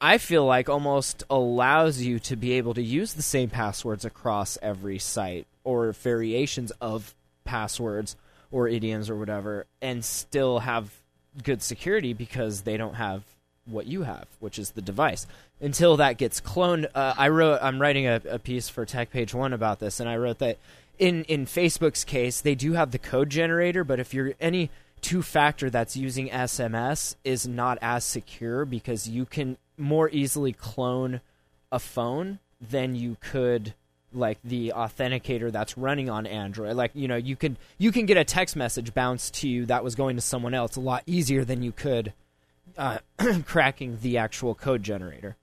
I 0.00 0.18
feel 0.18 0.44
like 0.44 0.68
almost 0.68 1.22
allows 1.30 2.02
you 2.02 2.18
to 2.20 2.36
be 2.36 2.52
able 2.52 2.74
to 2.74 2.82
use 2.82 3.14
the 3.14 3.22
same 3.22 3.48
passwords 3.48 4.04
across 4.04 4.58
every 4.60 4.98
site 4.98 5.46
or 5.62 5.92
variations 5.92 6.72
of 6.80 7.14
passwords 7.44 8.16
or 8.50 8.68
idioms 8.68 9.08
or 9.08 9.16
whatever 9.16 9.66
and 9.80 10.04
still 10.04 10.60
have 10.60 10.90
good 11.42 11.62
security 11.62 12.12
because 12.12 12.62
they 12.62 12.76
don't 12.76 12.94
have 12.94 13.22
what 13.66 13.86
you 13.86 14.02
have, 14.02 14.26
which 14.40 14.58
is 14.58 14.70
the 14.70 14.82
device. 14.82 15.26
Until 15.60 15.96
that 15.96 16.18
gets 16.18 16.40
cloned, 16.40 16.86
uh, 16.94 17.14
I 17.16 17.28
wrote. 17.28 17.58
I'm 17.62 17.80
writing 17.80 18.06
a, 18.06 18.20
a 18.28 18.38
piece 18.38 18.68
for 18.68 18.84
Tech 18.84 19.10
Page 19.10 19.34
One 19.34 19.52
about 19.52 19.80
this, 19.80 20.00
and 20.00 20.08
I 20.08 20.16
wrote 20.16 20.38
that 20.38 20.58
in 20.98 21.24
in 21.24 21.46
Facebook's 21.46 22.04
case, 22.04 22.40
they 22.40 22.54
do 22.54 22.72
have 22.72 22.90
the 22.90 22.98
code 22.98 23.30
generator, 23.30 23.84
but 23.84 24.00
if 24.00 24.14
you're 24.14 24.34
any 24.40 24.70
two 25.00 25.22
factor 25.22 25.68
that's 25.68 25.96
using 25.96 26.28
SMS 26.28 27.14
is 27.24 27.46
not 27.46 27.78
as 27.82 28.04
secure 28.04 28.64
because 28.64 29.08
you 29.08 29.26
can 29.26 29.58
more 29.76 30.08
easily 30.08 30.52
clone 30.52 31.20
a 31.70 31.78
phone 31.78 32.38
than 32.60 32.94
you 32.94 33.16
could 33.20 33.74
like 34.14 34.38
the 34.44 34.72
authenticator 34.74 35.50
that's 35.50 35.76
running 35.76 36.08
on 36.08 36.26
Android. 36.26 36.76
Like, 36.76 36.92
you 36.94 37.08
know, 37.08 37.16
you 37.16 37.36
can 37.36 37.56
you 37.78 37.92
can 37.92 38.06
get 38.06 38.16
a 38.16 38.24
text 38.24 38.56
message 38.56 38.94
bounced 38.94 39.34
to 39.34 39.48
you 39.48 39.66
that 39.66 39.84
was 39.84 39.94
going 39.94 40.16
to 40.16 40.22
someone 40.22 40.54
else 40.54 40.76
a 40.76 40.80
lot 40.80 41.02
easier 41.06 41.44
than 41.44 41.62
you 41.62 41.72
could 41.72 42.12
uh, 42.76 42.98
cracking 43.46 43.98
the 44.02 44.18
actual 44.18 44.54
code 44.54 44.82
generator. 44.82 45.36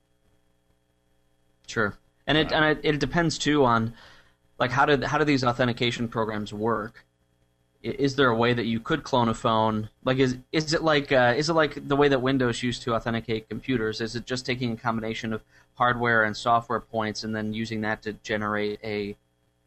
Sure, 1.67 1.98
and 2.28 2.38
it 2.38 2.52
and 2.52 2.65
it, 2.65 2.80
it 2.84 3.00
depends 3.00 3.38
too 3.38 3.63
on 3.63 3.94
like 4.60 4.72
how 4.72 4.86
do 4.86 5.06
how 5.06 5.17
do 5.17 5.24
these 5.24 5.44
authentication 5.44 6.08
programs 6.08 6.54
work? 6.54 7.06
Is 7.84 8.15
there 8.15 8.28
a 8.30 8.36
way 8.36 8.54
that 8.54 8.65
you 8.65 8.80
could 8.80 9.04
clone 9.04 9.28
a 9.30 9.34
phone? 9.34 9.89
Like 10.04 10.17
is 10.17 10.38
is 10.52 10.74
it 10.74 10.84
like 10.84 11.12
uh, 11.12 11.34
is 11.36 11.50
it 11.50 11.54
like 11.54 11.88
the 11.88 11.96
way 11.96 12.10
that 12.10 12.22
Windows 12.22 12.62
used 12.62 12.84
to 12.84 12.94
authenticate 12.94 13.50
computers? 13.50 14.02
Is 14.02 14.15
it 14.15 14.26
just 14.26 14.46
taking 14.46 14.74
a 14.74 14.76
combination 14.76 15.34
of 15.34 15.41
hardware 15.76 16.24
and 16.24 16.36
software 16.36 16.80
points 16.80 17.24
and 17.24 17.36
then 17.36 17.54
using 17.54 17.82
that 17.82 18.02
to 18.04 18.13
generate 18.13 18.80
a 18.84 19.15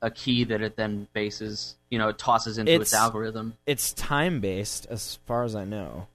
a 0.03 0.11
key 0.11 0.45
that 0.45 0.61
it 0.61 0.77
then 0.77 1.09
bases 1.15 1.77
you 1.91 1.99
know 1.99 2.09
it 2.09 2.19
tosses 2.19 2.59
into 2.59 2.71
its, 2.71 2.93
It's- 2.93 2.95
algorithm? 2.95 3.57
It's 3.67 3.93
time 3.95 4.41
based 4.41 4.87
as 4.91 5.19
far 5.25 5.43
as 5.45 5.57
I 5.57 5.65
know. 5.65 6.07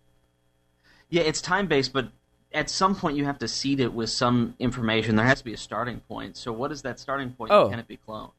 Yeah, 1.09 1.23
it's 1.23 1.41
time 1.41 1.67
based, 1.67 1.93
but 1.93 2.09
at 2.53 2.69
some 2.69 2.95
point 2.95 3.17
you 3.17 3.25
have 3.25 3.39
to 3.39 3.47
seed 3.47 3.79
it 3.79 3.93
with 3.93 4.09
some 4.09 4.55
information. 4.59 5.15
There 5.15 5.25
has 5.25 5.39
to 5.39 5.45
be 5.45 5.53
a 5.53 5.57
starting 5.57 5.99
point. 6.01 6.37
So 6.37 6.51
what 6.51 6.71
is 6.71 6.81
that 6.83 6.99
starting 6.99 7.31
point? 7.31 7.51
Oh. 7.51 7.69
Can 7.69 7.79
it 7.79 7.87
be 7.87 7.99
cloned? 8.07 8.31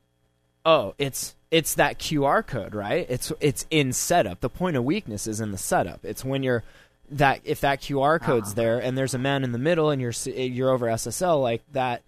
Oh, 0.64 0.94
it's 0.98 1.34
it's 1.50 1.74
that 1.74 1.98
QR 1.98 2.46
code, 2.46 2.74
right? 2.74 3.06
It's 3.08 3.32
it's 3.40 3.66
in 3.70 3.92
setup. 3.92 4.40
The 4.40 4.50
point 4.50 4.76
of 4.76 4.84
weakness 4.84 5.26
is 5.26 5.40
in 5.40 5.52
the 5.52 5.58
setup. 5.58 6.04
It's 6.04 6.24
when 6.24 6.42
you're 6.42 6.62
that 7.10 7.40
if 7.44 7.60
that 7.60 7.80
QR 7.80 8.20
code's 8.20 8.52
ah. 8.52 8.54
there 8.54 8.78
and 8.78 8.96
there's 8.96 9.14
a 9.14 9.18
man 9.18 9.42
in 9.42 9.52
the 9.52 9.58
middle 9.58 9.90
and 9.90 10.00
you're 10.00 10.12
you're 10.26 10.70
over 10.70 10.86
SSL 10.86 11.40
like 11.40 11.62
that, 11.72 12.02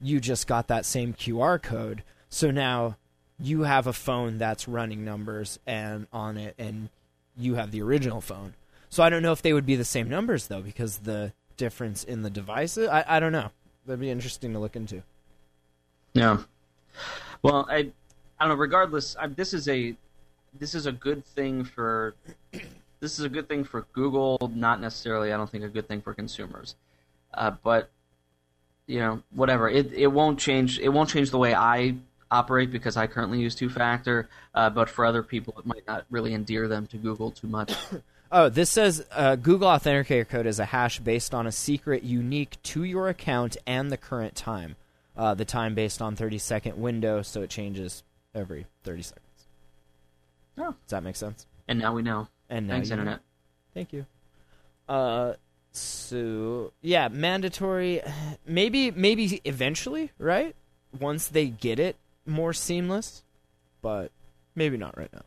you 0.00 0.20
just 0.20 0.46
got 0.46 0.68
that 0.68 0.84
same 0.84 1.14
QR 1.14 1.62
code. 1.62 2.02
So 2.28 2.50
now 2.50 2.96
you 3.38 3.62
have 3.62 3.86
a 3.86 3.92
phone 3.92 4.38
that's 4.38 4.68
running 4.68 5.04
numbers 5.04 5.58
and 5.66 6.06
on 6.12 6.36
it, 6.36 6.54
and 6.58 6.88
you 7.36 7.54
have 7.54 7.70
the 7.70 7.82
original 7.82 8.20
phone. 8.20 8.54
So 8.92 9.02
I 9.02 9.08
don't 9.08 9.22
know 9.22 9.32
if 9.32 9.40
they 9.40 9.54
would 9.54 9.64
be 9.64 9.74
the 9.74 9.86
same 9.86 10.10
numbers 10.10 10.48
though, 10.48 10.60
because 10.60 10.98
the 10.98 11.32
difference 11.56 12.04
in 12.04 12.20
the 12.20 12.28
devices. 12.28 12.88
I 12.90 13.02
I 13.08 13.20
don't 13.20 13.32
know. 13.32 13.50
That'd 13.86 14.00
be 14.00 14.10
interesting 14.10 14.52
to 14.52 14.58
look 14.58 14.76
into. 14.76 15.02
Yeah. 16.12 16.40
Well, 17.42 17.66
I, 17.70 17.90
I 18.38 18.44
don't 18.44 18.50
know. 18.50 18.54
Regardless, 18.56 19.16
I, 19.18 19.28
this 19.28 19.54
is 19.54 19.66
a 19.66 19.96
this 20.60 20.74
is 20.74 20.84
a 20.84 20.92
good 20.92 21.24
thing 21.24 21.64
for 21.64 22.14
this 23.00 23.18
is 23.18 23.24
a 23.24 23.30
good 23.30 23.48
thing 23.48 23.64
for 23.64 23.86
Google. 23.94 24.52
Not 24.54 24.78
necessarily, 24.82 25.32
I 25.32 25.38
don't 25.38 25.48
think 25.48 25.64
a 25.64 25.68
good 25.68 25.88
thing 25.88 26.02
for 26.02 26.12
consumers. 26.12 26.74
Uh, 27.32 27.52
but 27.64 27.88
you 28.86 28.98
know, 28.98 29.22
whatever. 29.34 29.70
It 29.70 29.90
it 29.94 30.08
won't 30.08 30.38
change. 30.38 30.78
It 30.78 30.90
won't 30.90 31.08
change 31.08 31.30
the 31.30 31.38
way 31.38 31.54
I 31.54 31.94
operate 32.30 32.70
because 32.70 32.98
I 32.98 33.06
currently 33.06 33.40
use 33.40 33.54
two 33.54 33.70
factor. 33.70 34.28
Uh, 34.54 34.68
but 34.68 34.90
for 34.90 35.06
other 35.06 35.22
people, 35.22 35.54
it 35.58 35.64
might 35.64 35.86
not 35.86 36.04
really 36.10 36.34
endear 36.34 36.68
them 36.68 36.86
to 36.88 36.98
Google 36.98 37.30
too 37.30 37.46
much. 37.46 37.74
Oh, 38.34 38.48
this 38.48 38.70
says 38.70 39.04
uh, 39.12 39.36
Google 39.36 39.68
Authenticator 39.68 40.26
code 40.26 40.46
is 40.46 40.58
a 40.58 40.64
hash 40.64 40.98
based 41.00 41.34
on 41.34 41.46
a 41.46 41.52
secret 41.52 42.02
unique 42.02 42.56
to 42.62 42.82
your 42.82 43.08
account 43.08 43.58
and 43.66 43.92
the 43.92 43.98
current 43.98 44.34
time. 44.34 44.76
Uh, 45.14 45.34
the 45.34 45.44
time 45.44 45.74
based 45.74 46.00
on 46.00 46.16
30 46.16 46.38
second 46.38 46.80
window, 46.80 47.20
so 47.20 47.42
it 47.42 47.50
changes 47.50 48.02
every 48.34 48.64
30 48.84 49.02
seconds. 49.02 49.46
Oh. 50.56 50.70
Does 50.70 50.90
that 50.90 51.02
make 51.02 51.16
sense? 51.16 51.46
and 51.68 51.78
now 51.78 51.94
we 51.94 52.02
know. 52.02 52.28
And 52.50 52.66
now 52.66 52.74
Thanks, 52.74 52.90
you 52.90 52.96
know. 52.96 53.02
internet. 53.02 53.20
Thank 53.74 53.92
you. 53.92 54.06
Uh, 54.88 55.34
so 55.72 56.72
yeah, 56.82 57.08
mandatory. 57.08 58.00
Maybe, 58.46 58.90
maybe 58.90 59.40
eventually, 59.44 60.10
right? 60.18 60.54
Once 60.98 61.28
they 61.28 61.46
get 61.46 61.78
it 61.78 61.96
more 62.26 62.52
seamless, 62.52 63.22
but 63.80 64.10
maybe 64.54 64.76
not 64.76 64.96
right 64.98 65.12
now. 65.12 65.22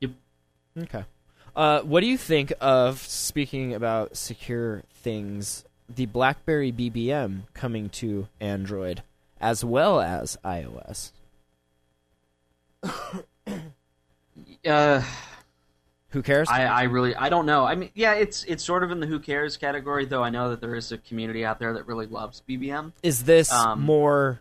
Yep. 0.00 0.10
Okay. 0.82 1.04
Uh, 1.56 1.80
what 1.82 2.00
do 2.00 2.06
you 2.06 2.16
think 2.16 2.52
of 2.60 2.98
speaking 3.00 3.74
about 3.74 4.16
secure 4.16 4.84
things? 4.94 5.64
The 5.88 6.06
BlackBerry 6.06 6.70
BBM 6.72 7.42
coming 7.54 7.88
to 7.90 8.28
Android 8.40 9.02
as 9.40 9.64
well 9.64 10.00
as 10.00 10.36
iOS. 10.44 11.12
Uh, 14.66 15.02
Who 16.10 16.22
cares? 16.22 16.48
I, 16.50 16.64
I 16.64 16.82
really 16.84 17.14
I 17.14 17.30
don't 17.30 17.46
know. 17.46 17.64
I 17.64 17.74
mean, 17.74 17.90
yeah, 17.94 18.12
it's 18.14 18.44
it's 18.44 18.62
sort 18.62 18.84
of 18.84 18.90
in 18.90 19.00
the 19.00 19.06
who 19.06 19.18
cares 19.18 19.56
category, 19.56 20.04
though. 20.04 20.22
I 20.22 20.28
know 20.30 20.50
that 20.50 20.60
there 20.60 20.74
is 20.74 20.92
a 20.92 20.98
community 20.98 21.44
out 21.44 21.58
there 21.58 21.72
that 21.74 21.86
really 21.86 22.06
loves 22.06 22.42
BBM. 22.48 22.92
is 23.02 23.24
this 23.24 23.50
Um, 23.52 23.80
more? 23.80 24.40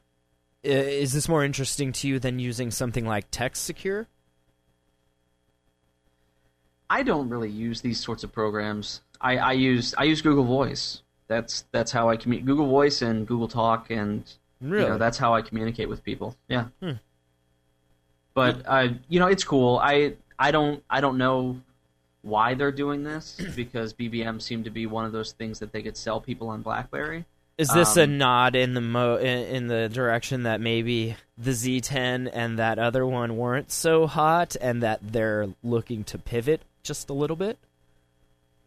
Is 0.62 1.14
this 1.14 1.30
more 1.30 1.44
interesting 1.46 1.94
to 1.94 2.08
you 2.08 2.20
than 2.20 2.38
using 2.38 2.70
something 2.70 3.06
like 3.06 3.26
Text 3.32 3.64
Secure? 3.64 4.08
I 6.90 7.04
don't 7.04 7.30
really 7.30 7.50
use 7.50 7.82
these 7.82 8.00
sorts 8.00 8.24
of 8.24 8.32
programs. 8.32 9.02
I, 9.22 9.38
I 9.38 9.52
use 9.54 9.94
I 9.98 10.04
use 10.06 10.22
Google 10.22 10.46
Voice. 10.46 11.02
That's 11.28 11.66
that's 11.72 11.92
how 11.92 12.10
I 12.10 12.18
communicate. 12.18 12.48
Google 12.48 12.68
Voice 12.68 13.02
and 13.02 13.28
Google 13.28 13.48
Talk, 13.48 13.92
and 13.92 14.24
Really? 14.62 14.84
you 14.84 14.90
know, 14.90 14.98
that's 14.98 15.18
how 15.18 15.34
I 15.34 15.42
communicate 15.42 15.88
with 15.88 16.04
people. 16.04 16.36
Yeah. 16.48 16.66
Hmm. 16.82 16.94
But 18.34 18.62
uh, 18.66 18.90
you 19.08 19.20
know, 19.20 19.28
it's 19.28 19.44
cool. 19.44 19.80
I 19.82 20.14
I 20.38 20.52
don't 20.52 20.84
I 20.90 21.02
don't 21.02 21.18
know 21.18 21.62
why 22.22 22.54
they're 22.54 22.72
doing 22.72 23.04
this 23.04 23.40
because 23.56 23.94
BBM 23.94 24.42
seemed 24.42 24.66
to 24.66 24.72
be 24.72 24.86
one 24.86 25.06
of 25.06 25.12
those 25.12 25.32
things 25.34 25.60
that 25.60 25.72
they 25.72 25.82
could 25.82 25.98
sell 25.98 26.20
people 26.20 26.50
on 26.50 26.62
BlackBerry. 26.62 27.26
Is 27.58 27.68
this 27.70 27.98
a 27.98 28.04
Um, 28.04 28.18
nod 28.18 28.56
in 28.56 28.74
the 28.74 28.80
mo 28.82 29.18
in 29.18 29.68
the 29.68 29.90
direction 29.90 30.44
that 30.44 30.62
maybe 30.62 31.18
the 31.38 31.52
Z10 31.52 32.30
and 32.32 32.58
that 32.58 32.80
other 32.80 33.06
one 33.06 33.36
weren't 33.36 33.70
so 33.70 34.08
hot, 34.08 34.56
and 34.62 34.82
that 34.82 35.00
they're 35.04 35.48
looking 35.62 36.06
to 36.06 36.18
pivot 36.18 36.62
just 36.84 37.10
a 37.10 37.14
little 37.14 37.36
bit? 37.36 37.58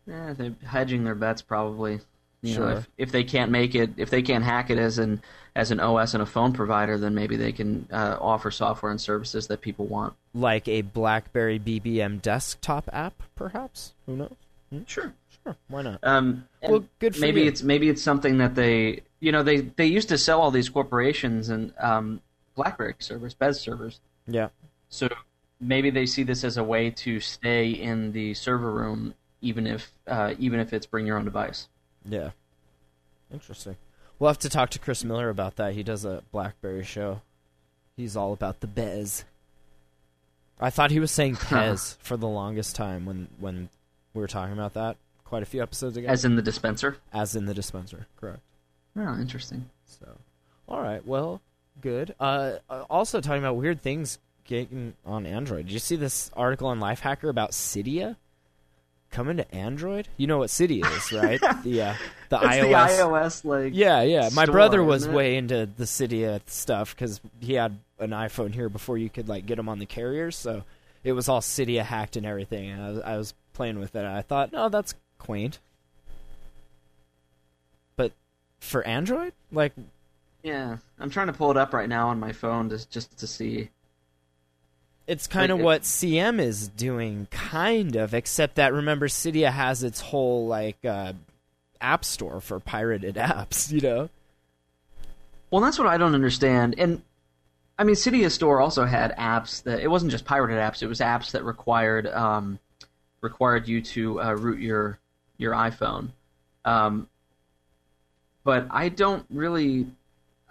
Yeah, 0.07 0.33
they're 0.37 0.55
hedging 0.65 1.05
their 1.05 1.15
bets 1.15 1.43
probably. 1.43 2.01
You 2.45 2.55
know, 2.59 2.67
Sure. 2.71 2.71
if, 2.73 2.89
if 2.99 3.13
they 3.13 3.23
can't 3.23 3.53
make 3.53 3.75
it, 3.77 3.91
if 3.99 4.11
they 4.11 4.21
can't 4.23 4.43
hack 4.43 4.69
it 4.71 4.79
as 4.79 4.99
an 4.99 5.23
as 5.55 5.71
an 5.71 5.79
OS 5.79 6.15
and 6.15 6.23
a 6.23 6.27
phone 6.27 6.53
provider, 6.53 6.99
then 6.99 7.15
maybe 7.15 7.37
they 7.37 7.53
can 7.53 7.87
uh, 7.93 8.17
offer 8.21 8.51
software 8.51 8.91
and 8.91 9.01
services 9.01 9.47
that 9.47 9.61
people 9.61 9.87
want. 9.87 10.15
Like 10.35 10.67
a 10.67 10.83
BlackBerry 10.83 11.61
BBM 11.61 12.21
desktop 12.21 12.89
app, 12.93 13.23
perhaps? 13.37 13.93
Who 14.07 14.17
knows? 14.17 14.35
Sure. 14.87 15.13
Sure, 15.45 15.57
why 15.69 15.83
not? 15.83 16.01
Um, 16.03 16.47
Well, 16.63 16.85
good 16.99 17.15
for 17.15 17.21
maybe 17.21 17.43
you. 17.43 17.49
it's 17.49 17.63
maybe 17.63 17.89
it's 17.89 18.03
something 18.03 18.39
that 18.39 18.55
they 18.57 19.03
you 19.21 19.31
know 19.31 19.43
they 19.45 19.61
they 19.61 19.87
used 19.87 20.09
to 20.09 20.19
sell 20.19 20.41
all 20.41 20.51
these 20.51 20.69
corporations 20.69 21.49
and 21.49 21.73
um, 21.79 22.21
BlackBerry 22.57 22.95
servers, 22.99 23.35
BES 23.35 23.61
servers. 23.61 24.01
Yeah. 24.27 24.49
So 24.89 25.09
maybe 25.63 25.91
they 25.91 26.07
see 26.07 26.25
this 26.25 26.45
as 26.45 26.57
a 26.57 26.65
way 26.65 26.91
to 26.91 27.21
stay 27.21 27.71
in 27.71 28.13
the 28.13 28.35
server 28.35 28.71
room, 28.71 29.15
even 29.41 29.67
if 29.67 29.93
uh, 30.07 30.35
even 30.39 30.61
if 30.61 30.73
it's 30.73 30.87
bring 30.87 31.07
your 31.07 31.17
own 31.17 31.25
device. 31.25 31.69
Yeah. 32.05 32.31
Interesting. 33.33 33.77
We'll 34.19 34.29
have 34.29 34.39
to 34.41 34.51
talk 34.51 34.71
to 34.71 34.79
Chris 34.79 35.05
Miller 35.05 35.31
about 35.31 35.57
that. 35.57 35.73
He 35.75 35.83
does 35.83 36.05
a 36.05 36.23
BlackBerry 36.33 36.85
show. 36.85 37.23
He's 37.97 38.17
all 38.17 38.33
about 38.33 38.61
the 38.61 38.67
BES. 38.67 39.25
I 40.61 40.71
thought 40.71 40.91
he 40.91 41.01
was 41.01 41.11
saying 41.11 41.37
Pez 41.37 41.97
for 41.99 42.17
the 42.17 42.29
longest 42.29 42.77
time 42.77 43.07
when 43.07 43.29
when 43.39 43.69
we 44.15 44.21
were 44.21 44.29
talking 44.29 44.53
about 44.53 44.75
that 44.75 44.97
quite 45.25 45.43
a 45.43 45.47
few 45.47 45.63
episodes 45.63 45.97
ago. 45.97 46.09
As 46.09 46.25
in 46.25 46.37
the 46.37 46.43
dispenser. 46.43 46.99
As 47.13 47.35
in 47.35 47.47
the 47.47 47.55
dispenser, 47.55 48.07
correct. 48.21 48.41
Oh, 48.97 49.19
interesting. 49.19 49.71
So, 49.87 50.07
all 50.69 50.83
right, 50.83 51.05
well, 51.07 51.41
good. 51.81 52.15
Uh, 52.21 52.57
uh, 52.69 52.85
also 52.91 53.23
talking 53.23 53.43
about 53.43 53.57
weird 53.57 53.81
things 53.81 54.19
getting 54.53 54.93
on 55.07 55.25
Android. 55.25 55.67
Did 55.67 55.73
you 55.73 55.79
see 55.79 55.97
this 55.97 56.31
article 56.37 56.69
on 56.69 56.79
Lifehacker 56.79 57.31
about 57.31 57.53
Cydia 57.53 58.17
coming 59.11 59.39
to 59.39 59.55
Android? 59.55 60.09
You 60.19 60.27
know 60.27 60.37
what 60.39 60.51
Cydia 60.51 60.85
is, 60.95 61.11
right? 61.11 61.41
the 61.65 61.81
uh, 61.81 61.95
the 62.29 62.37
It's 62.37 62.45
iOS. 62.45 62.59
the 62.59 63.03
iOS 63.03 63.45
like 63.47 63.73
Yeah, 63.75 64.03
yeah. 64.03 64.29
My 64.35 64.45
store, 64.45 64.53
brother 64.53 64.85
was 64.85 65.09
way 65.09 65.37
into 65.37 65.67
the 65.79 65.85
Cydia 65.85 66.43
stuff 66.47 66.95
because 66.95 67.19
he 67.41 67.55
had 67.55 67.79
an 67.99 68.11
iPhone 68.11 68.53
here 68.53 68.69
before 68.69 68.99
you 68.99 69.09
could 69.09 69.27
like 69.27 69.47
get 69.47 69.57
them 69.57 69.71
on 69.71 69.79
the 69.79 69.87
carriers. 69.87 70.37
So 70.37 70.65
it 71.03 71.13
was 71.13 71.31
all 71.31 71.41
Cydia 71.41 71.83
hacked 71.83 72.17
and 72.17 72.27
everything. 72.27 72.69
And 72.71 72.83
I 72.83 72.91
was, 72.91 73.01
I 73.01 73.17
was 73.17 73.35
playing 73.55 73.79
with 73.79 73.97
it. 73.97 74.01
And 74.01 74.09
I 74.09 74.21
thought, 74.21 74.53
no, 74.53 74.69
that's 74.69 74.95
quaint. 75.19 75.61
But 77.97 78.13
for 78.61 78.87
Android, 78.87 79.33
like, 79.51 79.73
Yeah, 80.43 80.77
I'm 81.01 81.09
trying 81.09 81.29
to 81.29 81.33
pull 81.33 81.51
it 81.51 81.57
up 81.57 81.73
right 81.73 81.89
now 81.89 82.09
on 82.09 82.21
my 82.21 82.33
phone 82.33 82.69
just 82.69 82.91
just 82.91 83.17
to 83.17 83.27
see. 83.27 83.71
It's 85.07 85.27
kind 85.27 85.51
of 85.51 85.59
Like, 85.59 85.63
it- 85.63 85.65
what 85.65 85.83
CM 85.83 86.41
is 86.41 86.69
doing, 86.69 87.27
kind 87.31 87.97
of. 87.97 88.15
Except 88.15 88.55
that 88.57 88.73
remember, 88.73 89.09
Cydia 89.09 89.51
has 89.51 89.83
its 89.83 90.01
whole 90.01 90.47
like 90.47 90.85
uh, 90.85 91.13
app 91.81 92.05
store 92.05 92.41
for 92.41 92.61
pirated 92.61 93.15
apps. 93.17 93.71
You 93.73 93.81
know. 93.81 94.09
Well, 95.51 95.61
that's 95.63 95.79
what 95.79 95.87
I 95.89 95.99
don't 95.99 96.15
understand. 96.15 96.75
And 96.79 97.03
I 97.79 97.85
mean, 97.85 97.95
Cydia 97.97 98.31
Store 98.31 98.61
also 98.61 98.85
had 98.85 99.15
apps 99.17 99.63
that 99.65 99.81
it 99.81 99.89
wasn't 99.89 100.11
just 100.13 100.25
pirated 100.25 100.57
apps; 100.59 100.83
it 100.83 100.87
was 100.87 101.01
apps 101.01 101.33
that 101.33 101.45
required 101.45 102.07
um, 102.07 102.59
required 103.21 103.69
you 103.69 103.83
to 103.83 104.21
uh, 104.21 104.33
root 104.33 104.61
your 104.61 104.99
your 105.39 105.53
iPhone. 105.53 106.09
Um, 106.65 107.09
but 108.45 108.67
I 108.71 108.89
don't 108.89 109.27
really. 109.31 109.87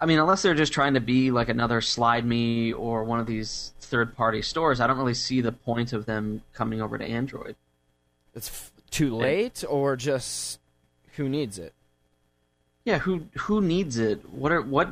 I 0.02 0.04
mean, 0.04 0.18
unless 0.18 0.42
they're 0.42 0.52
just 0.52 0.72
trying 0.72 0.94
to 0.94 1.00
be 1.00 1.30
like 1.30 1.48
another 1.48 1.80
SlideME 1.80 2.76
or 2.76 3.04
one 3.04 3.20
of 3.20 3.26
these 3.26 3.72
third 3.78 4.16
party 4.16 4.42
stores, 4.42 4.80
I 4.80 4.88
don't 4.88 4.98
really 4.98 5.14
see 5.14 5.40
the 5.40 5.52
point 5.52 5.92
of 5.92 6.06
them 6.06 6.42
coming 6.52 6.82
over 6.82 6.98
to 6.98 7.04
Android. 7.04 7.54
It's 8.34 8.48
f- 8.48 8.72
too 8.90 9.14
late, 9.14 9.62
or 9.68 9.94
just 9.94 10.58
who 11.14 11.28
needs 11.28 11.56
it? 11.56 11.72
Yeah, 12.84 12.98
who 12.98 13.28
who 13.38 13.60
needs 13.60 13.96
it? 13.96 14.28
What 14.28 14.50
are 14.50 14.60
what 14.60 14.88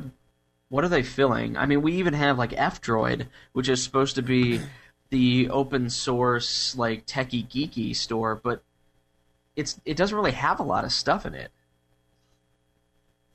what 0.69 0.85
are 0.85 0.89
they 0.89 1.03
filling? 1.03 1.57
I 1.57 1.65
mean, 1.65 1.81
we 1.81 1.91
even 1.95 2.13
have 2.13 2.37
like 2.37 2.53
F-Droid, 2.55 3.27
which 3.51 3.67
is 3.67 3.83
supposed 3.83 4.15
to 4.15 4.21
be 4.21 4.61
the 5.09 5.49
open 5.49 5.89
source 5.89 6.73
like 6.77 7.05
techie 7.05 7.45
geeky 7.45 7.93
store, 7.93 8.39
but 8.41 8.63
it's 9.57 9.77
it 9.83 9.97
doesn't 9.97 10.15
really 10.15 10.31
have 10.31 10.61
a 10.61 10.63
lot 10.63 10.85
of 10.85 10.93
stuff 10.93 11.25
in 11.25 11.35
it. 11.35 11.51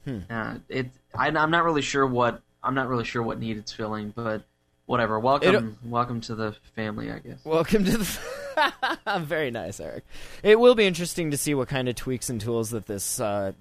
Hmm. 0.06 0.20
Uh, 0.30 0.54
it 0.70 0.90
I, 1.18 1.28
I'm 1.28 1.50
not 1.50 1.64
really 1.64 1.82
sure 1.82 2.06
what 2.06 2.42
I'm 2.62 2.74
not 2.74 2.88
really 2.88 3.04
sure 3.04 3.22
what 3.22 3.38
need 3.38 3.56
it's 3.56 3.72
filling, 3.72 4.12
but 4.14 4.42
whatever. 4.86 5.18
Welcome 5.20 5.78
welcome 5.84 6.20
to 6.22 6.34
the 6.34 6.56
family, 6.74 7.10
I 7.10 7.18
guess. 7.18 7.44
Welcome 7.44 7.84
to 7.84 7.98
the. 7.98 8.18
Very 9.20 9.50
nice, 9.50 9.80
Eric. 9.80 10.04
It 10.42 10.58
will 10.58 10.74
be 10.74 10.86
interesting 10.86 11.30
to 11.30 11.36
see 11.36 11.54
what 11.54 11.68
kind 11.68 11.88
of 11.88 11.94
tweaks 11.94 12.30
and 12.30 12.40
tools 12.40 12.70
that 12.70 12.86
this 12.86 13.20
uh, 13.20 13.52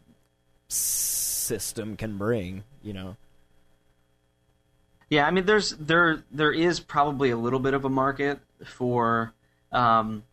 system 0.68 1.98
can 1.98 2.18
bring. 2.18 2.64
You 2.82 2.94
know, 2.94 3.18
Yeah, 5.10 5.28
I 5.28 5.32
mean, 5.32 5.46
there's 5.46 5.72
there 5.72 6.24
there 6.32 6.52
is 6.52 6.80
probably 6.80 7.32
a 7.32 7.38
little 7.38 7.60
bit 7.60 7.74
of 7.74 7.86
a 7.86 7.90
market 7.90 8.40
for 8.66 9.34
um, 9.72 10.24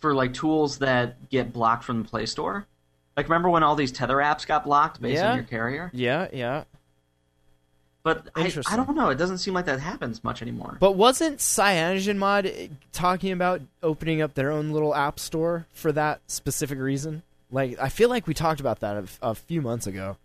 for 0.00 0.14
like 0.14 0.34
tools 0.34 0.78
that 0.78 1.28
get 1.30 1.52
blocked 1.52 1.84
from 1.84 2.02
the 2.02 2.08
Play 2.08 2.26
Store. 2.26 2.66
Like, 3.16 3.26
remember 3.28 3.50
when 3.50 3.62
all 3.62 3.74
these 3.74 3.92
tether 3.92 4.16
apps 4.16 4.46
got 4.46 4.64
blocked 4.64 5.00
based 5.00 5.16
Yeah. 5.22 5.30
on 5.32 5.36
your 5.36 5.44
carrier? 5.44 5.90
yeah, 5.94 6.28
yeah. 6.32 6.64
But 8.04 8.30
I, 8.34 8.52
I 8.66 8.74
don't 8.76 8.96
know. 8.96 9.10
It 9.10 9.14
doesn't 9.14 9.38
seem 9.38 9.54
like 9.54 9.66
that 9.66 9.78
happens 9.78 10.24
much 10.24 10.42
anymore. 10.42 10.76
But 10.80 10.92
wasn't 10.96 11.38
CyanogenMod 11.38 12.46
eh, 12.46 12.68
talking 12.92 13.30
about 13.30 13.60
opening 13.80 14.20
up 14.20 14.34
their 14.34 14.50
own 14.50 14.72
little 14.72 14.92
app 14.92 15.20
store 15.20 15.66
for 15.72 15.92
that 15.92 16.20
specific 16.26 16.80
reason? 16.80 17.22
Like, 17.48 17.78
I 17.80 17.88
feel 17.90 18.08
like 18.08 18.26
we 18.26 18.34
talked 18.34 18.58
about 18.58 18.80
that 18.80 18.96
a, 18.96 19.04
a 19.30 19.34
few 19.36 19.62
months 19.62 19.86
ago. 19.86 20.16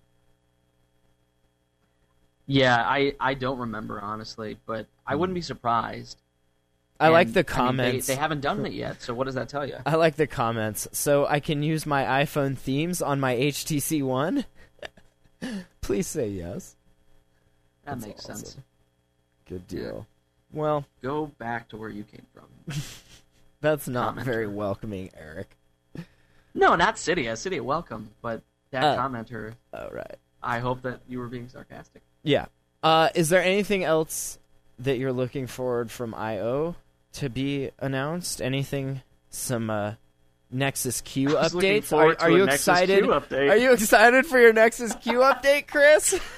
Yeah, 2.48 2.78
I, 2.78 3.14
I 3.20 3.34
don't 3.36 3.60
remember 3.60 4.02
honestly, 4.02 4.58
but 4.66 4.88
I 5.06 5.16
wouldn't 5.16 5.36
be 5.36 5.42
surprised. 5.42 6.18
I 7.00 7.10
like 7.10 7.28
And, 7.28 7.34
the 7.36 7.40
I 7.40 7.42
mean, 7.42 7.46
they- 7.46 7.54
comments. 7.84 8.08
they, 8.08 8.16
haven't 8.16 8.42
done 8.42 8.66
it 8.66 8.74
yet, 8.74 9.02
so 9.02 9.14
what 9.14 9.26
does 9.26 9.36
that 9.36 9.50
tell 9.50 9.66
you? 9.66 9.76
I 9.86 9.96
like 9.96 10.16
the 10.16 10.26
comments. 10.28 10.88
So 10.92 11.26
I 11.28 11.40
can 11.40 11.62
use 11.64 11.86
my 11.86 12.04
iPhone 12.24 12.58
themes 12.58 13.02
on 13.02 13.20
my 13.20 13.36
HTC 13.36 14.02
One. 14.04 14.46
Please 15.82 16.08
say 16.08 16.28
yes. 16.30 16.76
That 17.86 17.96
That's 17.96 18.06
makes 18.08 18.26
awesome. 18.26 18.36
sense. 18.38 18.58
Good 19.48 19.68
deal. 19.68 20.08
Well, 20.52 20.86
Go 21.02 21.28
back 21.38 21.70
to 21.70 21.78
where 21.78 21.90
you 21.90 22.04
came 22.04 22.26
from. 22.34 22.46
that's 23.62 23.88
not 23.88 24.16
Commenter. 24.16 24.24
very 24.24 24.48
welcoming, 24.48 25.10
Eric. 25.18 25.50
no, 26.54 26.76
not 26.76 26.96
Cydia. 26.96 27.34
Cydia, 27.34 27.62
welcome, 27.62 28.10
but 28.22 28.42
that 28.72 28.84
Uh. 28.84 28.98
commenter. 28.98 29.54
right. 29.92 30.16
I 30.42 30.60
hope 30.60 30.82
that 30.84 31.02
you 31.08 31.20
were 31.20 31.28
being 31.28 31.50
sarcastic. 31.50 32.02
Yeah. 32.24 32.46
Uh, 32.84 33.10
is 33.16 33.30
there 33.30 33.42
anything 33.44 33.84
else 33.84 34.38
that 34.80 34.98
you're 34.98 35.12
looking 35.14 35.48
forward 35.48 35.90
from 35.92 36.14
I/O 36.14 36.76
to 37.20 37.30
be 37.30 37.72
announced? 37.80 38.42
Anything? 38.42 39.02
Some 39.30 39.70
uh, 39.70 39.94
Nexus 40.52 41.02
Q 41.02 41.30
updates? 41.30 41.92
Are, 41.96 42.16
are 42.22 42.30
you 42.32 42.44
excited? 42.46 43.04
Update. 43.06 43.50
Are 43.52 43.58
you 43.58 43.74
excited 43.74 44.26
for 44.26 44.40
your 44.40 44.54
Nexus 44.54 44.96
Q 44.96 45.20
update, 45.32 45.68
Chris? 45.68 46.20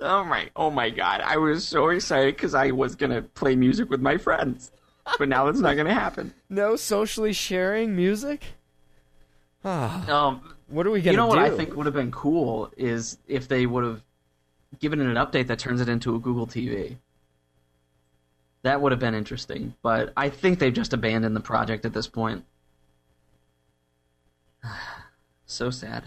Oh 0.00 0.24
my! 0.24 0.50
Oh 0.56 0.70
my 0.70 0.90
God! 0.90 1.20
I 1.24 1.36
was 1.36 1.66
so 1.66 1.88
excited 1.88 2.34
because 2.34 2.52
I 2.52 2.72
was 2.72 2.96
gonna 2.96 3.22
play 3.22 3.54
music 3.54 3.88
with 3.88 4.00
my 4.02 4.18
friends, 4.18 4.72
but 5.18 5.28
now 5.28 5.46
it's 5.46 5.60
not 5.60 5.76
gonna 5.76 5.94
happen. 5.94 6.34
no 6.50 6.74
socially 6.76 7.32
sharing 7.32 7.94
music. 7.94 8.42
Ah, 9.64 10.26
Um, 10.28 10.54
what 10.66 10.84
are 10.86 10.90
we 10.90 11.00
gonna 11.00 11.12
you 11.12 11.16
know 11.16 11.28
what? 11.28 11.38
I 11.38 11.48
think 11.48 11.74
would 11.76 11.86
have 11.86 11.94
been 11.94 12.10
cool 12.10 12.70
is 12.76 13.18
if 13.28 13.46
they 13.46 13.66
would 13.66 13.84
have 13.84 14.02
given 14.80 15.00
it 15.00 15.06
an 15.06 15.14
update 15.14 15.46
that 15.46 15.60
turns 15.60 15.80
it 15.80 15.88
into 15.88 16.16
a 16.16 16.18
Google 16.18 16.46
TV. 16.48 16.96
That 18.64 18.80
would 18.80 18.92
have 18.92 18.98
been 18.98 19.14
interesting, 19.14 19.74
but 19.82 20.10
I 20.16 20.30
think 20.30 20.58
they've 20.58 20.72
just 20.72 20.94
abandoned 20.94 21.36
the 21.36 21.40
project 21.40 21.84
at 21.84 21.92
this 21.92 22.08
point. 22.08 22.46
so 25.46 25.68
sad. 25.68 26.04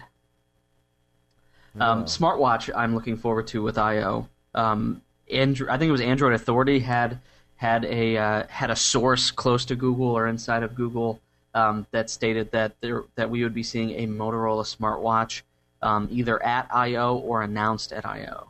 Um, 1.79 2.05
smartwatch, 2.05 2.75
I'm 2.75 2.95
looking 2.95 3.15
forward 3.15 3.45
to 3.47 3.61
with 3.61 3.77
I/O. 3.77 4.27
Um, 4.55 5.03
Andro- 5.31 5.69
I 5.69 5.77
think 5.77 5.89
it 5.89 5.91
was 5.91 6.01
Android 6.01 6.33
Authority 6.33 6.79
had 6.79 7.19
had 7.57 7.85
a 7.85 8.17
uh, 8.17 8.47
had 8.47 8.71
a 8.71 8.75
source 8.75 9.29
close 9.29 9.63
to 9.65 9.75
Google 9.75 10.07
or 10.07 10.25
inside 10.25 10.63
of 10.63 10.73
Google 10.73 11.21
um, 11.53 11.85
that 11.91 12.09
stated 12.09 12.51
that 12.53 12.75
there 12.81 13.03
that 13.13 13.29
we 13.29 13.43
would 13.43 13.53
be 13.53 13.61
seeing 13.61 13.91
a 13.91 14.07
Motorola 14.07 14.63
smartwatch 14.63 15.43
um, 15.83 16.07
either 16.09 16.41
at 16.41 16.67
I/O 16.73 17.17
or 17.17 17.43
announced 17.43 17.93
at 17.93 18.03
I/O. 18.03 18.49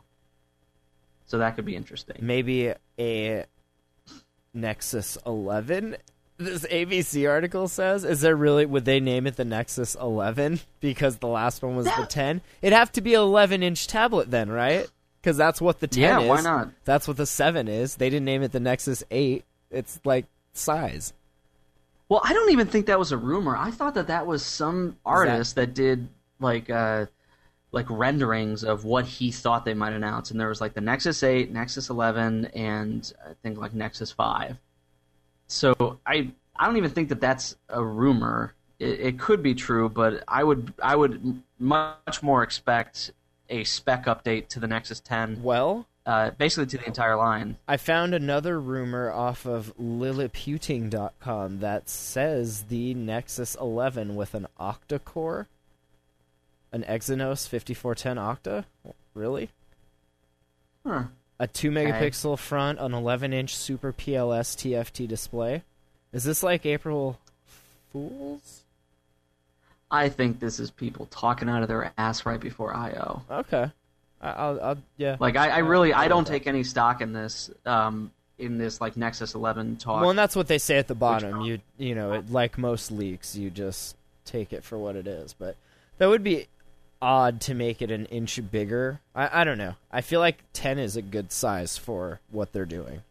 So 1.26 1.36
that 1.36 1.56
could 1.56 1.66
be 1.66 1.76
interesting. 1.76 2.16
maybe 2.22 2.72
a 2.98 3.44
Nexus 4.60 5.16
11. 5.26 5.96
This 6.36 6.64
ABC 6.66 7.28
article 7.28 7.66
says, 7.66 8.04
is 8.04 8.20
there 8.20 8.36
really? 8.36 8.64
Would 8.64 8.84
they 8.84 9.00
name 9.00 9.26
it 9.26 9.36
the 9.36 9.44
Nexus 9.44 9.96
11 9.96 10.60
because 10.80 11.16
the 11.16 11.26
last 11.26 11.62
one 11.62 11.74
was 11.74 11.86
the 11.86 12.06
10? 12.08 12.40
It'd 12.62 12.76
have 12.76 12.92
to 12.92 13.00
be 13.00 13.14
an 13.14 13.20
11 13.20 13.62
inch 13.62 13.86
tablet 13.88 14.30
then, 14.30 14.48
right? 14.48 14.86
Because 15.20 15.36
that's 15.36 15.60
what 15.60 15.80
the 15.80 15.88
10 15.88 16.00
Yeah, 16.00 16.18
is. 16.18 16.24
Yeah, 16.24 16.28
why 16.28 16.40
not? 16.42 16.70
That's 16.84 17.08
what 17.08 17.16
the 17.16 17.26
7 17.26 17.66
is. 17.66 17.96
They 17.96 18.08
didn't 18.08 18.24
name 18.24 18.42
it 18.42 18.52
the 18.52 18.60
Nexus 18.60 19.02
8. 19.10 19.44
It's 19.70 20.00
like 20.04 20.26
size. 20.52 21.12
Well, 22.08 22.20
I 22.24 22.32
don't 22.32 22.52
even 22.52 22.68
think 22.68 22.86
that 22.86 22.98
was 22.98 23.12
a 23.12 23.18
rumor. 23.18 23.56
I 23.56 23.70
thought 23.70 23.94
that 23.94 24.06
that 24.06 24.26
was 24.26 24.44
some 24.44 24.96
artist 25.04 25.56
that, 25.56 25.74
did 25.74 26.08
like 26.40 26.70
uh, 26.70 27.06
like 27.72 27.86
renderings 27.90 28.64
of 28.64 28.84
what 28.84 29.04
he 29.04 29.30
thought 29.30 29.64
they 29.64 29.74
might 29.74 29.92
announce, 29.92 30.30
and 30.30 30.40
there 30.40 30.48
was 30.48 30.60
like 30.60 30.74
the 30.74 30.80
Nexus 30.80 31.22
8, 31.22 31.52
Nexus 31.52 31.90
11, 31.90 32.46
and 32.46 33.12
I 33.24 33.34
think 33.42 33.58
like 33.58 33.74
Nexus 33.74 34.10
5. 34.12 34.56
So 35.46 35.98
I 36.06 36.30
I 36.56 36.66
don't 36.66 36.76
even 36.76 36.90
think 36.90 37.08
that 37.10 37.20
that's 37.20 37.56
a 37.68 37.84
rumor. 37.84 38.54
It, 38.78 39.00
it 39.00 39.18
could 39.18 39.42
be 39.42 39.54
true, 39.54 39.88
but 39.88 40.24
I 40.26 40.44
would 40.44 40.72
I 40.82 40.96
would 40.96 41.42
much 41.58 42.22
more 42.22 42.42
expect 42.42 43.12
a 43.50 43.64
spec 43.64 44.06
update 44.06 44.48
to 44.48 44.60
the 44.60 44.66
Nexus 44.66 45.00
10, 45.00 45.42
Well, 45.42 45.86
uh, 46.04 46.30
basically 46.30 46.66
to 46.66 46.78
the 46.78 46.86
entire 46.86 47.16
line. 47.16 47.56
I 47.66 47.76
found 47.76 48.14
another 48.14 48.60
rumor 48.60 49.10
off 49.10 49.46
of 49.46 49.74
Liliputing.com 49.78 51.60
that 51.60 51.88
says 51.88 52.64
the 52.64 52.94
Nexus 52.94 53.54
11 53.54 54.16
with 54.16 54.34
an 54.34 54.46
octa 54.60 55.02
core, 55.02 55.48
an 56.72 56.84
Exynos 56.84 57.48
5410 57.48 58.16
octa. 58.16 58.64
Really? 59.14 59.50
Huh. 60.86 61.04
A 61.40 61.46
2 61.46 61.70
megapixel 61.70 62.38
front, 62.38 62.78
an 62.80 62.92
11 62.92 63.32
inch 63.32 63.56
Super 63.56 63.92
PLS 63.92 64.56
TFT 64.56 65.06
display. 65.06 65.62
Is 66.12 66.24
this 66.24 66.42
like 66.42 66.66
April 66.66 67.18
Fools? 67.92 68.64
I 69.90 70.08
think 70.08 70.40
this 70.40 70.60
is 70.60 70.70
people 70.70 71.06
talking 71.06 71.48
out 71.48 71.62
of 71.62 71.68
their 71.68 71.92
ass 71.96 72.26
right 72.26 72.40
before 72.40 72.74
I/O. 72.74 73.22
Okay. 73.30 73.70
I'll, 74.20 74.60
I'll, 74.60 74.78
yeah. 74.96 75.16
Like 75.20 75.36
I, 75.36 75.50
I 75.50 75.58
really 75.58 75.94
I 75.94 76.08
don't 76.08 76.26
take 76.26 76.46
any 76.46 76.64
stock 76.64 77.00
in 77.00 77.12
this 77.12 77.50
um 77.64 78.10
in 78.38 78.58
this 78.58 78.80
like 78.80 78.96
Nexus 78.96 79.34
11 79.34 79.76
talk. 79.76 80.00
Well, 80.00 80.10
and 80.10 80.18
that's 80.18 80.36
what 80.36 80.48
they 80.48 80.58
say 80.58 80.78
at 80.78 80.88
the 80.88 80.94
bottom. 80.94 81.42
You 81.42 81.60
you 81.78 81.94
know, 81.94 82.12
it, 82.12 82.30
like 82.30 82.58
most 82.58 82.90
leaks, 82.90 83.36
you 83.36 83.50
just 83.50 83.96
take 84.24 84.52
it 84.52 84.64
for 84.64 84.76
what 84.76 84.96
it 84.96 85.06
is. 85.06 85.32
But 85.32 85.56
that 85.98 86.08
would 86.08 86.24
be 86.24 86.48
odd 87.00 87.40
to 87.42 87.54
make 87.54 87.80
it 87.82 87.90
an 87.90 88.06
inch 88.06 88.40
bigger. 88.50 89.00
I 89.14 89.40
I 89.42 89.44
don't 89.44 89.58
know. 89.58 89.74
I 89.90 90.00
feel 90.00 90.20
like 90.20 90.42
ten 90.52 90.78
is 90.78 90.96
a 90.96 91.02
good 91.02 91.32
size 91.32 91.76
for 91.76 92.20
what 92.30 92.52
they're 92.52 92.64
doing. 92.66 93.02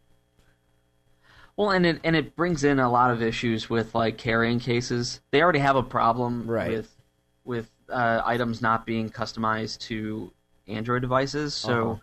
well, 1.56 1.70
and 1.70 1.84
it 1.86 2.00
and 2.04 2.14
it 2.14 2.36
brings 2.36 2.64
in 2.64 2.78
a 2.78 2.90
lot 2.90 3.10
of 3.10 3.22
issues 3.22 3.68
with 3.68 3.94
like 3.94 4.16
carrying 4.18 4.60
cases. 4.60 5.20
They 5.30 5.42
already 5.42 5.58
have 5.58 5.76
a 5.76 5.82
problem 5.82 6.46
Right. 6.48 6.68
with 6.70 6.94
with 7.44 7.70
uh, 7.88 8.22
items 8.24 8.60
not 8.60 8.84
being 8.86 9.08
customized 9.10 9.80
to 9.80 10.30
Android 10.66 11.00
devices. 11.02 11.54
So 11.54 11.90
Uh-huh. 11.92 12.00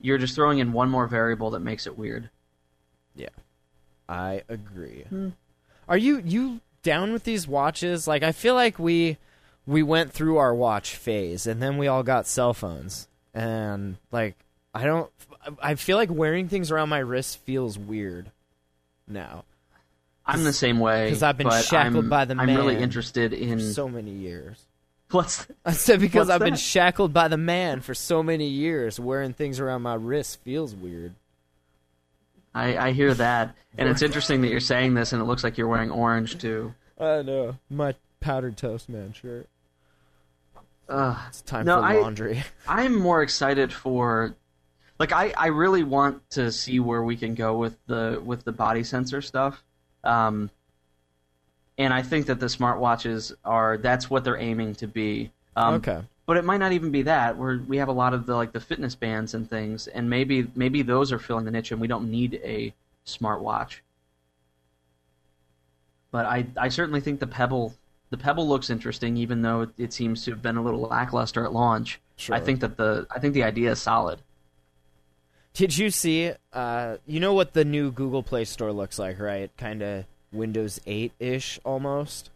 you're 0.00 0.18
just 0.18 0.34
throwing 0.34 0.58
in 0.58 0.72
one 0.72 0.90
more 0.90 1.06
variable 1.06 1.50
that 1.50 1.60
makes 1.60 1.86
it 1.86 1.96
weird. 1.96 2.28
Yeah, 3.16 3.28
I 4.08 4.42
agree. 4.48 5.04
Are 5.88 5.96
you 5.96 6.18
you 6.24 6.60
down 6.82 7.12
with 7.12 7.24
these 7.24 7.48
watches? 7.48 8.06
Like, 8.06 8.22
I 8.22 8.32
feel 8.32 8.54
like 8.54 8.78
we 8.78 9.16
we 9.66 9.82
went 9.82 10.12
through 10.12 10.38
our 10.38 10.54
watch 10.54 10.96
phase, 10.96 11.46
and 11.46 11.62
then 11.62 11.78
we 11.78 11.86
all 11.86 12.02
got 12.02 12.26
cell 12.26 12.54
phones, 12.54 13.08
and 13.34 13.96
like, 14.10 14.36
I 14.74 14.84
don't. 14.84 15.10
I 15.60 15.74
feel 15.74 15.96
like 15.96 16.10
wearing 16.10 16.48
things 16.48 16.70
around 16.70 16.88
my 16.88 16.98
wrist 16.98 17.38
feels 17.38 17.78
weird 17.78 18.30
now. 19.08 19.44
I'm 20.24 20.44
the 20.44 20.52
same 20.52 20.78
way 20.78 21.06
because 21.06 21.22
I've 21.22 21.36
been 21.36 21.50
shackled 21.50 22.04
I'm, 22.04 22.10
by 22.10 22.24
the 22.24 22.34
man. 22.34 22.50
I'm 22.50 22.56
really 22.56 22.76
interested 22.76 23.32
in 23.32 23.60
so 23.60 23.88
many 23.88 24.12
years. 24.12 24.64
what's 25.10 25.46
I 25.64 25.72
said 25.72 26.00
because 26.00 26.28
What's 26.28 26.30
I've 26.30 26.44
been 26.44 26.56
shackled 26.56 27.12
by 27.12 27.28
the 27.28 27.36
man 27.36 27.80
for 27.80 27.94
so 27.94 28.22
many 28.22 28.46
years. 28.46 29.00
Wearing 29.00 29.32
things 29.32 29.58
around 29.58 29.82
my 29.82 29.94
wrist 29.94 30.40
feels 30.42 30.74
weird. 30.74 31.14
I, 32.54 32.76
I 32.76 32.92
hear 32.92 33.14
that, 33.14 33.56
and 33.78 33.88
it's 33.88 34.02
interesting 34.02 34.42
that 34.42 34.48
you're 34.48 34.60
saying 34.60 34.94
this, 34.94 35.12
and 35.12 35.22
it 35.22 35.24
looks 35.24 35.42
like 35.42 35.58
you're 35.58 35.68
wearing 35.68 35.90
orange 35.90 36.38
too. 36.38 36.74
I 37.00 37.22
know 37.22 37.56
my 37.68 37.94
powdered 38.22 38.56
toast 38.56 38.88
man 38.88 39.12
shirt. 39.12 39.48
Ugh. 40.88 41.16
It's 41.28 41.42
time 41.42 41.66
No, 41.66 41.78
for 41.80 41.84
I- 41.86 42.00
laundry. 42.00 42.42
I'm 42.68 42.94
more 42.98 43.22
excited 43.22 43.72
for 43.72 44.34
like 44.98 45.12
I, 45.12 45.32
I 45.36 45.46
really 45.48 45.82
want 45.82 46.28
to 46.30 46.50
see 46.52 46.80
where 46.80 47.02
we 47.02 47.16
can 47.16 47.34
go 47.34 47.56
with 47.58 47.76
the 47.86 48.20
with 48.24 48.44
the 48.44 48.52
body 48.52 48.84
sensor 48.84 49.20
stuff. 49.20 49.62
Um 50.04 50.50
and 51.78 51.92
I 51.94 52.02
think 52.02 52.26
that 52.26 52.38
the 52.38 52.46
smartwatches 52.46 53.32
are 53.44 53.76
that's 53.78 54.08
what 54.10 54.24
they're 54.24 54.36
aiming 54.38 54.74
to 54.76 54.86
be. 54.86 55.30
Um, 55.56 55.74
okay. 55.74 56.00
But 56.26 56.36
it 56.36 56.44
might 56.44 56.58
not 56.58 56.72
even 56.72 56.90
be 56.90 57.02
that. 57.02 57.36
We're 57.36 57.58
we 57.58 57.78
have 57.78 57.88
a 57.88 57.92
lot 57.92 58.14
of 58.14 58.26
the 58.26 58.36
like 58.36 58.52
the 58.52 58.60
fitness 58.60 58.94
bands 58.94 59.34
and 59.34 59.48
things 59.48 59.86
and 59.86 60.08
maybe 60.10 60.46
maybe 60.54 60.82
those 60.82 61.10
are 61.12 61.18
filling 61.18 61.44
the 61.44 61.50
niche 61.50 61.72
and 61.72 61.80
we 61.80 61.88
don't 61.88 62.10
need 62.10 62.40
a 62.44 62.72
smartwatch. 63.06 63.76
But 66.10 66.26
I 66.26 66.46
I 66.56 66.68
certainly 66.68 67.00
think 67.00 67.20
the 67.20 67.26
Pebble 67.26 67.74
the 68.12 68.18
Pebble 68.18 68.46
looks 68.46 68.68
interesting 68.70 69.16
even 69.16 69.40
though 69.42 69.62
it, 69.62 69.70
it 69.78 69.92
seems 69.92 70.22
to 70.26 70.30
have 70.32 70.42
been 70.42 70.56
a 70.58 70.62
little 70.62 70.80
lackluster 70.80 71.44
at 71.44 71.52
launch. 71.52 71.98
Sure. 72.16 72.36
I 72.36 72.40
think 72.40 72.60
that 72.60 72.76
the 72.76 73.06
I 73.10 73.18
think 73.18 73.32
the 73.34 73.42
idea 73.42 73.72
is 73.72 73.80
solid. 73.82 74.20
Did 75.54 75.76
you 75.76 75.90
see? 75.90 76.32
Uh, 76.52 76.96
you 77.06 77.20
know 77.20 77.32
what 77.32 77.54
the 77.54 77.64
new 77.64 77.90
Google 77.90 78.22
Play 78.22 78.44
Store 78.44 78.70
looks 78.70 78.98
like, 78.98 79.18
right? 79.18 79.50
Kind 79.56 79.82
of 79.82 80.04
Windows 80.32 80.78
8 80.86 81.12
ish 81.18 81.58
almost. 81.64 82.30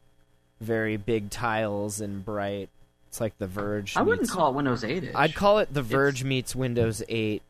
Very 0.61 0.97
big 0.97 1.29
tiles 1.31 2.01
and 2.01 2.24
bright. 2.24 2.70
It's 3.09 3.20
like 3.20 3.37
The 3.37 3.47
Verge. 3.47 3.97
I 3.97 4.03
wouldn't 4.03 4.22
meets- 4.22 4.33
call 4.33 4.51
it 4.51 4.55
Windows 4.55 4.83
8. 4.83 5.11
I'd 5.14 5.35
call 5.35 5.59
it 5.59 5.72
The 5.72 5.83
Verge 5.83 6.24
meets 6.24 6.57
Windows 6.57 7.03
8 7.09 7.43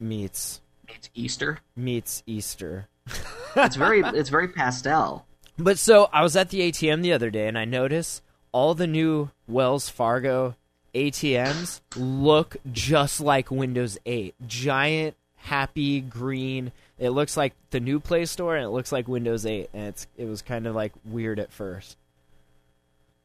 meets 0.00 0.60
it's 0.88 1.10
Easter. 1.14 1.58
meets 1.76 2.22
Easter. 2.26 2.88
It's 3.54 3.76
very 3.76 4.00
it's 4.00 4.30
very 4.30 4.48
pastel. 4.48 5.25
But 5.58 5.78
so 5.78 6.08
I 6.12 6.22
was 6.22 6.36
at 6.36 6.50
the 6.50 6.60
ATM 6.60 7.02
the 7.02 7.12
other 7.12 7.30
day 7.30 7.48
and 7.48 7.58
I 7.58 7.64
noticed 7.64 8.22
all 8.52 8.74
the 8.74 8.86
new 8.86 9.30
Wells 9.46 9.88
Fargo 9.88 10.54
ATMs 10.94 11.80
look 11.96 12.56
just 12.72 13.20
like 13.20 13.50
Windows 13.50 13.98
8. 14.06 14.34
Giant, 14.46 15.16
happy 15.36 16.00
green. 16.00 16.72
It 16.98 17.10
looks 17.10 17.36
like 17.36 17.54
the 17.70 17.80
new 17.80 18.00
Play 18.00 18.24
Store, 18.24 18.56
and 18.56 18.64
it 18.64 18.70
looks 18.70 18.90
like 18.90 19.06
Windows 19.06 19.44
8, 19.44 19.68
and 19.74 19.88
it's 19.88 20.06
it 20.16 20.24
was 20.24 20.40
kind 20.40 20.66
of 20.66 20.74
like 20.74 20.92
weird 21.04 21.38
at 21.38 21.52
first. 21.52 21.98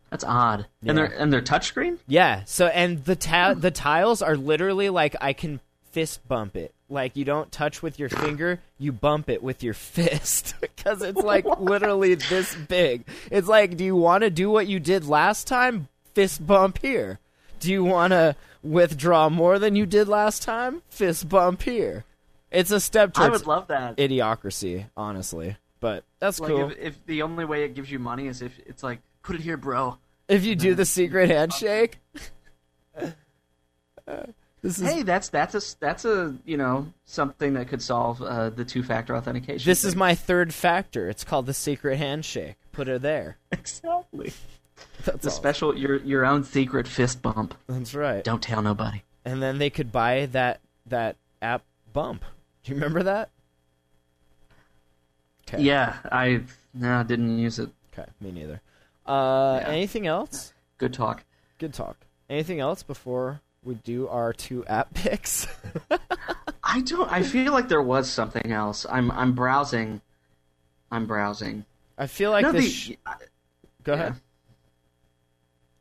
That's 0.09 0.25
odd. 0.25 0.67
Yeah. 0.81 0.89
And 0.89 0.97
they're 0.97 1.05
and 1.05 1.31
they're 1.31 1.41
touchscreen. 1.41 1.99
Yeah. 2.07 2.43
So 2.43 2.67
and 2.67 3.05
the 3.05 3.15
ta- 3.15 3.53
the 3.53 3.71
tiles 3.71 4.21
are 4.21 4.35
literally 4.35 4.89
like 4.89 5.15
I 5.21 5.31
can 5.31 5.61
fist 5.91 6.27
bump 6.27 6.57
it. 6.57 6.73
Like 6.91 7.15
you 7.15 7.23
don't 7.23 7.49
touch 7.51 7.81
with 7.81 7.97
your 7.99 8.09
finger, 8.09 8.59
you 8.77 8.91
bump 8.91 9.29
it 9.29 9.41
with 9.41 9.63
your 9.63 9.73
fist 9.73 10.55
because 10.61 11.01
it's 11.01 11.21
like 11.21 11.45
literally 11.59 12.15
this 12.15 12.53
big. 12.53 13.05
It's 13.31 13.47
like, 13.47 13.77
do 13.77 13.85
you 13.85 13.95
want 13.95 14.23
to 14.23 14.29
do 14.29 14.51
what 14.51 14.67
you 14.67 14.79
did 14.79 15.05
last 15.05 15.47
time? 15.47 15.87
Fist 16.13 16.45
bump 16.45 16.79
here. 16.81 17.19
Do 17.61 17.71
you 17.71 17.85
want 17.85 18.11
to 18.11 18.35
withdraw 18.61 19.29
more 19.29 19.57
than 19.57 19.75
you 19.75 19.85
did 19.85 20.09
last 20.09 20.43
time? 20.43 20.81
Fist 20.89 21.29
bump 21.29 21.61
here. 21.61 22.03
It's 22.51 22.71
a 22.71 22.81
step 22.81 23.11
I 23.15 23.29
would 23.29 23.47
love 23.47 23.67
that. 23.67 23.95
idiocracy, 23.95 24.87
honestly. 24.97 25.55
But 25.79 26.03
that's 26.19 26.41
like 26.41 26.51
cool. 26.51 26.71
if, 26.71 26.77
if 26.77 27.05
the 27.05 27.21
only 27.21 27.45
way 27.45 27.63
it 27.63 27.73
gives 27.73 27.89
you 27.89 27.99
money 27.99 28.27
is 28.27 28.41
if 28.41 28.59
it's 28.65 28.83
like 28.83 28.99
put 29.23 29.37
it 29.37 29.41
here, 29.41 29.55
bro. 29.55 29.97
if 30.27 30.43
you 30.43 30.55
do 30.55 30.75
the 30.75 30.85
secret 30.85 31.29
handshake. 31.29 31.99
is 34.63 34.77
Hey, 34.77 35.01
that's 35.03 35.29
that's 35.29 35.55
a 35.55 35.79
that's 35.79 36.05
a 36.05 36.35
you 36.45 36.57
know 36.57 36.91
something 37.05 37.53
that 37.53 37.67
could 37.67 37.81
solve 37.81 38.21
uh, 38.21 38.49
the 38.49 38.63
two 38.65 38.83
factor 38.83 39.15
authentication. 39.15 39.69
This 39.69 39.83
is 39.83 39.95
my 39.95 40.13
third 40.15 40.53
factor. 40.53 41.09
It's 41.09 41.23
called 41.23 41.45
the 41.45 41.53
secret 41.53 41.97
handshake. 41.97 42.55
Put 42.71 42.87
it 42.87 43.01
there. 43.01 43.37
exactly 43.51 44.33
That's 45.05 45.25
all. 45.25 45.31
special 45.31 45.77
your 45.77 45.97
your 45.97 46.25
own 46.25 46.43
secret 46.43 46.87
fist 46.87 47.21
bump. 47.21 47.55
That's 47.67 47.93
right. 47.93 48.23
Don't 48.23 48.41
tell 48.41 48.61
nobody. 48.61 49.03
And 49.25 49.41
then 49.41 49.57
they 49.57 49.69
could 49.69 49.91
buy 49.91 50.27
that 50.31 50.59
that 50.87 51.17
app 51.41 51.63
Bump. 51.93 52.23
Do 52.63 52.71
you 52.71 52.75
remember 52.75 53.03
that? 53.03 53.29
Okay. 55.47 55.61
Yeah, 55.63 55.97
I 56.11 56.41
no 56.73 57.03
didn't 57.03 57.37
use 57.37 57.59
it. 57.59 57.69
Okay. 57.91 58.09
Me 58.21 58.31
neither. 58.31 58.61
Uh, 59.05 59.59
Yeah. 59.61 59.67
anything 59.69 60.07
else? 60.07 60.53
Good 60.77 60.93
talk. 60.93 61.23
Good 61.57 61.73
talk. 61.73 61.97
Anything 62.29 62.59
else 62.61 62.81
before 62.83 63.41
we 63.63 63.75
do 63.75 64.07
our 64.07 64.33
two 64.33 64.65
app 64.65 64.93
picks? 64.93 65.47
I 66.63 66.81
don't. 66.81 67.11
I 67.11 67.23
feel 67.23 67.51
like 67.51 67.67
there 67.67 67.81
was 67.81 68.09
something 68.09 68.51
else. 68.51 68.85
I'm 68.89 69.11
I'm 69.11 69.33
browsing. 69.33 70.01
I'm 70.91 71.05
browsing. 71.05 71.65
I 71.97 72.07
feel 72.07 72.31
like 72.31 72.43
no, 72.43 72.51
this. 72.51 72.63
the, 72.65 72.69
sh- 72.69 72.91
Go 73.83 73.93
ahead. 73.93 74.15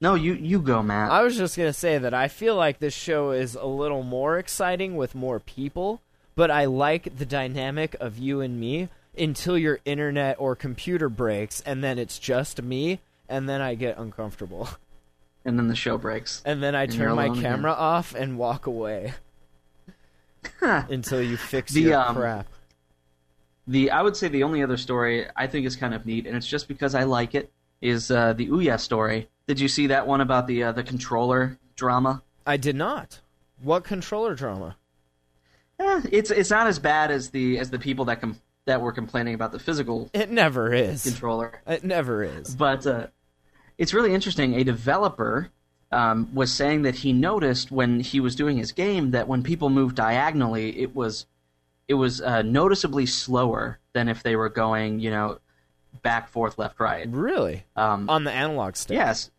no, 0.01 0.15
you 0.15 0.35
you 0.35 0.61
go, 0.61 0.83
Matt. 0.83 1.11
I 1.11 1.23
was 1.23 1.37
just 1.37 1.57
gonna 1.57 1.73
say 1.73 1.99
that 1.99 2.15
I 2.15 2.29
feel 2.29 2.55
like 2.57 2.79
this 2.79 2.95
show 2.95 3.31
is 3.31 3.55
a 3.55 3.67
little 3.67 4.03
more 4.03 4.39
exciting 4.39 4.97
with 4.97 5.15
more 5.15 5.41
people, 5.41 6.01
but 6.35 6.51
I 6.51 6.65
like 6.67 7.17
the 7.19 7.27
dynamic 7.27 7.95
of 8.01 8.19
you 8.19 8.41
and 8.41 8.59
me 8.61 8.89
until 9.19 9.59
your 9.59 9.81
internet 9.85 10.37
or 10.39 10.55
computer 10.57 11.09
breaks, 11.09 11.61
and 11.63 11.83
then 11.83 11.99
it's 11.99 12.19
just 12.19 12.63
me, 12.63 13.01
and 13.29 13.49
then 13.49 13.61
I 13.61 13.75
get 13.75 13.99
uncomfortable, 13.99 14.69
and 15.45 15.59
then 15.59 15.69
the 15.69 15.75
show 15.77 15.97
breaks. 15.99 16.43
and 16.45 16.63
then 16.63 16.75
I 16.75 16.83
And 16.85 16.93
turn 16.93 17.15
my 17.15 17.25
alone 17.27 17.39
again. 17.39 17.53
camera 17.53 17.73
off 17.73 18.15
and 18.15 18.37
walk 18.39 18.67
away 18.67 19.15
until 20.61 21.23
you 21.23 21.37
fix 21.37 21.73
The, 21.73 21.83
your 21.83 22.01
um, 22.01 22.17
crap. 22.17 22.47
The 23.67 23.91
I 23.91 24.03
would 24.03 24.17
say 24.17 24.29
the 24.29 24.43
only 24.43 24.63
other 24.63 24.77
story 24.77 25.27
I 25.37 25.47
think 25.47 25.67
is 25.67 25.77
kind 25.77 25.95
of 25.95 26.07
neat, 26.07 26.27
and 26.27 26.37
it's 26.37 26.47
just 26.47 26.67
because 26.69 26.95
I 26.95 27.05
like 27.05 27.35
it, 27.35 27.53
is 27.81 28.11
uh, 28.11 28.33
the 28.33 28.49
Ouya 28.49 28.79
story. 28.81 29.29
Did 29.47 29.61
you 29.61 29.69
see 29.69 29.87
that 29.89 30.07
one 30.07 30.21
about 30.21 30.47
the 30.47 30.65
uh, 30.65 30.73
the 30.73 30.83
controller 30.83 31.59
drama? 31.77 32.23
I 32.47 32.57
did 32.57 32.75
not. 32.77 33.21
What 33.63 33.85
controller 33.85 34.35
drama? 34.35 34.77
Eh, 35.79 36.03
it's 36.11 36.31
it's 36.31 36.51
not 36.51 36.67
as 36.67 36.79
bad 36.79 37.11
as 37.11 37.31
the 37.31 37.59
as 37.59 37.71
the 37.71 37.79
people 37.79 38.07
that 38.07 38.21
com- 38.21 38.41
that 38.65 38.81
were 38.81 38.93
complaining 38.93 39.35
about 39.35 39.53
the 39.53 39.59
physical 39.59 40.11
It 40.13 40.31
never 40.31 40.73
is. 40.73 41.03
controller. 41.05 41.61
It 41.67 41.85
never 41.85 42.25
is. 42.25 42.55
But 42.55 42.87
uh, 42.87 43.07
it's 43.81 43.93
really 43.95 44.15
interesting. 44.15 44.55
A 44.55 44.63
developer 44.63 45.49
um, 45.91 46.29
was 46.35 46.53
saying 46.53 46.83
that 46.83 46.95
he 46.97 47.13
noticed 47.13 47.73
when 47.73 47.99
he 48.01 48.21
was 48.21 48.37
doing 48.37 48.57
his 48.59 48.71
game 48.73 49.11
that 49.11 49.27
when 49.27 49.43
people 49.43 49.71
moved 49.71 49.97
diagonally, 49.97 50.79
it 50.81 50.95
was 50.95 51.27
it 51.89 51.95
was 51.95 52.21
uh, 52.21 52.43
noticeably 52.43 53.07
slower 53.07 53.81
than 53.95 54.09
if 54.09 54.23
they 54.23 54.37
were 54.37 54.49
going, 54.51 55.01
you 55.01 55.11
know, 55.11 55.39
back, 56.03 56.29
forth, 56.29 56.57
left, 56.59 56.79
right. 56.79 57.09
Really? 57.09 57.65
Um, 57.75 58.09
On 58.09 58.23
the 58.23 58.31
analog 58.31 58.77
stick? 58.77 58.95
yes, 58.97 59.31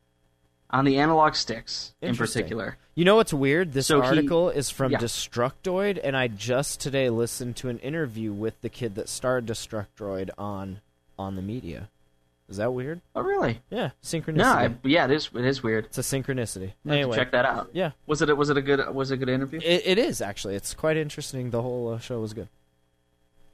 on 0.69 0.83
the 0.83 0.97
analog 0.97 1.35
sticks 1.35 1.93
in 2.01 2.15
particular. 2.15 2.77
You 2.95 3.05
know 3.05 3.15
what's 3.15 3.33
weird? 3.33 3.71
This 3.71 3.87
So 3.87 4.01
he- 4.01 4.07
article 4.07 4.49
is 4.49 4.69
from 4.69 4.91
yeah. 4.91 4.97
Destructoid, 4.97 5.97
and 6.03 6.17
I 6.17 6.27
just 6.27 6.81
today 6.81 7.09
listened 7.09 7.55
to 7.57 7.69
an 7.69 7.79
interview 7.79 8.33
with 8.33 8.59
the 8.59 8.69
kid 8.69 8.95
that 8.95 9.07
starred 9.07 9.45
Destructoid 9.45 10.29
on 10.37 10.81
on 11.17 11.35
the 11.37 11.41
media. 11.41 11.89
Is 12.51 12.57
that 12.57 12.71
weird? 12.73 13.01
Oh, 13.15 13.21
really? 13.21 13.61
Yeah, 13.71 13.91
synchronicity. 14.03 14.35
No, 14.35 14.51
I, 14.51 14.73
yeah, 14.83 15.05
it 15.05 15.11
is. 15.11 15.29
It 15.33 15.45
is 15.45 15.63
weird. 15.63 15.85
it's 15.85 15.97
a 15.97 16.01
synchronicity. 16.01 16.73
I'll 16.85 16.91
Anyway, 16.93 17.15
check 17.17 17.31
that 17.31 17.45
out. 17.45 17.69
yeah, 17.73 17.91
Was 18.05 18.21
it? 18.21 18.29
a- 18.29 18.35
Was 18.35 18.49
it 18.51 18.57
a 18.57 18.61
good? 18.61 18.93
Was 18.93 19.09
it 19.09 19.15
a 19.15 19.17
good 19.17 19.29
interview? 19.29 19.59
it, 19.63 19.81
it 19.85 19.97
is 19.97 20.21
actually. 20.21 20.55
It's 20.55 20.73
quite 20.73 20.97
interesting. 20.97 21.49
The 21.49 21.61
whole 21.61 21.93
uh, 21.93 21.99
show 21.99 22.19
was 22.19 22.33
good. 22.33 22.49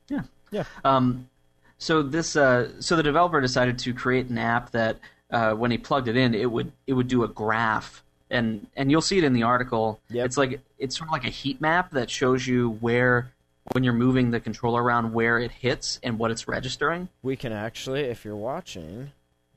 Yeah. 0.10 0.22
Yeah. 0.52 0.64
Um, 0.84 1.30
so 1.78 2.02
this, 2.02 2.36
uh, 2.36 2.72
so 2.82 2.96
the 2.96 3.04
developer 3.04 3.40
decided 3.40 3.78
to 3.80 3.94
create 3.94 4.28
an 4.30 4.38
app 4.38 4.72
that, 4.72 4.98
uh, 5.30 5.54
when 5.54 5.70
he 5.72 5.78
plugged 5.78 6.08
it 6.08 6.16
in, 6.18 6.34
it 6.34 6.50
would 6.52 6.72
it 6.88 6.94
would 6.94 7.08
do 7.08 7.24
a 7.24 7.28
graph, 7.28 8.04
and 8.32 8.66
and 8.76 8.90
you'll 8.90 9.02
see 9.02 9.18
it 9.18 9.24
in 9.24 9.34
the 9.34 9.44
article. 9.44 10.00
Yep. 10.10 10.26
It's 10.26 10.38
like 10.38 10.62
it's 10.80 10.98
sort 10.98 11.10
of 11.10 11.12
like 11.12 11.26
a 11.26 11.30
heat 11.30 11.60
map 11.62 11.92
that 11.92 12.10
shows 12.10 12.48
you 12.48 12.72
where 12.80 13.30
when 13.74 13.84
you're 13.84 13.94
moving 13.94 14.32
the 14.32 14.40
controller 14.40 14.82
around 14.82 15.14
where 15.14 15.40
it 15.40 15.52
hits 15.52 16.00
and 16.04 16.18
what 16.18 16.32
it's 16.32 16.48
registering. 16.48 17.10
We 17.22 17.36
can 17.36 17.52
actually, 17.52 18.02
if 18.02 18.24
you're 18.26 18.36
watching, 18.36 19.12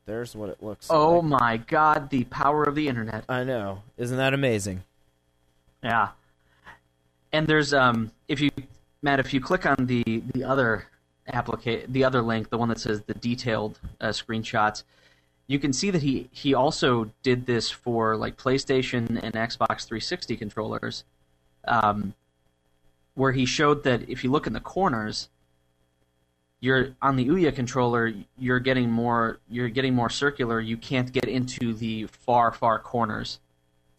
there's 0.06 0.34
what 0.34 0.48
it 0.48 0.62
looks 0.62 0.90
like. 0.90 0.98
Oh 0.98 1.18
like. 1.20 1.40
my 1.40 1.56
God! 1.56 2.10
The 2.10 2.24
power 2.24 2.64
of 2.64 2.74
the 2.74 2.88
internet. 2.88 3.24
I 3.28 3.44
know. 3.44 3.82
Isn't 3.96 4.16
that 4.16 4.34
amazing? 4.34 4.82
Yeah. 5.82 6.08
And 7.32 7.46
there's 7.46 7.72
um 7.72 8.10
if 8.28 8.40
you 8.40 8.50
Matt 9.02 9.20
if 9.20 9.32
you 9.32 9.40
click 9.40 9.66
on 9.66 9.86
the 9.86 10.22
the 10.34 10.44
other 10.44 10.86
applica- 11.28 11.86
the 11.86 12.04
other 12.04 12.22
link 12.22 12.50
the 12.50 12.58
one 12.58 12.68
that 12.68 12.80
says 12.80 13.02
the 13.02 13.14
detailed 13.14 13.78
uh, 14.00 14.08
screenshots 14.08 14.82
you 15.46 15.58
can 15.58 15.72
see 15.72 15.90
that 15.90 16.02
he 16.02 16.28
he 16.32 16.54
also 16.54 17.10
did 17.22 17.46
this 17.46 17.70
for 17.70 18.16
like 18.16 18.36
PlayStation 18.36 19.20
and 19.22 19.34
Xbox 19.34 19.86
360 19.86 20.36
controllers 20.36 21.04
um 21.68 22.14
where 23.14 23.32
he 23.32 23.44
showed 23.44 23.84
that 23.84 24.08
if 24.08 24.24
you 24.24 24.30
look 24.30 24.46
in 24.46 24.52
the 24.52 24.60
corners 24.60 25.28
you're 26.60 26.94
on 27.00 27.16
the 27.16 27.26
Ouya 27.26 27.54
controller 27.54 28.12
you're 28.38 28.60
getting 28.60 28.90
more 28.90 29.40
you're 29.48 29.68
getting 29.68 29.94
more 29.94 30.10
circular. 30.10 30.60
You 30.60 30.76
can't 30.76 31.10
get 31.12 31.24
into 31.24 31.72
the 31.74 32.06
far 32.06 32.52
far 32.52 32.78
corners. 32.78 33.40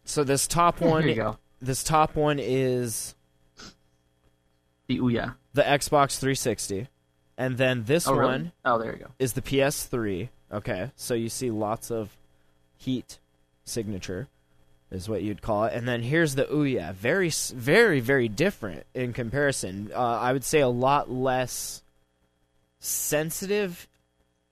So 0.04 0.24
this 0.24 0.46
top 0.46 0.80
one, 0.80 1.06
you 1.06 1.14
go. 1.14 1.38
this 1.60 1.84
top 1.84 2.16
one 2.16 2.38
is 2.40 3.14
the 4.86 4.98
Ouya. 4.98 5.34
The 5.54 5.62
Xbox 5.62 6.18
360, 6.18 6.88
and 7.36 7.58
then 7.58 7.84
this 7.84 8.08
oh 8.08 8.14
really? 8.14 8.32
one 8.32 8.52
oh 8.64 8.78
there 8.78 8.92
you 8.92 9.00
go. 9.00 9.10
is 9.18 9.34
the 9.34 9.42
PS3. 9.42 10.28
Okay, 10.50 10.90
so 10.96 11.14
you 11.14 11.28
see 11.28 11.50
lots 11.50 11.90
of 11.90 12.16
heat 12.76 13.18
signature, 13.64 14.28
is 14.94 15.08
what 15.08 15.22
you'd 15.22 15.42
call 15.42 15.64
it. 15.64 15.72
And 15.74 15.86
then 15.88 16.02
here's 16.02 16.34
the 16.34 16.44
Ouya, 16.44 16.92
very, 16.94 17.30
very, 17.30 18.00
very 18.00 18.28
different 18.28 18.84
in 18.94 19.12
comparison. 19.12 19.90
Uh, 19.94 19.98
I 19.98 20.32
would 20.32 20.44
say 20.44 20.60
a 20.60 20.68
lot 20.68 21.10
less 21.10 21.82
sensitive 22.78 23.88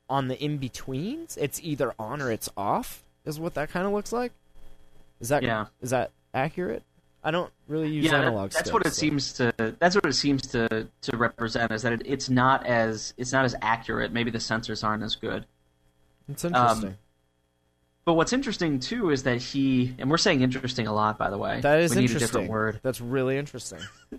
on 0.09 0.29
the 0.29 0.43
in 0.43 0.59
betweens. 0.59 1.37
It's 1.37 1.61
either 1.63 1.95
on 1.99 2.21
or 2.23 2.31
it's 2.31 2.49
off. 2.57 3.03
Is 3.25 3.39
what 3.39 3.55
that 3.55 3.71
kind 3.71 3.87
of 3.87 3.93
looks 3.93 4.13
like. 4.13 4.33
Is 5.21 5.29
that 5.29 5.43
Yeah. 5.43 5.67
is 5.83 5.91
that 5.91 6.11
accurate? 6.33 6.83
I 7.23 7.31
don't 7.31 7.53
really 7.69 7.91
use 7.91 8.07
yeah, 8.07 8.13
that- 8.13 8.23
analog. 8.23 8.51
that's 8.53 8.73
what 8.73 8.87
it 8.87 8.95
so- 8.95 9.01
seems 9.01 9.35
to. 9.35 9.53
That's 9.79 9.95
what 9.95 10.07
it 10.07 10.15
seems 10.15 10.43
to 10.49 10.89
to 11.03 11.17
represent 11.17 11.71
is 11.71 11.83
that 11.83 11.93
it, 11.93 12.03
it's 12.07 12.31
not 12.31 12.65
as 12.65 13.13
it's 13.19 13.31
not 13.33 13.45
as 13.45 13.55
accurate. 13.61 14.11
Maybe 14.13 14.31
the 14.31 14.39
sensors 14.39 14.83
aren't 14.83 15.03
as 15.03 15.17
good. 15.17 15.45
It's 16.29 16.45
interesting. 16.45 16.97
But 18.11 18.15
what's 18.15 18.33
interesting 18.33 18.81
too 18.81 19.11
is 19.11 19.23
that 19.23 19.41
he 19.41 19.95
and 20.01 20.11
we're 20.11 20.19
saying 20.19 20.41
interesting 20.41 20.89
a 20.89 20.93
lot, 20.93 21.17
by 21.17 21.31
the 21.31 21.39
way. 21.39 21.61
that 21.61 21.79
is 21.79 21.91
we 21.91 21.99
need 21.99 22.11
interesting. 22.11 22.25
a 22.25 22.27
different 22.27 22.51
word. 22.51 22.81
That's 22.83 23.01
really 23.01 23.39
interesting. 23.39 23.79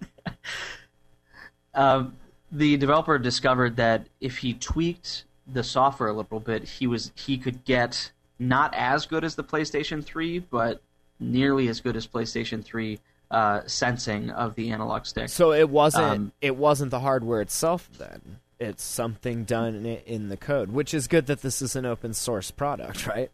Um, 1.74 2.16
the 2.54 2.78
developer 2.78 3.18
discovered 3.18 3.76
that 3.76 4.08
if 4.22 4.38
he 4.38 4.54
tweaked 4.54 5.26
the 5.46 5.64
software 5.64 6.08
a 6.08 6.14
little 6.14 6.40
bit, 6.40 6.64
he 6.64 6.88
was 6.88 7.12
he 7.16 7.38
could 7.38 7.66
get 7.66 8.12
not 8.40 8.74
as 8.76 9.06
good 9.06 9.26
as 9.26 9.36
the 9.36 9.44
PlayStation 9.44 10.04
3, 10.04 10.40
but 10.40 10.82
nearly 11.20 11.68
as 11.68 11.82
good 11.82 11.98
as 11.98 12.08
PlayStation 12.08 12.64
3 12.64 12.98
uh, 13.30 13.62
sensing 13.66 14.30
of 14.30 14.56
the 14.56 14.72
analog 14.72 15.06
stick. 15.06 15.28
So 15.28 15.52
it 15.52 15.70
wasn't 15.70 16.04
Um, 16.04 16.32
it 16.42 16.56
wasn't 16.56 16.92
the 16.92 17.02
hardware 17.02 17.42
itself 17.42 17.90
then. 17.98 18.40
It's 18.58 18.84
something 18.84 19.44
done 19.44 19.76
in, 19.76 19.86
in 19.86 20.30
the 20.30 20.38
code, 20.38 20.72
which 20.72 20.94
is 20.94 21.08
good 21.08 21.26
that 21.28 21.42
this 21.42 21.62
is 21.62 21.76
an 21.76 21.86
open 21.86 22.14
source 22.14 22.52
product, 22.52 23.06
right? 23.08 23.32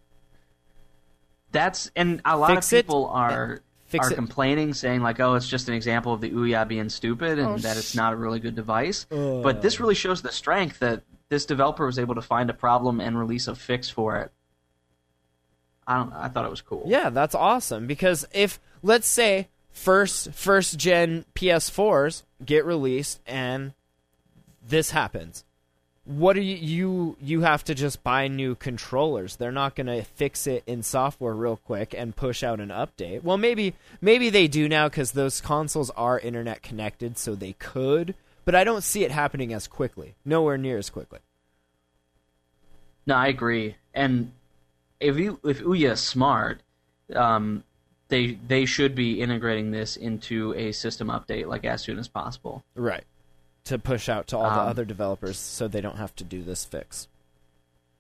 That's 1.52 1.92
and 1.96 2.22
a 2.26 2.38
lot 2.38 2.52
Fix 2.52 2.72
of 2.72 2.80
it, 2.80 2.86
people 2.86 3.08
are 3.08 3.62
fix 3.86 4.08
are 4.08 4.12
it. 4.12 4.16
complaining, 4.16 4.74
saying 4.74 5.02
like, 5.02 5.20
"Oh, 5.20 5.36
it's 5.36 5.48
just 5.48 5.68
an 5.70 5.74
example 5.76 6.14
of 6.14 6.22
the 6.22 6.32
Ouya 6.32 6.68
being 6.68 6.90
stupid 6.90 7.40
and 7.40 7.48
Oh, 7.48 7.58
that 7.58 7.78
it's 7.78 7.96
not 7.96 8.14
a 8.14 8.16
really 8.16 8.40
good 8.40 8.56
device." 8.56 9.06
But 9.10 9.62
this 9.62 9.80
really 9.80 9.96
shows 9.96 10.22
the 10.22 10.32
strength 10.32 10.80
that 10.80 11.04
this 11.30 11.46
developer 11.46 11.86
was 11.86 12.00
able 12.00 12.16
to 12.16 12.22
find 12.22 12.50
a 12.50 12.54
problem 12.54 13.00
and 13.02 13.18
release 13.18 13.48
a 13.48 13.56
fix 13.56 13.90
for 13.90 14.18
it. 14.18 14.32
I 15.86 15.98
don't. 15.98 16.14
I 16.14 16.28
thought 16.28 16.46
it 16.46 16.52
was 16.52 16.62
cool. 16.62 16.84
Yeah, 16.86 17.10
that's 17.10 17.36
awesome 17.36 17.88
because 17.88 18.26
if 18.34 18.60
let's 18.84 19.08
say 19.08 19.48
first 19.72 20.34
first 20.34 20.78
gen 20.78 21.24
PS4s 21.36 22.24
get 22.44 22.66
released 22.66 23.22
and 23.26 23.74
this 24.68 24.92
happens, 24.92 25.46
what 26.08 26.34
do 26.34 26.42
you 26.42 26.56
you 26.56 27.18
you 27.22 27.42
have 27.42 27.64
to 27.66 27.76
just 27.76 28.04
buy 28.04 28.28
new 28.28 28.56
controllers. 28.56 29.36
They're 29.36 29.52
not 29.52 29.76
going 29.76 29.88
to 29.88 30.04
fix 30.04 30.48
it 30.48 30.64
in 30.66 30.82
software 30.82 31.34
real 31.34 31.58
quick 31.58 31.94
and 31.96 32.16
push 32.16 32.44
out 32.44 32.62
an 32.62 32.70
update. 32.70 33.24
Well, 33.24 33.38
maybe 33.38 33.76
maybe 34.00 34.30
they 34.30 34.48
do 34.48 34.70
now 34.70 34.88
cuz 34.88 35.12
those 35.12 35.42
consoles 35.42 35.90
are 35.92 36.18
internet 36.20 36.64
connected 36.64 37.18
so 37.18 37.36
they 37.36 37.54
could, 37.54 38.16
but 38.46 38.56
I 38.56 38.64
don't 38.64 38.84
see 38.84 39.04
it 39.04 39.12
happening 39.12 39.54
as 39.54 39.68
quickly. 39.68 40.16
Nowhere 40.24 40.58
near 40.58 40.78
as 40.78 40.90
quickly. 40.90 41.20
No, 43.06 43.16
I 43.16 43.28
agree. 43.28 43.76
And 43.94 44.32
if 45.00 45.18
you 45.18 45.40
if 45.44 45.60
Ouya 45.62 45.92
is 45.92 46.00
smart, 46.00 46.62
um, 47.14 47.64
they 48.08 48.38
they 48.48 48.66
should 48.66 48.96
be 48.96 49.22
integrating 49.22 49.72
this 49.72 49.98
into 49.98 50.54
a 50.54 50.72
system 50.72 51.10
update 51.10 51.48
like 51.48 51.66
as 51.66 51.82
soon 51.82 52.00
as 52.00 52.08
possible. 52.08 52.64
Right. 52.76 53.04
To 53.68 53.78
push 53.78 54.08
out 54.08 54.28
to 54.28 54.38
all 54.38 54.50
the 54.50 54.62
Um, 54.62 54.68
other 54.70 54.86
developers 54.86 55.38
so 55.38 55.68
they 55.68 55.82
don't 55.82 55.98
have 55.98 56.16
to 56.18 56.24
do 56.24 56.42
this 56.42 56.64
fix. 56.64 57.08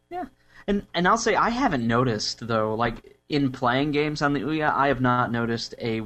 Yeah, 0.09 0.25
and 0.65 0.85
and 0.93 1.07
I'll 1.07 1.17
say 1.17 1.35
I 1.35 1.49
haven't 1.49 1.85
noticed 1.85 2.47
though, 2.47 2.73
like 2.73 3.17
in 3.27 3.51
playing 3.51 3.91
games 3.91 4.21
on 4.21 4.31
the 4.33 4.39
Ouya, 4.41 4.71
I 4.73 4.87
have 4.87 5.01
not 5.01 5.31
noticed 5.31 5.75
a 5.81 6.03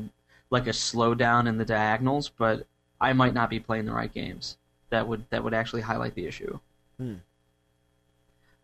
like 0.49 0.65
a 0.65 0.71
slowdown 0.71 1.47
in 1.47 1.57
the 1.57 1.65
diagonals, 1.65 2.29
but 2.29 2.65
I 2.99 3.13
might 3.13 3.33
not 3.35 3.49
be 3.49 3.59
playing 3.59 3.85
the 3.85 3.93
right 3.93 4.11
games. 4.11 4.57
That 4.89 5.07
would 5.07 5.25
that 5.29 5.43
would 5.43 5.53
actually 5.53 5.81
highlight 5.81 6.15
the 6.15 6.25
issue. 6.25 6.59
Hmm. 6.97 7.15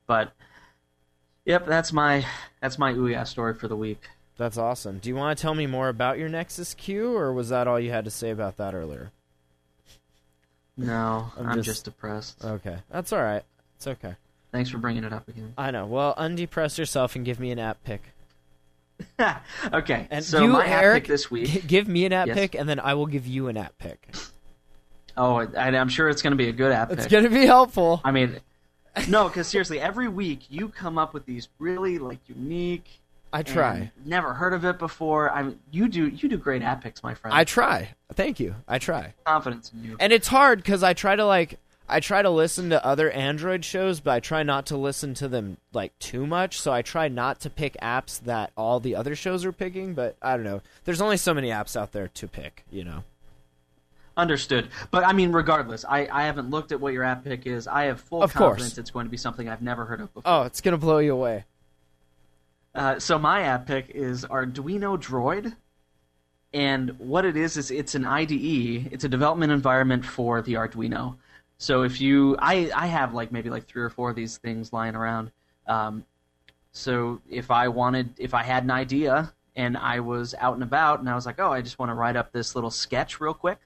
But 0.08 0.32
yep, 1.46 1.68
that's 1.68 1.94
my 1.94 2.26
that's 2.60 2.80
my 2.80 2.94
Ouya 2.94 3.28
story 3.28 3.54
for 3.54 3.68
the 3.68 3.76
week. 3.76 4.10
That's 4.38 4.58
awesome. 4.58 5.00
Do 5.00 5.10
you 5.10 5.16
want 5.16 5.38
to 5.38 5.42
tell 5.42 5.54
me 5.54 5.68
more 5.68 5.90
about 5.90 6.18
your 6.18 6.30
Nexus 6.30 6.74
Q, 6.74 7.16
or 7.16 7.34
was 7.34 7.50
that 7.50 7.68
all 7.68 7.80
you 7.80 7.92
had 7.92 8.06
to 8.06 8.12
say 8.12 8.30
about 8.30 8.58
that 8.58 8.74
earlier? 8.74 9.12
No, 10.78 11.32
I'm 11.38 11.48
I'm, 11.48 11.56
just- 11.56 11.66
just... 11.68 11.86
depressed. 11.86 12.44
Okay, 12.46 12.78
that's 12.90 13.12
all 13.12 13.22
right. 13.24 13.44
It's 13.78 13.88
okay. 13.88 14.16
Thanks 14.52 14.70
for 14.70 14.78
bringing 14.78 15.04
it 15.04 15.12
up 15.14 15.28
again. 15.28 15.54
I 15.58 15.72
know. 15.72 15.86
Well, 15.86 16.14
undepress 16.18 16.78
yourself 16.78 17.16
and 17.16 17.26
give 17.26 17.40
me 17.40 17.52
an 17.52 17.60
app 17.60 17.84
pick. 17.84 18.02
okay, 19.74 20.08
And 20.10 20.24
so 20.26 20.42
you, 20.42 20.48
my 20.50 20.66
app 20.66 20.84
Eric, 20.84 21.04
pick 21.04 21.08
this 21.10 21.24
g- 21.26 21.28
week. 21.32 21.68
give 21.68 21.88
me 21.88 22.06
an 22.06 22.14
app 22.14 22.28
Yes. 22.28 22.36
pick, 22.38 22.56
and 22.56 22.68
then 22.68 22.80
I 22.80 22.94
will 22.96 23.06
give 23.06 23.28
you 23.28 23.48
an 23.48 23.58
app 23.58 23.78
pick. 23.78 24.08
Oh, 25.20 25.40
and 25.40 25.76
I'm 25.76 25.90
sure 25.90 26.10
it's 26.10 26.22
going 26.22 26.34
to 26.34 26.38
be 26.38 26.48
a 26.48 26.52
good 26.52 26.72
app 26.72 26.92
It's 26.92 27.08
gonna 27.08 27.28
be 27.32 27.48
helpful. 27.48 28.02
I 28.06 28.12
mean, 28.12 28.38
no, 29.10 29.28
because 29.28 29.48
seriously, 29.48 29.80
every 29.80 30.08
week 30.08 30.42
you 30.52 30.70
come 30.70 31.00
up 31.00 31.12
with 31.16 31.26
these 31.26 31.50
really 31.58 31.98
like 31.98 32.20
unique. 32.28 33.00
I 33.34 33.44
try. 33.44 33.92
Never 34.06 34.34
heard 34.34 34.54
of 34.54 34.64
it 34.66 34.80
before. 34.80 35.30
I 35.32 35.44
mean, 35.44 35.60
you 35.72 35.88
do 35.90 36.08
you 36.08 36.30
do 36.30 36.38
great 36.38 36.62
app 36.62 36.82
picks, 36.84 37.04
my 37.04 37.14
friend. 37.14 37.36
I 37.36 37.44
try. 37.44 37.90
Thank 38.14 38.40
you. 38.40 38.56
I 38.68 38.80
try. 38.80 39.14
confidence 39.26 39.72
in 39.74 39.84
you. 39.84 39.98
And 40.00 40.14
it's 40.14 40.28
hard 40.28 40.60
because 40.60 40.82
I 40.84 40.94
try 40.94 41.16
to 41.16 41.26
like 41.26 41.60
I 41.90 42.00
try 42.00 42.22
to 42.22 42.30
listen 42.30 42.70
to 42.72 42.86
other 42.86 43.10
Android 43.12 43.64
shows, 43.66 44.00
but 44.00 44.12
I 44.12 44.20
try 44.20 44.44
not 44.44 44.66
to 44.68 44.78
listen 44.78 45.14
to 45.16 45.28
them 45.28 45.58
like 45.74 45.98
too 46.00 46.26
much. 46.26 46.60
So 46.60 46.72
I 46.72 46.82
try 46.82 47.08
not 47.10 47.40
to 47.42 47.50
pick 47.50 47.76
apps 47.82 48.20
that 48.22 48.52
all 48.58 48.80
the 48.80 48.96
other 48.96 49.16
shows 49.16 49.44
are 49.46 49.52
picking. 49.52 49.94
But 49.94 50.16
I 50.22 50.36
don't 50.36 50.46
know. 50.46 50.62
There's 50.86 51.02
only 51.02 51.18
so 51.18 51.34
many 51.34 51.50
apps 51.50 51.76
out 51.76 51.92
there 51.92 52.08
to 52.08 52.28
pick. 52.28 52.64
You 52.72 52.86
know. 52.86 53.04
Understood. 54.16 54.70
But 54.90 55.06
I 55.06 55.14
mean, 55.14 55.32
regardless, 55.32 55.86
I, 55.88 56.08
I 56.12 56.24
haven't 56.24 56.50
looked 56.50 56.72
at 56.72 56.80
what 56.80 56.92
your 56.94 57.04
app 57.04 57.24
pick 57.24 57.46
is. 57.46 57.68
I 57.68 57.84
have 57.84 58.02
full 58.02 58.24
Of 58.24 58.34
course. 58.34 58.50
confidence 58.58 58.78
it's 58.80 58.90
going 58.90 59.06
to 59.06 59.12
be 59.12 59.18
something 59.18 59.48
I've 59.48 59.62
never 59.62 59.86
heard 59.86 60.02
of 60.02 60.12
before. 60.14 60.32
Oh, 60.32 60.42
it's 60.44 60.60
gonna 60.60 60.78
blow 60.78 60.98
you 60.98 61.14
away. 61.14 61.46
Uh, 62.78 63.00
so 63.00 63.18
my 63.18 63.42
app 63.42 63.66
pick 63.66 63.90
is 63.90 64.24
Arduino 64.26 65.02
Droid, 65.02 65.56
and 66.54 66.92
what 67.00 67.26
it 67.26 67.36
is 67.36 67.58
is 67.58 67.72
it's 67.72 67.96
an 67.96 68.06
IDE. 68.06 68.94
It's 68.94 69.04
a 69.04 69.10
development 69.10 69.52
environment 69.52 70.06
for 70.06 70.44
the 70.44 70.54
Arduino. 70.54 71.16
So 71.58 71.82
if 71.82 72.00
you, 72.00 72.36
I 72.38 72.70
I 72.76 72.86
have 72.86 73.16
like 73.16 73.32
maybe 73.32 73.50
like 73.50 73.66
three 73.66 73.82
or 73.82 73.90
four 73.90 74.12
of 74.12 74.16
these 74.16 74.38
things 74.38 74.72
lying 74.72 74.96
around. 74.96 75.32
Um, 75.68 76.06
so 76.72 77.20
if 77.28 77.50
I 77.50 77.68
wanted, 77.68 78.14
if 78.20 78.36
I 78.36 78.44
had 78.44 78.64
an 78.64 78.70
idea 78.70 79.34
and 79.56 79.76
I 79.76 80.00
was 80.02 80.36
out 80.40 80.54
and 80.54 80.62
about 80.62 81.00
and 81.00 81.10
I 81.10 81.16
was 81.16 81.26
like, 81.26 81.40
oh, 81.40 81.52
I 81.52 81.62
just 81.64 81.80
want 81.80 81.90
to 81.90 81.96
write 81.96 82.16
up 82.16 82.32
this 82.32 82.54
little 82.54 82.70
sketch 82.70 83.20
real 83.20 83.34
quick. 83.34 83.58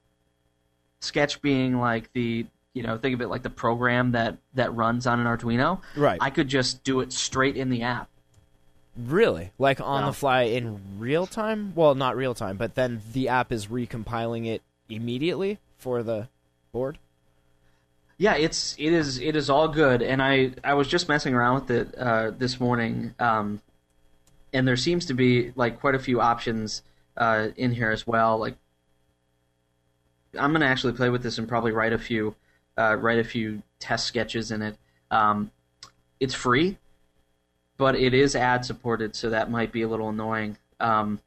Sketch 1.01 1.41
being 1.41 1.82
like 1.82 2.14
the 2.14 2.45
you 2.74 2.84
know 2.84 2.97
think 2.97 3.14
of 3.14 3.20
it 3.20 3.28
like 3.28 3.43
the 3.43 3.49
program 3.49 4.14
that 4.14 4.38
that 4.53 4.74
runs 4.74 5.05
on 5.05 5.20
an 5.20 5.26
Arduino. 5.28 5.82
Right. 5.97 6.18
I 6.22 6.30
could 6.30 6.47
just 6.47 6.86
do 6.86 7.01
it 7.01 7.12
straight 7.12 7.57
in 7.57 7.70
the 7.70 7.82
app. 7.82 8.07
Really? 8.98 9.52
Like 9.58 9.80
on 9.80 10.06
the 10.06 10.14
fly 10.14 10.44
in 10.44 11.00
real 11.00 11.26
time? 11.26 11.74
Well, 11.76 11.96
not 11.96 12.18
real 12.18 12.34
time, 12.34 12.58
but 12.58 12.76
then 12.76 13.02
the 13.14 13.30
app 13.30 13.52
is 13.52 13.68
recompiling 13.68 14.48
it 14.48 14.62
immediately 14.89 15.60
for 15.78 16.04
the 16.04 16.28
board. 16.72 16.98
Yeah, 18.18 18.36
it's 18.36 18.76
it 18.78 18.94
is 18.94 19.18
it 19.18 19.36
is 19.36 19.50
all 19.50 19.68
good, 19.68 20.02
and 20.02 20.22
I 20.22 20.52
I 20.64 20.76
was 20.76 20.88
just 20.88 21.10
messing 21.10 21.34
around 21.34 21.62
with 21.62 21.72
it 21.72 21.98
uh, 21.98 22.32
this 22.38 22.60
morning, 22.60 23.16
um, 23.18 23.62
and 24.54 24.68
there 24.68 24.78
seems 24.78 25.06
to 25.08 25.14
be 25.14 25.54
like 25.56 25.80
quite 25.80 25.96
a 25.96 26.00
few 26.00 26.22
options 26.22 26.84
uh, 27.18 27.48
in 27.56 27.72
here 27.72 27.89
as 27.89 28.06
well. 28.06 28.38
Like, 28.38 28.58
I'm 30.38 30.52
gonna 30.52 30.66
actually 30.66 30.94
play 30.94 31.10
with 31.10 31.24
this 31.24 31.39
and 31.39 31.48
probably 31.48 31.72
write 31.72 31.94
a 31.94 31.98
few 31.98 32.36
uh, 32.78 32.96
write 32.96 33.18
a 33.18 33.24
few 33.24 33.64
test 33.80 34.06
sketches 34.06 34.52
in 34.52 34.62
it. 34.62 34.78
Um, 35.10 35.50
it's 36.20 36.36
free, 36.36 36.78
but 37.82 37.96
it 37.96 38.14
is 38.14 38.36
ad 38.36 38.64
supported, 38.64 39.16
so 39.16 39.32
that 39.32 39.50
might 39.50 39.72
be 39.72 39.82
a 39.82 39.88
little 39.88 40.10
annoying. 40.10 40.56
Um, 40.80 41.20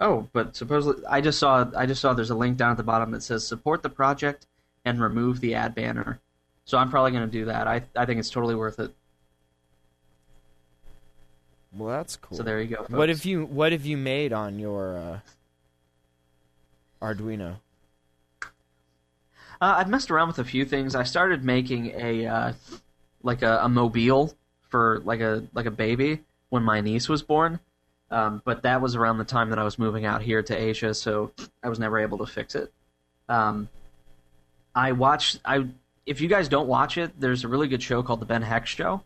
oh, 0.00 0.30
but 0.32 0.56
supposedly 0.56 1.04
I 1.04 1.20
just 1.20 1.38
saw 1.38 1.70
I 1.76 1.84
just 1.84 2.00
saw 2.00 2.14
there's 2.14 2.30
a 2.30 2.34
link 2.34 2.56
down 2.56 2.70
at 2.70 2.78
the 2.78 2.82
bottom 2.82 3.10
that 3.10 3.22
says 3.22 3.46
support 3.46 3.82
the 3.82 3.90
project 3.90 4.46
and 4.86 4.98
remove 4.98 5.40
the 5.40 5.54
ad 5.54 5.74
banner. 5.74 6.20
So 6.64 6.78
I'm 6.78 6.88
probably 6.88 7.10
going 7.10 7.26
to 7.26 7.30
do 7.30 7.44
that. 7.44 7.68
I 7.68 7.82
I 7.94 8.06
think 8.06 8.18
it's 8.18 8.30
totally 8.30 8.54
worth 8.54 8.78
it. 8.80 8.94
Well, 11.70 11.90
that's 11.90 12.16
cool. 12.16 12.38
So 12.38 12.42
there 12.42 12.58
you 12.62 12.74
go. 12.74 12.86
What 12.88 13.10
have 13.10 13.26
you 13.26 13.44
What 13.44 13.72
have 13.72 13.84
you 13.84 13.98
made 13.98 14.32
on 14.32 14.58
your 14.58 14.96
uh, 14.96 15.18
Arduino? 17.02 17.56
Uh, 18.40 18.48
I've 19.60 19.90
messed 19.90 20.10
around 20.10 20.28
with 20.28 20.38
a 20.38 20.44
few 20.44 20.64
things. 20.64 20.94
I 20.94 21.02
started 21.02 21.44
making 21.44 21.92
a 21.94 22.24
uh, 22.24 22.52
like 23.22 23.42
a, 23.42 23.58
a 23.64 23.68
mobile 23.68 24.34
for 24.68 25.00
like 25.04 25.20
a 25.20 25.44
like 25.54 25.66
a 25.66 25.70
baby 25.70 26.22
when 26.50 26.62
my 26.62 26.80
niece 26.80 27.08
was 27.08 27.22
born, 27.22 27.60
um, 28.10 28.42
but 28.44 28.62
that 28.62 28.80
was 28.80 28.94
around 28.94 29.18
the 29.18 29.24
time 29.24 29.50
that 29.50 29.58
I 29.58 29.64
was 29.64 29.78
moving 29.78 30.04
out 30.04 30.22
here 30.22 30.42
to 30.42 30.56
Asia, 30.56 30.94
so 30.94 31.32
I 31.62 31.68
was 31.68 31.78
never 31.78 31.98
able 31.98 32.18
to 32.18 32.26
fix 32.26 32.54
it. 32.54 32.72
Um, 33.28 33.68
I 34.74 34.92
watched. 34.92 35.40
I 35.44 35.66
if 36.04 36.20
you 36.20 36.28
guys 36.28 36.48
don't 36.48 36.68
watch 36.68 36.98
it, 36.98 37.18
there's 37.18 37.44
a 37.44 37.48
really 37.48 37.68
good 37.68 37.82
show 37.82 38.02
called 38.02 38.20
The 38.20 38.26
Ben 38.26 38.42
Heck 38.42 38.66
Show, 38.66 39.02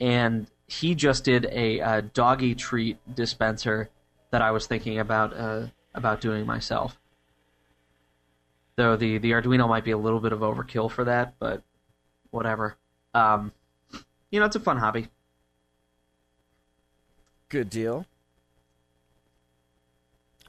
and 0.00 0.46
he 0.66 0.94
just 0.94 1.24
did 1.24 1.46
a, 1.52 1.80
uh 1.80 2.02
doggy 2.12 2.54
treat 2.54 2.98
dispenser 3.14 3.90
that 4.30 4.42
I 4.42 4.50
was 4.50 4.66
thinking 4.66 4.98
about 4.98 5.36
uh, 5.36 5.66
about 5.94 6.20
doing 6.20 6.46
myself. 6.46 6.98
Though 8.76 8.96
the, 8.96 9.16
the 9.18 9.30
Arduino 9.30 9.68
might 9.68 9.84
be 9.84 9.92
a 9.92 9.98
little 9.98 10.20
bit 10.20 10.32
of 10.32 10.40
overkill 10.40 10.90
for 10.90 11.04
that, 11.04 11.34
but 11.38 11.62
whatever. 12.30 12.76
Um, 13.14 13.52
you 14.30 14.40
know, 14.40 14.46
it's 14.46 14.56
a 14.56 14.60
fun 14.60 14.76
hobby. 14.78 15.08
Good 17.48 17.70
deal. 17.70 18.06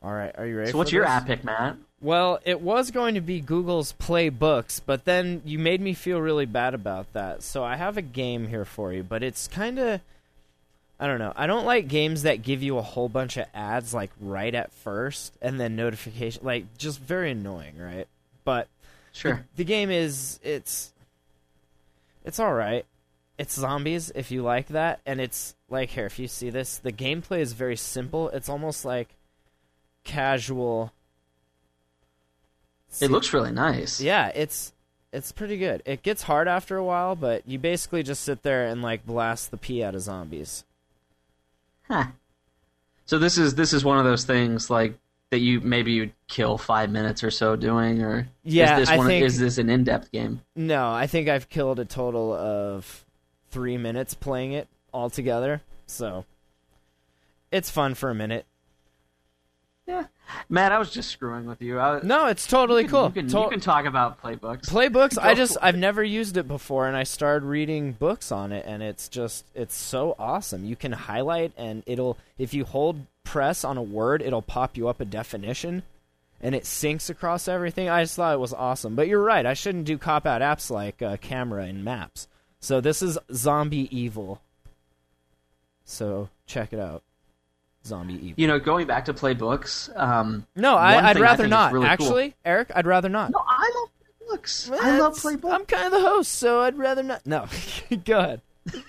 All 0.02 0.14
right, 0.14 0.34
are 0.38 0.46
you 0.46 0.58
ready? 0.58 0.72
So, 0.72 0.78
what's 0.78 0.92
for 0.92 0.96
your 0.96 1.06
this? 1.06 1.12
app 1.12 1.26
pick, 1.28 1.44
Matt? 1.44 1.78
Well, 2.00 2.40
it 2.46 2.62
was 2.62 2.92
going 2.92 3.16
to 3.16 3.22
be 3.22 3.40
Google's 3.40 3.94
Play 3.94 4.30
Books, 4.30 4.80
but 4.80 5.06
then 5.06 5.42
you 5.44 5.58
made 5.58 5.82
me 5.82 5.94
feel 5.96 6.20
really 6.22 6.46
bad 6.46 6.76
about 6.76 7.12
that. 7.14 7.42
So 7.42 7.64
I 7.64 7.76
have 7.76 7.98
a 7.98 8.04
game 8.04 8.48
here 8.48 8.66
for 8.66 8.94
you, 8.94 9.02
but 9.02 9.24
it's 9.24 9.48
kind 9.48 9.80
of 9.80 10.02
I 11.00 11.08
don't 11.08 11.18
know. 11.18 11.34
I 11.36 11.48
don't 11.48 11.66
like 11.66 11.88
games 11.88 12.22
that 12.24 12.44
give 12.44 12.62
you 12.62 12.78
a 12.78 12.84
whole 12.84 13.10
bunch 13.10 13.38
of 13.38 13.46
ads 13.54 13.94
like 13.96 14.12
right 14.22 14.54
at 14.54 14.72
first 14.72 15.34
and 15.42 15.60
then 15.60 15.76
notification 15.76 16.46
like 16.46 16.78
just 16.78 17.00
very 17.00 17.32
annoying, 17.32 17.78
right? 17.80 18.08
But 18.46 18.68
Sure. 19.12 19.44
the 19.56 19.64
game 19.64 19.90
is 19.90 20.40
it's 20.44 20.94
it's 22.24 22.40
all 22.40 22.54
right. 22.54 22.86
It's 23.38 23.54
zombies 23.54 24.12
if 24.16 24.32
you 24.32 24.42
like 24.42 24.68
that, 24.70 25.00
and 25.06 25.22
it's 25.22 25.56
like 25.70 25.90
here 25.90 26.06
if 26.08 26.18
you 26.18 26.28
see 26.28 26.50
this, 26.50 26.78
the 26.80 26.92
gameplay 26.92 27.40
is 27.40 27.54
very 27.54 27.76
simple. 27.76 28.30
It's 28.30 28.50
almost 28.50 28.84
like 28.84 29.10
casual. 30.04 30.92
It 33.02 33.12
looks 33.12 33.34
really 33.34 33.52
nice. 33.52 34.02
Yeah, 34.02 34.30
it's 34.30 34.74
it's 35.14 35.32
pretty 35.32 35.58
good. 35.58 35.84
It 35.86 36.02
gets 36.04 36.24
hard 36.24 36.48
after 36.48 36.78
a 36.78 36.84
while, 36.84 37.16
but 37.16 37.48
you 37.48 37.60
basically 37.60 38.02
just 38.04 38.24
sit 38.24 38.42
there 38.44 38.66
and 38.66 38.82
like 38.82 39.06
blast 39.06 39.52
the 39.52 39.58
pee 39.58 39.84
out 39.84 39.94
of 39.96 40.02
zombies. 40.02 40.64
huh. 41.88 42.06
So 43.06 43.18
this 43.20 43.38
is 43.38 43.56
this 43.56 43.72
is 43.72 43.86
one 43.86 43.98
of 44.00 44.04
those 44.04 44.26
things 44.26 44.70
like 44.70 44.98
that 45.30 45.40
you 45.40 45.62
maybe 45.62 45.92
you'd 45.92 46.14
kill 46.28 46.58
five 46.58 46.90
minutes 46.90 47.24
or 47.24 47.30
so 47.32 47.56
doing, 47.56 48.02
or 48.02 48.28
Yeah, 48.44 48.80
is 48.80 48.90
this 48.90 48.90
I 49.00 49.06
think- 49.06 49.26
Is 49.26 49.40
this 49.40 49.58
an 49.58 49.70
in-depth 49.70 50.12
game? 50.12 50.42
No, 50.56 50.92
I 50.92 51.06
think 51.08 51.30
I've 51.30 51.50
killed 51.50 51.80
a 51.80 51.86
total 51.86 52.34
of 52.34 53.06
three 53.52 53.78
minutes 53.78 54.14
playing 54.14 54.54
it 54.54 54.68
all 54.94 55.10
together. 55.10 55.62
So 55.86 56.26
it's 57.52 57.70
fun 57.70 57.94
for 57.96 58.10
a 58.10 58.16
minute. 58.16 58.46
Yeah, 59.88 60.08
Matt, 60.50 60.74
I 60.74 60.80
was 60.80 60.92
just 60.92 61.10
screwing 61.12 61.46
with 61.46 61.62
you. 61.62 61.80
I, 61.80 62.02
No, 62.04 62.28
it's 62.28 62.46
totally 62.46 62.82
you 62.84 62.90
can, 62.90 62.94
cool. 62.98 63.06
You 63.06 63.12
can, 63.14 63.28
To- 63.30 63.40
you 63.40 63.50
can 63.52 63.60
talk 63.62 63.86
about 63.86 64.22
playbooks. 64.22 64.66
Playbooks, 64.66 65.18
I 65.18 65.34
just 65.34 65.58
I've 65.62 65.78
never 65.78 66.04
used 66.04 66.36
it 66.36 66.46
before, 66.46 66.88
and 66.88 66.98
I 66.98 67.04
started 67.04 67.46
reading 67.46 67.94
books 67.94 68.30
on 68.30 68.52
it, 68.52 68.66
and 68.68 68.84
it's 68.84 69.08
just 69.08 69.46
it's 69.56 69.76
so 69.76 70.14
awesome. 70.20 70.66
You 70.66 70.76
can 70.76 70.92
highlight, 70.92 71.54
and 71.56 71.84
it'll 71.86 72.18
if 72.38 72.54
you 72.54 72.66
hold 72.66 73.06
press 73.24 73.64
on 73.64 73.78
a 73.78 73.82
word, 73.84 74.22
it'll 74.22 74.42
pop 74.42 74.76
you 74.76 74.90
up 74.90 75.00
a 75.00 75.06
definition, 75.06 75.84
and 76.42 76.54
it 76.54 76.64
syncs 76.64 77.10
across 77.10 77.48
everything. 77.48 77.88
I 77.88 78.04
just 78.04 78.18
thought 78.18 78.34
it 78.34 78.42
was 78.42 78.54
awesome. 78.54 78.94
But 78.96 79.08
you're 79.08 79.24
right, 79.24 79.46
I 79.46 79.54
shouldn't 79.54 79.86
do 79.86 79.98
cop 79.98 80.26
out 80.26 80.42
apps 80.42 80.70
like 80.70 81.02
uh, 81.02 81.16
camera 81.16 81.64
and 81.64 81.86
maps. 81.86 82.28
So 82.60 82.82
this 82.82 83.02
is 83.02 83.18
Zombie 83.34 83.88
Evil. 83.98 84.42
So 85.86 86.30
check 86.46 86.74
it 86.74 86.80
out, 86.80 87.04
Zombie 87.86 88.16
Evil. 88.16 88.34
you 88.38 88.48
know, 88.48 88.60
going 88.60 88.88
back 88.88 89.06
to 89.06 89.14
playbooks. 89.14 89.96
Um, 89.98 90.46
no, 90.56 90.76
I, 90.76 90.98
I'd 91.10 91.14
thing 91.16 91.24
I 91.24 91.26
rather 91.26 91.48
not. 91.48 91.72
really 91.72 91.86
cool- 91.86 91.92
Actually, 91.92 92.36
Eric, 92.44 92.72
I'd 92.76 92.86
rather 92.86 93.10
not. 93.10 93.32
no, 93.32 93.42
I 93.48 93.72
love 93.76 93.90
playbooks. 94.40 94.70
I 94.72 94.98
love 95.00 95.16
That's- 95.16 95.24
playbooks. 95.24 95.54
I'm 95.54 95.66
kind 95.66 95.86
of 95.86 95.92
the 95.94 96.02
host, 96.08 96.34
so 96.34 96.62
I'd 96.62 96.78
rather 96.78 97.04
not. 97.04 97.26
No, 97.26 97.46
go 98.06 98.20
ahead. 98.20 98.42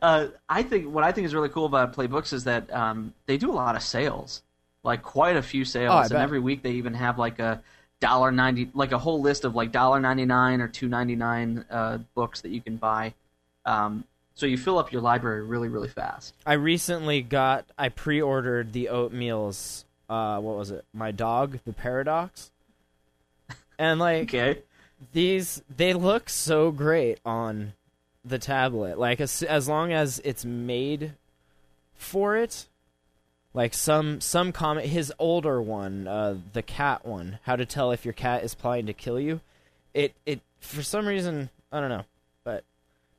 Uh, 0.00 0.28
I 0.48 0.62
think 0.62 0.94
what 0.94 1.02
I 1.02 1.10
think 1.10 1.24
is 1.26 1.34
really 1.34 1.48
cool 1.48 1.64
about 1.66 1.92
playbooks 1.92 2.32
is 2.32 2.44
that 2.44 2.72
um, 2.72 3.12
they 3.26 3.36
do 3.36 3.50
a 3.50 3.54
lot 3.54 3.74
of 3.74 3.82
sales, 3.82 4.42
like 4.84 5.02
quite 5.02 5.36
a 5.36 5.42
few 5.42 5.64
sales, 5.64 5.92
Oh, 6.12 6.14
and 6.14 6.22
every 6.22 6.38
week 6.38 6.62
they 6.62 6.72
even 6.72 6.94
have 6.94 7.18
like 7.18 7.40
a 7.40 7.60
dollar 8.00 8.30
ninety, 8.30 8.70
like 8.74 8.92
a 8.92 8.98
whole 8.98 9.20
list 9.20 9.44
of 9.44 9.54
like 9.54 9.72
dollar 9.72 10.00
ninety 10.00 10.24
nine 10.24 10.60
or 10.60 10.68
two 10.68 10.88
ninety 10.88 11.16
nine 11.16 11.64
uh, 11.70 11.98
books 12.14 12.40
that 12.42 12.50
you 12.50 12.60
can 12.60 12.76
buy. 12.76 13.14
Um, 13.64 14.04
so 14.34 14.44
you 14.46 14.58
fill 14.58 14.78
up 14.78 14.92
your 14.92 15.00
library 15.00 15.42
really, 15.42 15.68
really 15.68 15.88
fast. 15.88 16.34
I 16.44 16.54
recently 16.54 17.22
got 17.22 17.64
I 17.78 17.88
pre-ordered 17.88 18.72
the 18.72 18.90
oatmeals. 18.92 19.84
Uh, 20.08 20.38
what 20.40 20.56
was 20.56 20.70
it? 20.70 20.84
My 20.92 21.10
dog, 21.10 21.58
the 21.64 21.72
paradox. 21.72 22.50
And 23.78 23.98
like 23.98 24.22
Okay. 24.34 24.62
these, 25.12 25.62
they 25.74 25.94
look 25.94 26.28
so 26.28 26.70
great 26.70 27.18
on 27.24 27.72
the 28.24 28.38
tablet. 28.38 28.98
Like 28.98 29.20
as 29.20 29.42
as 29.42 29.68
long 29.68 29.92
as 29.92 30.20
it's 30.24 30.44
made 30.44 31.12
for 31.94 32.36
it. 32.36 32.66
Like 33.56 33.72
some 33.72 34.20
some 34.20 34.52
comment, 34.52 34.86
his 34.86 35.10
older 35.18 35.62
one, 35.62 36.06
uh, 36.06 36.36
the 36.52 36.60
cat 36.60 37.06
one, 37.06 37.38
how 37.44 37.56
to 37.56 37.64
tell 37.64 37.90
if 37.90 38.04
your 38.04 38.12
cat 38.12 38.44
is 38.44 38.54
plotting 38.54 38.84
to 38.84 38.92
kill 38.92 39.18
you. 39.18 39.40
It 39.94 40.14
it 40.26 40.42
for 40.60 40.82
some 40.82 41.08
reason 41.08 41.48
I 41.72 41.80
don't 41.80 41.88
know, 41.88 42.04
but 42.44 42.64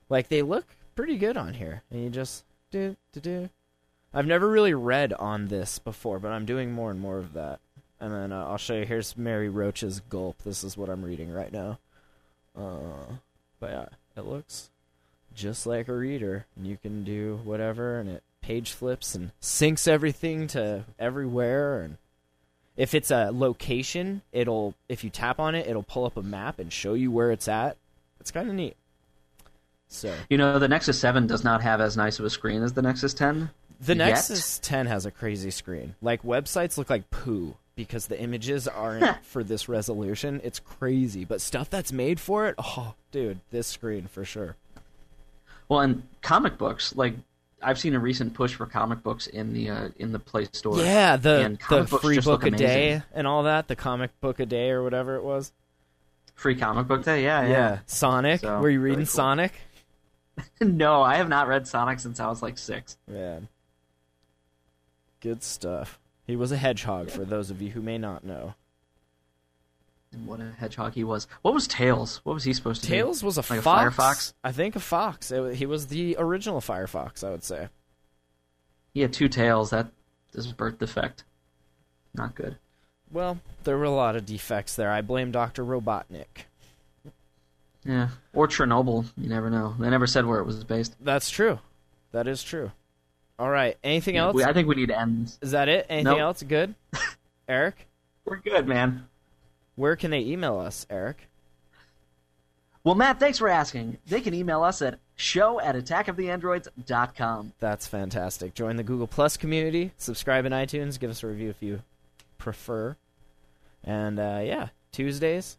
like 0.10 0.28
they 0.28 0.44
look 0.44 0.68
pretty 0.96 1.18
good 1.18 1.38
on 1.38 1.56
here, 1.56 1.82
and 1.90 2.04
you 2.04 2.12
just 2.12 2.44
do 2.70 2.96
do 3.14 3.20
do. 3.20 3.50
I've 4.14 4.28
never 4.28 4.48
really 4.48 4.76
read 4.76 5.12
on 5.14 5.48
this 5.48 5.80
before, 5.80 6.20
but 6.20 6.32
I'm 6.32 6.46
doing 6.46 6.72
more 6.72 6.92
and 6.92 7.00
more 7.00 7.18
of 7.18 7.34
that. 7.34 7.60
And 8.00 8.14
then 8.14 8.32
uh, 8.32 8.46
I'll 8.46 8.60
show 8.60 8.76
you. 8.76 8.86
Here's 8.86 9.18
Mary 9.18 9.50
Roach's 9.50 10.02
Gulp. 10.02 10.44
This 10.44 10.64
is 10.64 10.78
what 10.78 10.88
I'm 10.88 11.04
reading 11.04 11.34
right 11.34 11.52
now. 11.52 11.80
Uh, 12.56 13.16
but 13.60 13.72
yeah, 13.72 13.86
it 14.16 14.28
looks 14.28 14.70
just 15.34 15.66
like 15.66 15.88
a 15.88 15.96
reader. 15.96 16.46
And 16.56 16.68
you 16.68 16.78
can 16.78 17.04
do 17.04 17.42
whatever, 17.44 18.00
and 18.00 18.08
it 18.08 18.24
page 18.42 18.72
flips 18.72 19.16
and 19.16 19.32
syncs 19.42 19.88
everything 19.88 20.48
to 20.48 20.86
everywhere. 20.98 21.82
And 21.82 21.98
if 22.76 22.94
it's 22.94 23.12
a 23.12 23.32
location, 23.32 24.22
it'll 24.32 24.74
if 24.88 25.04
you 25.04 25.10
tap 25.10 25.40
on 25.40 25.56
it, 25.56 25.68
it'll 25.68 25.84
pull 25.84 26.06
up 26.06 26.18
a 26.18 26.24
map 26.24 26.60
and 26.60 26.72
show 26.72 26.94
you 26.94 27.12
where 27.12 27.32
it's 27.32 27.48
at. 27.48 27.78
It's 28.20 28.32
kind 28.32 28.50
of 28.50 28.56
neat. 28.56 28.76
So 29.88 30.14
You 30.30 30.38
know, 30.38 30.60
the 30.60 30.68
Nexus 30.68 31.00
Seven 31.00 31.28
does 31.28 31.44
not 31.44 31.62
have 31.62 31.80
as 31.80 31.96
nice 31.96 32.20
of 32.20 32.26
a 32.26 32.30
screen 32.30 32.62
as 32.62 32.74
the 32.74 32.82
Nexus 32.82 33.14
Ten. 33.14 33.50
The 33.80 33.96
Yet? 33.96 34.08
Nexus 34.08 34.60
10 34.60 34.88
has 34.88 35.06
a 35.06 35.12
crazy 35.12 35.52
screen. 35.52 35.96
Like 36.02 36.24
websites 36.24 36.78
look 36.78 36.90
like 36.90 37.10
poo 37.12 37.56
because 37.76 38.08
the 38.08 38.20
images 38.20 38.68
aren't 38.68 39.24
for 39.24 39.44
this 39.44 39.70
resolution. 39.70 40.42
It's 40.44 40.60
crazy, 40.60 41.26
but 41.26 41.42
stuff 41.42 41.70
that's 41.70 41.92
made 41.92 42.20
for 42.20 42.48
it, 42.48 42.56
oh, 42.58 42.96
dude, 43.12 43.40
this 43.52 43.68
screen 43.68 44.08
for 44.08 44.26
sure. 44.26 44.56
Well, 45.70 45.82
and 45.82 46.04
comic 46.22 46.58
books, 46.58 46.96
like 46.96 47.14
I've 47.62 47.80
seen 47.80 47.96
a 47.96 48.00
recent 48.00 48.34
push 48.34 48.54
for 48.54 48.66
comic 48.66 49.02
books 49.02 49.28
in 49.28 49.54
the 49.54 49.70
uh, 49.70 49.90
in 49.98 50.12
the 50.12 50.20
Play 50.20 50.48
Store. 50.52 50.80
Yeah, 50.80 51.18
the 51.18 51.58
the 51.70 51.88
free 51.88 52.20
book 52.20 52.46
a 52.46 52.52
day 52.52 53.02
and 53.14 53.26
all 53.26 53.44
that, 53.44 53.68
the 53.68 53.76
comic 53.76 54.20
book 54.22 54.40
a 54.40 54.46
day 54.46 54.70
or 54.70 54.84
whatever 54.84 55.16
it 55.16 55.24
was. 55.24 55.52
Free 56.36 56.56
comic 56.56 56.88
book 56.88 57.04
day, 57.04 57.24
yeah, 57.24 57.48
yeah. 57.48 57.80
Sonic. 57.88 58.42
So, 58.42 58.60
Were 58.60 58.70
you 58.70 58.80
really 58.80 58.92
reading 58.92 59.06
cool. 59.06 59.12
Sonic? 59.12 59.54
no, 60.62 61.02
I 61.02 61.16
have 61.16 61.30
not 61.30 61.48
read 61.48 61.68
Sonic 61.68 62.00
since 62.00 62.20
I 62.20 62.28
was 62.28 62.44
like 62.44 62.60
six. 62.60 62.98
Man. 63.08 63.48
Good 65.20 65.42
stuff. 65.42 66.00
He 66.28 66.36
was 66.36 66.52
a 66.52 66.58
hedgehog 66.58 67.10
for 67.10 67.26
those 67.26 67.50
of 67.50 67.62
you 67.62 67.72
who 67.72 67.82
may 67.82 67.98
not 67.98 68.24
know. 68.24 68.54
What 70.26 70.40
a 70.40 70.52
hedgehog 70.58 70.94
he 70.94 71.04
was. 71.04 71.28
What 71.42 71.54
was 71.54 71.68
Tails? 71.68 72.22
What 72.24 72.34
was 72.34 72.44
he 72.44 72.54
supposed 72.54 72.84
to 72.84 72.90
be? 72.90 72.96
Tails 72.98 73.24
was 73.24 73.38
a 73.38 73.42
Like 73.42 73.60
a 73.60 73.62
fox. 73.62 73.96
Firefox? 73.96 74.34
I 74.44 74.52
think 74.52 74.76
a 74.76 74.80
fox. 74.80 75.32
It 75.32 75.56
he 75.56 75.66
was 75.66 75.88
the 75.88 76.16
original 76.20 76.60
Firefox, 76.62 77.24
I 77.24 77.30
would 77.32 77.44
say. 77.44 77.70
He 78.94 79.02
had 79.02 79.14
two 79.14 79.28
tails. 79.30 79.70
That 79.70 79.88
is 80.34 80.52
birth 80.54 80.80
defect. 80.80 81.24
Not 82.14 82.36
good. 82.36 82.58
Well, 83.12 83.40
there 83.64 83.78
were 83.78 83.84
a 83.86 83.90
lot 83.92 84.16
of 84.16 84.26
defects 84.26 84.76
there. 84.76 84.92
I 84.92 85.02
blame 85.02 85.32
Dr. 85.32 85.64
Robotnik. 85.64 86.46
Yeah. 87.86 88.10
Or 88.34 88.48
Chernobyl. 88.48 89.06
You 89.16 89.30
never 89.30 89.50
know. 89.50 89.76
They 89.80 89.90
never 89.90 90.08
said 90.08 90.26
where 90.26 90.40
it 90.40 90.46
was 90.46 90.64
based. 90.64 90.96
That's 91.00 91.30
true. 91.30 91.60
That 92.12 92.28
is 92.28 92.44
true. 92.44 92.72
All 93.40 93.50
right. 93.50 93.78
Anything 93.84 94.18
else? 94.18 94.34
We, 94.36 94.44
I 94.44 94.52
think 94.52 94.68
we 94.68 94.76
need 94.76 94.88
to 94.90 95.00
end. 95.00 95.26
this. 95.28 95.40
Is 95.42 95.52
that 95.52 95.70
it? 95.70 95.86
Anything 95.90 96.06
Nope. 96.14 96.20
else? 96.20 96.44
Good? 96.44 96.76
Eric? 97.48 97.88
We're 98.26 98.38
good, 98.38 98.68
man. 98.68 99.07
Where 99.78 99.96
can 99.96 100.10
they 100.12 100.20
email 100.20 100.60
us, 100.60 100.88
Eric? 100.90 101.30
Well, 102.84 102.96
Matt, 102.96 103.20
thanks 103.20 103.38
for 103.38 103.48
asking. 103.48 104.00
They 104.08 104.22
can 104.22 104.34
email 104.34 104.64
us 104.64 104.82
at 104.82 105.00
show 105.16 105.60
at 105.60 105.76
attackoftheandroids.com. 105.76 107.54
That's 107.60 107.86
fantastic. 107.86 108.56
Join 108.56 108.78
the 108.78 108.84
Google 108.84 109.06
Plus 109.08 109.38
community. 109.38 109.92
Subscribe 109.98 110.46
in 110.46 110.52
iTunes. 110.52 111.00
Give 111.00 111.12
us 111.12 111.22
a 111.22 111.28
review 111.28 111.50
if 111.50 111.62
you 111.62 111.84
prefer. 112.40 112.98
And 113.84 114.20
uh, 114.20 114.42
yeah, 114.44 114.70
Tuesdays. 114.92 115.58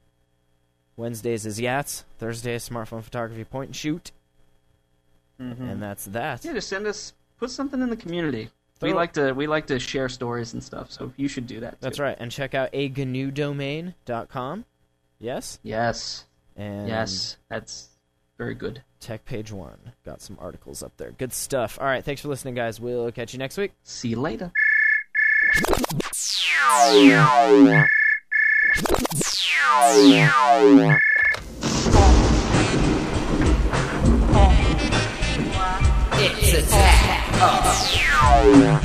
Wednesdays 0.96 1.46
is 1.46 1.60
Yats. 1.60 2.02
Thursdays, 2.18 2.68
smartphone 2.68 3.04
photography 3.04 3.44
point 3.44 3.68
and 3.68 3.76
shoot. 3.76 4.10
And 5.38 5.80
that's 5.80 6.06
that. 6.06 6.44
Yeah, 6.44 6.54
just 6.54 6.68
send 6.68 6.88
us, 6.88 7.12
put 7.38 7.52
something 7.52 7.80
in 7.80 7.90
the 7.90 7.96
community. 7.96 8.50
We 8.80 8.92
like 8.92 9.12
to 9.14 9.32
we 9.32 9.46
like 9.46 9.66
to 9.68 9.78
share 9.78 10.08
stories 10.08 10.52
and 10.52 10.62
stuff, 10.62 10.90
so 10.90 11.12
you 11.16 11.28
should 11.28 11.46
do 11.46 11.60
that. 11.60 11.72
Too. 11.72 11.78
That's 11.80 11.98
right. 11.98 12.16
And 12.18 12.30
check 12.30 12.54
out 12.54 12.70
a 12.72 12.88
domain.com. 12.88 14.64
Yes? 15.20 15.58
Yes, 15.64 16.24
And 16.56 16.88
yes, 16.88 17.36
that's 17.48 17.88
very 18.36 18.54
good. 18.54 18.82
Tech 19.00 19.24
Page 19.24 19.50
One. 19.52 19.92
Got 20.04 20.20
some 20.22 20.36
articles 20.40 20.82
up 20.82 20.96
there. 20.96 21.10
Good 21.12 21.32
stuff. 21.32 21.78
All 21.80 21.86
right. 21.86 22.04
Thanks 22.04 22.22
for 22.22 22.28
listening, 22.28 22.54
guys. 22.54 22.80
We'll 22.80 23.10
catch 23.10 23.32
you 23.32 23.38
next 23.38 23.56
week. 23.56 23.72
See 23.82 24.08
you 24.08 24.20
later. 24.20 24.52
It's 36.20 36.52
attack 36.52 37.42
of 37.42 37.87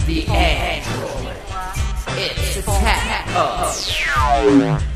the 0.05 0.27
android. 0.27 1.35
It's 2.15 2.57
attack 2.57 3.27
of 3.35 3.73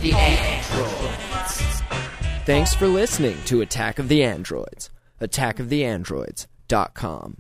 the 0.02 0.14
android. 0.14 1.16
Thanks 2.46 2.76
for 2.76 2.88
listening 2.88 3.38
to 3.46 3.62
Attack 3.62 3.98
of 4.00 4.08
the 4.08 4.24
Androids. 4.24 4.90
AttackoftheAndroids.com. 5.20 7.36